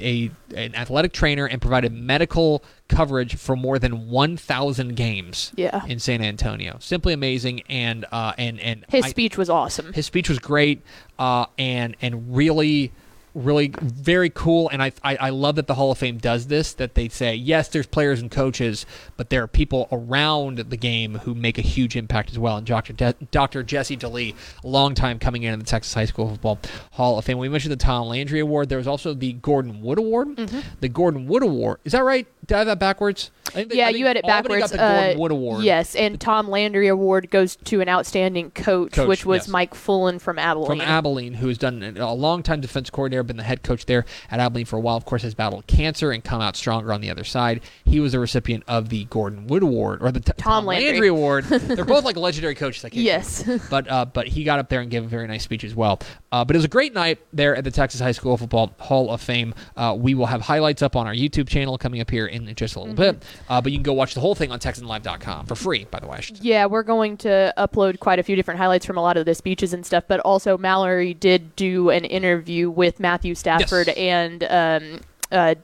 a 0.00 0.30
an 0.54 0.74
athletic 0.74 1.12
trainer 1.12 1.46
and 1.46 1.60
provided 1.60 1.92
medical 1.92 2.62
coverage 2.88 3.36
for 3.36 3.54
more 3.56 3.78
than 3.78 4.08
1,000 4.10 4.94
games 4.96 5.52
Yeah. 5.56 5.84
in 5.86 5.98
San 5.98 6.22
Antonio. 6.22 6.76
Simply 6.80 7.12
amazing, 7.12 7.62
and 7.68 8.04
uh, 8.12 8.32
and 8.38 8.58
and 8.60 8.84
His 8.88 9.04
I- 9.06 9.08
speech 9.10 9.36
was 9.36 9.50
awesome. 9.50 9.92
his 9.92 10.06
speech 10.06 10.28
was 10.28 10.38
great, 10.38 10.82
uh, 11.18 11.46
and 11.58 11.96
and 12.00 12.34
really, 12.36 12.92
really 13.34 13.72
very 13.80 14.30
cool. 14.30 14.68
And 14.70 14.82
I, 14.82 14.92
I 15.02 15.16
I 15.16 15.30
love 15.30 15.56
that 15.56 15.66
the 15.66 15.74
Hall 15.74 15.90
of 15.90 15.98
Fame 15.98 16.18
does 16.18 16.46
this. 16.46 16.72
That 16.74 16.94
they 16.94 17.08
say 17.08 17.34
yes, 17.34 17.68
there's 17.68 17.86
players 17.86 18.20
and 18.20 18.30
coaches, 18.30 18.86
but 19.16 19.30
there 19.30 19.42
are 19.42 19.46
people 19.46 19.88
around 19.92 20.58
the 20.58 20.76
game 20.76 21.16
who 21.16 21.34
make 21.34 21.58
a 21.58 21.62
huge 21.62 21.96
impact 21.96 22.30
as 22.30 22.38
well. 22.38 22.56
And 22.56 22.66
Dr. 22.66 22.92
De- 22.92 23.14
Dr. 23.30 23.62
Jesse 23.62 23.96
DeLee, 23.96 24.34
long 24.64 24.94
time 24.94 25.18
coming 25.18 25.42
in 25.42 25.52
in 25.52 25.58
the 25.58 25.64
Texas 25.64 25.94
High 25.94 26.06
School 26.06 26.30
Football 26.30 26.58
Hall 26.92 27.18
of 27.18 27.24
Fame. 27.24 27.38
We 27.38 27.48
mentioned 27.48 27.72
the 27.72 27.76
Tom 27.76 28.08
Landry 28.08 28.40
Award. 28.40 28.68
There 28.68 28.78
was 28.78 28.88
also 28.88 29.14
the 29.14 29.34
Gordon 29.34 29.82
Wood 29.82 29.98
Award. 29.98 30.28
Mm-hmm. 30.28 30.60
The 30.80 30.88
Gordon 30.88 31.26
Wood 31.26 31.42
Award 31.42 31.80
is 31.84 31.92
that 31.92 32.04
right? 32.04 32.26
Did 32.46 32.54
I 32.54 32.58
have 32.58 32.66
that 32.66 32.78
backwards? 32.78 33.30
I 33.48 33.50
think 33.52 33.70
they- 33.70 33.76
yeah, 33.78 33.88
you 33.88 34.06
had 34.06 34.16
it 34.16 34.24
Albany 34.24 34.60
backwards. 34.60 34.72
Got 34.72 34.76
the 34.78 35.14
Uh, 35.14 35.18
Wood 35.18 35.30
Award. 35.32 35.64
Yes, 35.64 35.94
and 35.94 36.20
Tom 36.20 36.48
Landry 36.48 36.88
Award 36.88 37.30
goes 37.30 37.56
to 37.64 37.80
an 37.80 37.88
outstanding 37.88 38.50
coach, 38.50 38.92
Coach, 38.92 39.08
which 39.08 39.24
was 39.26 39.42
yes. 39.42 39.48
Mike 39.48 39.74
Fullen 39.74 40.18
from 40.18 40.38
Abilene. 40.38 40.66
from 40.66 40.80
Abilene, 40.80 41.34
who 41.34 41.48
has 41.48 41.58
done 41.58 41.96
a 41.98 42.12
long 42.14 42.42
time 42.42 42.60
defense 42.60 42.90
coordinator, 42.90 43.22
been 43.22 43.36
the 43.36 43.42
head 43.42 43.62
coach 43.62 43.86
there 43.86 44.04
at 44.30 44.40
Abilene 44.40 44.66
for 44.66 44.76
a 44.76 44.80
while. 44.80 44.96
Of 44.96 45.04
course, 45.04 45.22
has 45.22 45.34
battled 45.34 45.66
cancer 45.66 46.10
and 46.12 46.22
come 46.22 46.40
out 46.40 46.56
stronger 46.56 46.92
on 46.92 47.00
the 47.00 47.10
other 47.10 47.24
side. 47.24 47.60
He 47.84 48.00
was 48.00 48.14
a 48.14 48.18
recipient 48.18 48.64
of 48.68 48.88
the 48.90 49.04
Gordon 49.04 49.46
Wood 49.46 49.62
Award 49.62 50.02
or 50.02 50.12
the 50.12 50.20
T- 50.20 50.32
Tom 50.36 50.66
Landry. 50.66 50.90
Landry 50.90 51.08
Award. 51.08 51.44
They're 51.48 51.84
both 51.84 52.04
like 52.04 52.16
legendary 52.16 52.54
coaches. 52.54 52.84
I 52.84 52.90
can't 52.90 53.02
Yes. 53.02 53.44
but 53.70 53.90
uh, 53.90 54.04
but 54.04 54.28
he 54.28 54.44
got 54.44 54.58
up 54.58 54.68
there 54.68 54.80
and 54.80 54.90
gave 54.90 55.04
a 55.04 55.08
very 55.08 55.26
nice 55.26 55.42
speech 55.42 55.64
as 55.64 55.74
well. 55.74 56.00
Uh, 56.30 56.44
but 56.44 56.54
it 56.54 56.58
was 56.58 56.64
a 56.64 56.68
great 56.68 56.92
night 56.94 57.18
there 57.32 57.56
at 57.56 57.64
the 57.64 57.70
Texas 57.70 58.00
High 58.00 58.12
School 58.12 58.36
Football 58.36 58.72
Hall 58.78 59.10
of 59.10 59.20
Fame. 59.20 59.54
Uh, 59.76 59.96
we 59.98 60.14
will 60.14 60.26
have 60.26 60.42
highlights 60.42 60.82
up 60.82 60.94
on 60.96 61.06
our 61.06 61.14
YouTube 61.14 61.48
channel 61.48 61.78
coming 61.78 62.00
up 62.00 62.10
here 62.10 62.26
in 62.26 62.54
just 62.54 62.76
a 62.76 62.80
little 62.80 62.94
Mm-hmm. 62.94 63.18
bit. 63.18 63.24
Uh, 63.48 63.60
but 63.60 63.72
you 63.72 63.78
can 63.78 63.82
go 63.82 63.92
watch 63.92 64.14
the 64.14 64.20
whole 64.20 64.34
thing 64.34 64.50
on 64.52 64.58
TexanLive.com 64.58 65.46
for 65.46 65.54
free, 65.54 65.86
by 65.90 66.00
the 66.00 66.06
way. 66.06 66.18
I 66.18 66.20
should 66.20 66.36
say. 66.38 66.42
Yeah, 66.44 66.66
we're 66.66 66.82
going 66.82 67.16
to 67.18 67.52
upload 67.56 67.98
quite 68.00 68.18
a 68.18 68.22
few 68.22 68.36
different 68.36 68.58
highlights 68.58 68.84
from 68.86 68.96
a 68.96 69.02
lot 69.02 69.16
of 69.16 69.24
the 69.26 69.34
speeches 69.34 69.72
and 69.72 69.84
stuff, 69.84 70.04
but 70.08 70.20
also 70.20 70.56
Mallory 70.58 71.14
did 71.14 71.54
do 71.56 71.90
an 71.90 72.04
interview 72.04 72.70
with 72.70 73.00
Matthew 73.00 73.34
Stafford 73.34 73.86
Yes. 73.88 73.96
and 73.96 74.44
um, 74.44 75.00
uh, 75.30 75.54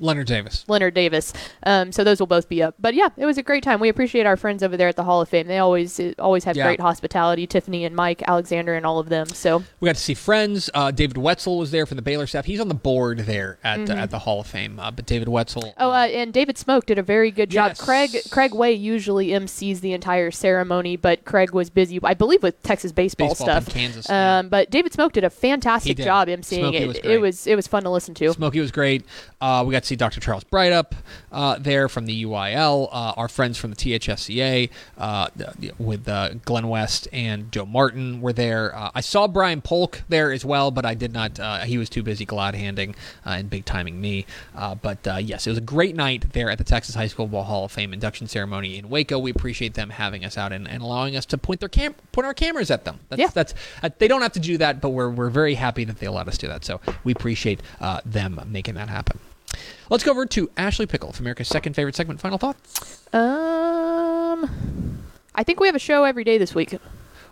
Leonard 0.00 0.26
Davis. 0.26 0.64
Leonard 0.68 0.94
Davis. 0.94 1.32
Um, 1.64 1.92
so 1.92 2.02
those 2.04 2.18
will 2.18 2.26
both 2.26 2.48
be 2.48 2.62
up. 2.62 2.74
But 2.78 2.94
yeah, 2.94 3.08
it 3.16 3.26
was 3.26 3.38
a 3.38 3.42
great 3.42 3.62
time. 3.62 3.78
We 3.80 3.88
appreciate 3.88 4.26
our 4.26 4.36
friends 4.36 4.62
over 4.62 4.76
there 4.76 4.88
at 4.88 4.96
the 4.96 5.04
Hall 5.04 5.20
of 5.20 5.28
Fame. 5.28 5.46
They 5.46 5.58
always 5.58 6.00
uh, 6.00 6.12
always 6.18 6.44
have 6.44 6.56
Yeah. 6.56 6.64
great 6.66 6.80
hospitality. 6.80 7.46
Tiffany 7.46 7.84
and 7.84 7.94
Mike 7.94 8.22
Alexander 8.26 8.74
and 8.74 8.84
all 8.86 8.98
of 8.98 9.08
them. 9.08 9.26
So 9.28 9.62
We 9.80 9.86
got 9.86 9.94
to 9.96 10.00
see 10.00 10.14
friends. 10.14 10.70
Uh, 10.74 10.90
David 10.90 11.16
Wetzel 11.18 11.58
was 11.58 11.70
there 11.70 11.86
from 11.86 11.96
the 11.96 12.02
Baylor 12.02 12.26
staff. 12.26 12.44
He's 12.46 12.60
on 12.60 12.68
the 12.68 12.74
board 12.74 13.20
there 13.20 13.58
at 13.62 13.88
uh, 13.90 13.94
at 13.94 14.10
the 14.10 14.20
Hall 14.20 14.40
of 14.40 14.46
Fame. 14.46 14.78
Uh, 14.80 14.90
but 14.90 15.06
David 15.06 15.28
Wetzel. 15.28 15.62
Mm-hmm. 15.62 15.82
Oh, 15.82 15.90
uh, 15.90 16.06
and 16.06 16.32
David 16.32 16.56
Smoke 16.58 16.86
did 16.86 16.98
a 16.98 17.02
very 17.02 17.30
good 17.30 17.50
job. 17.50 17.70
Yes. 17.72 17.80
Craig 17.80 18.16
Craig 18.30 18.54
Way 18.54 18.72
usually 18.72 19.28
MCs 19.28 19.80
the 19.80 19.92
entire 19.92 20.30
ceremony, 20.30 20.96
but 20.96 21.24
Craig 21.24 21.52
was 21.52 21.70
busy, 21.70 22.00
I 22.02 22.14
believe, 22.14 22.42
with 22.42 22.62
Texas 22.62 22.92
baseball, 22.92 23.28
Baseball 23.28 23.46
stuff. 23.46 23.68
Kansas, 23.68 24.06
yeah. 24.08 24.38
Um, 24.38 24.48
but 24.48 24.70
David 24.70 24.92
Smoke 24.92 25.12
did 25.12 25.24
a 25.24 25.30
fantastic 25.30 25.96
job 25.98 26.28
MCing 26.28 26.42
Smokey 26.60 26.76
it. 26.76 26.86
was 26.86 26.96
it 26.98 27.20
was 27.20 27.46
it 27.46 27.54
was 27.56 27.66
fun 27.66 27.82
to 27.84 27.90
listen 27.90 28.14
to. 28.14 28.32
Smokey 28.32 28.60
was 28.60 28.70
great. 28.70 29.04
Uh, 29.40 29.64
we 29.66 29.72
got 29.72 29.82
to 29.84 29.89
see 29.90 29.96
Dr. 29.96 30.20
Charles 30.20 30.44
Breithaupt 30.44 30.92
uh, 31.32 31.58
there 31.58 31.88
from 31.88 32.06
the 32.06 32.24
UIL. 32.24 32.88
Uh, 32.92 33.12
our 33.16 33.28
friends 33.28 33.58
from 33.58 33.70
the 33.70 33.76
THSCA 33.76 34.70
uh, 34.96 35.28
with 35.78 36.08
uh, 36.08 36.34
Glenn 36.44 36.68
West 36.68 37.08
and 37.12 37.50
Joe 37.50 37.66
Martin 37.66 38.20
were 38.20 38.32
there. 38.32 38.74
Uh, 38.74 38.90
I 38.94 39.00
saw 39.00 39.26
Brian 39.26 39.60
Polk 39.60 40.02
there 40.08 40.30
as 40.32 40.44
well, 40.44 40.70
but 40.70 40.86
I 40.86 40.94
did 40.94 41.12
not. 41.12 41.38
Uh, 41.40 41.58
he 41.60 41.76
was 41.76 41.90
too 41.90 42.02
busy 42.02 42.24
glad 42.24 42.54
handing 42.54 42.94
uh, 43.26 43.30
and 43.30 43.50
big 43.50 43.64
timing 43.64 44.00
me. 44.00 44.26
Uh, 44.54 44.74
but 44.76 45.06
uh, 45.08 45.16
yes, 45.16 45.46
it 45.46 45.50
was 45.50 45.58
a 45.58 45.62
great 45.62 45.96
night 45.96 46.32
there 46.32 46.50
at 46.50 46.58
the 46.58 46.64
Texas 46.64 46.94
High 46.94 47.08
School 47.08 47.26
Ball 47.26 47.42
Hall 47.44 47.64
of 47.64 47.72
Fame 47.72 47.92
induction 47.92 48.28
ceremony 48.28 48.78
in 48.78 48.88
Waco. 48.88 49.18
We 49.18 49.32
appreciate 49.32 49.74
them 49.74 49.90
having 49.90 50.24
us 50.24 50.38
out 50.38 50.52
and, 50.52 50.68
and 50.68 50.82
allowing 50.82 51.16
us 51.16 51.26
to 51.26 51.38
point 51.38 51.60
their 51.60 51.68
cam- 51.68 51.94
point 52.12 52.26
our 52.26 52.34
cameras 52.34 52.70
at 52.70 52.84
them. 52.84 53.00
That's, 53.08 53.20
Yeah. 53.20 53.28
that's 53.34 53.54
uh, 53.82 53.90
they 53.98 54.06
don't 54.08 54.22
have 54.22 54.32
to 54.34 54.40
do 54.40 54.56
that, 54.58 54.80
but 54.80 54.90
we're 54.90 55.10
we're 55.10 55.30
very 55.30 55.54
happy 55.54 55.84
that 55.84 55.98
they 55.98 56.06
allowed 56.06 56.28
us 56.28 56.38
to 56.38 56.46
do 56.46 56.52
that. 56.52 56.64
So 56.64 56.80
we 57.02 57.10
appreciate 57.12 57.60
uh, 57.80 58.00
them 58.04 58.40
making 58.46 58.74
that 58.74 58.88
happen. 58.88 59.18
Let's 59.90 60.04
go 60.04 60.12
over 60.12 60.24
to 60.24 60.50
Ashley 60.56 60.86
Pickle 60.86 61.12
from 61.12 61.24
America's 61.26 61.48
second 61.48 61.74
favorite 61.74 61.96
segment. 61.96 62.20
Final 62.20 62.38
thoughts? 62.38 63.04
Um, 63.12 64.48
I 65.34 65.42
think 65.44 65.60
we 65.60 65.66
have 65.66 65.74
a 65.76 65.80
show 65.80 66.04
every 66.04 66.24
day 66.24 66.38
this 66.38 66.54
week. 66.54 66.76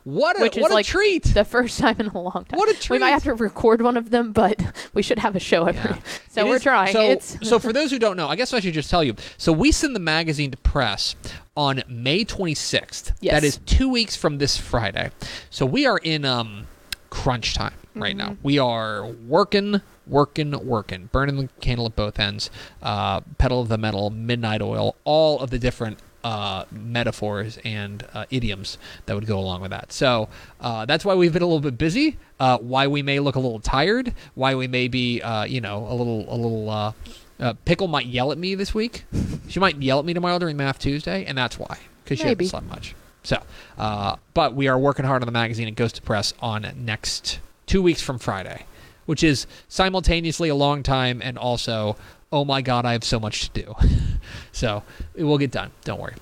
What 0.05 0.39
a, 0.39 0.43
Which 0.43 0.57
is 0.57 0.63
what 0.63 0.71
a 0.71 0.75
like 0.75 0.87
treat! 0.87 1.23
The 1.25 1.45
first 1.45 1.79
time 1.81 1.97
in 2.01 2.07
a 2.07 2.19
long 2.21 2.47
time. 2.49 2.59
What 2.59 2.69
a 2.71 2.75
treat! 2.75 2.97
We 2.97 2.99
might 2.99 3.11
have 3.11 3.25
to 3.25 3.35
record 3.35 3.83
one 3.83 3.97
of 3.97 4.11
them, 4.11 4.33
but 4.33 4.61
we 4.95 5.03
should 5.03 5.19
have 5.19 5.37
a 5.37 5.41
show 5.41 5.67
every. 5.67 5.91
Yeah. 5.91 5.99
So 6.31 6.41
It 6.47 6.49
we're 6.49 6.57
is- 6.57 6.63
trying. 6.63 6.93
So, 6.93 7.03
it's 7.03 7.49
so 7.49 7.59
for 7.59 7.73
those 7.73 7.91
who 7.91 7.99
don't 7.99 8.17
know, 8.17 8.27
I 8.27 8.35
guess 8.37 8.53
I 8.55 8.61
should 8.61 8.75
just 8.75 8.91
tell 8.91 9.05
you. 9.05 9.15
So 9.37 9.53
we 9.53 9.71
send 9.71 9.95
the 9.95 10.01
magazine 10.01 10.51
to 10.51 10.57
press 10.57 11.15
on 11.57 11.83
May 11.89 12.25
26th. 12.25 13.13
Yes. 13.21 13.35
That 13.35 13.45
is 13.45 13.59
two 13.67 13.89
weeks 13.91 14.17
from 14.17 14.39
this 14.39 14.57
Friday. 14.57 15.11
So 15.51 15.67
we 15.67 15.87
are 15.87 15.99
in 15.99 16.25
um 16.25 16.67
crunch 17.11 17.55
time 17.55 17.75
right 18.01 18.17
now. 18.17 18.31
Mm-hmm. 18.31 18.43
We 18.43 18.59
are 18.59 19.07
working, 19.07 19.81
working, 20.07 20.67
working, 20.67 21.09
burning 21.13 21.37
the 21.37 21.49
candle 21.61 21.87
at 21.87 21.97
both 21.97 22.19
ends. 22.19 22.51
Uh, 22.83 23.21
pedal 23.39 23.61
of 23.61 23.69
the 23.69 23.79
metal, 23.79 24.11
midnight 24.11 24.63
oil, 24.63 24.97
all 25.05 25.41
of 25.41 25.51
the 25.51 25.59
different 25.59 25.99
uh, 26.25 26.65
metaphors 26.71 27.59
and 27.65 28.05
uh, 28.13 28.27
idioms 28.31 28.79
that 29.07 29.15
would 29.15 29.27
go 29.27 29.39
along 29.39 29.61
with 29.61 29.71
that. 29.71 29.93
So 29.93 30.29
uh, 30.61 30.85
that's 30.85 31.05
why 31.05 31.15
we've 31.15 31.33
been 31.33 31.43
a 31.43 31.47
little 31.47 31.61
bit 31.61 31.79
busy. 31.79 32.19
Uh, 32.41 32.59
why 32.59 32.87
we 32.87 33.03
may 33.03 33.21
look 33.21 33.37
a 33.37 33.41
little 33.41 33.61
tired. 33.61 34.15
Why 34.35 34.55
we 34.55 34.67
may 34.67 34.89
be, 34.89 35.23
uh, 35.23 35.45
you 35.45 35.61
know, 35.61 35.87
a 35.89 35.95
little, 35.95 36.33
a 36.33 36.37
little. 36.37 36.71
Uh, 36.71 36.93
uh, 37.41 37.55
Pickle 37.65 37.87
might 37.87 38.07
yell 38.07 38.33
at 38.33 38.39
me 38.39 38.55
this 38.55 38.75
week. 38.75 39.05
She 39.49 39.61
might 39.61 39.81
yell 39.81 39.99
at 39.99 40.05
me 40.05 40.13
tomorrow 40.13 40.39
during 40.39 40.59
Math 40.59 40.79
Tuesday, 40.79 41.25
and 41.25 41.39
that's 41.39 41.59
why 41.59 41.79
because 42.05 42.19
she 42.19 42.29
hasn't 42.29 42.51
slept 42.51 42.67
much. 42.67 42.95
So, 43.23 43.43
uh, 43.79 44.17
but 44.35 44.55
we 44.55 44.69
are 44.69 44.79
working 44.79 45.07
hard 45.07 45.23
on 45.23 45.27
the 45.27 45.33
magazine. 45.33 45.69
It 45.69 45.75
goes 45.75 45.91
to 45.95 46.03
press 46.03 46.35
on 46.41 46.71
next 46.77 47.41
two 47.69 47.83
weeks 47.83 48.03
from 48.03 48.19
Friday, 48.19 48.65
which 49.07 49.23
is 49.23 49.47
simultaneously 49.69 50.49
a 50.49 50.55
long 50.55 50.83
time 50.83 51.21
and 51.23 51.39
also, 51.39 51.97
oh 52.33 52.45
my 52.45 52.63
god, 52.63 52.85
I 52.85 52.93
have 52.93 53.05
so 53.05 53.21
much 53.21 53.51
to 53.53 53.63
do. 53.63 53.75
so 54.53 54.83
it 55.15 55.25
will 55.25 55.39
get 55.39 55.51
done. 55.51 55.71
Don't 55.85 56.01
worry. 56.01 56.15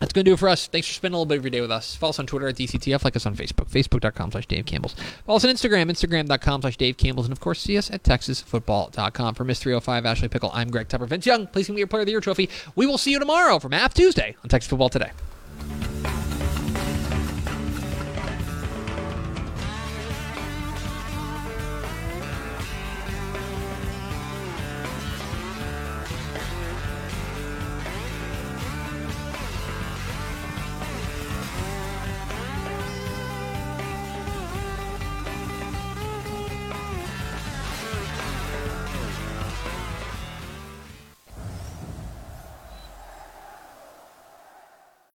That's 0.00 0.14
going 0.14 0.24
to 0.24 0.30
do 0.30 0.34
it 0.34 0.38
for 0.38 0.48
us. 0.48 0.66
Thanks 0.66 0.88
for 0.88 0.94
spending 0.94 1.14
a 1.14 1.18
little 1.18 1.28
bit 1.28 1.38
of 1.38 1.44
your 1.44 1.50
day 1.50 1.60
with 1.60 1.70
us. 1.70 1.94
Follow 1.94 2.08
us 2.08 2.18
on 2.18 2.26
Twitter 2.26 2.48
at 2.48 2.56
DCTF. 2.56 3.04
Like 3.04 3.16
us 3.16 3.26
on 3.26 3.36
Facebook, 3.36 3.68
facebook.com 3.68 4.32
slash 4.32 4.46
Dave 4.46 4.64
Campbell's. 4.64 4.94
Follow 5.26 5.36
us 5.36 5.44
on 5.44 5.50
Instagram, 5.54 5.90
instagram.com 5.90 6.62
slash 6.62 6.78
Dave 6.78 6.96
Campbell's. 6.96 7.26
And 7.26 7.32
of 7.32 7.40
course, 7.40 7.60
see 7.60 7.76
us 7.76 7.90
at 7.90 8.02
texasfootball.com. 8.02 9.34
For 9.34 9.44
Miss 9.44 9.60
305, 9.60 10.06
Ashley 10.06 10.28
Pickle, 10.28 10.50
I'm 10.54 10.70
Greg 10.70 10.88
Tepper. 10.88 11.06
Vince 11.06 11.26
Young, 11.26 11.46
please 11.48 11.66
give 11.66 11.74
me 11.74 11.80
your 11.80 11.86
Player 11.86 12.00
of 12.00 12.06
the 12.06 12.12
Year 12.12 12.22
trophy. 12.22 12.48
We 12.74 12.86
will 12.86 12.96
see 12.96 13.10
you 13.10 13.18
tomorrow 13.18 13.58
for 13.58 13.68
Math 13.68 13.92
Tuesday 13.92 14.36
on 14.42 14.48
Texas 14.48 14.70
Football 14.70 14.88
Today. 14.88 15.10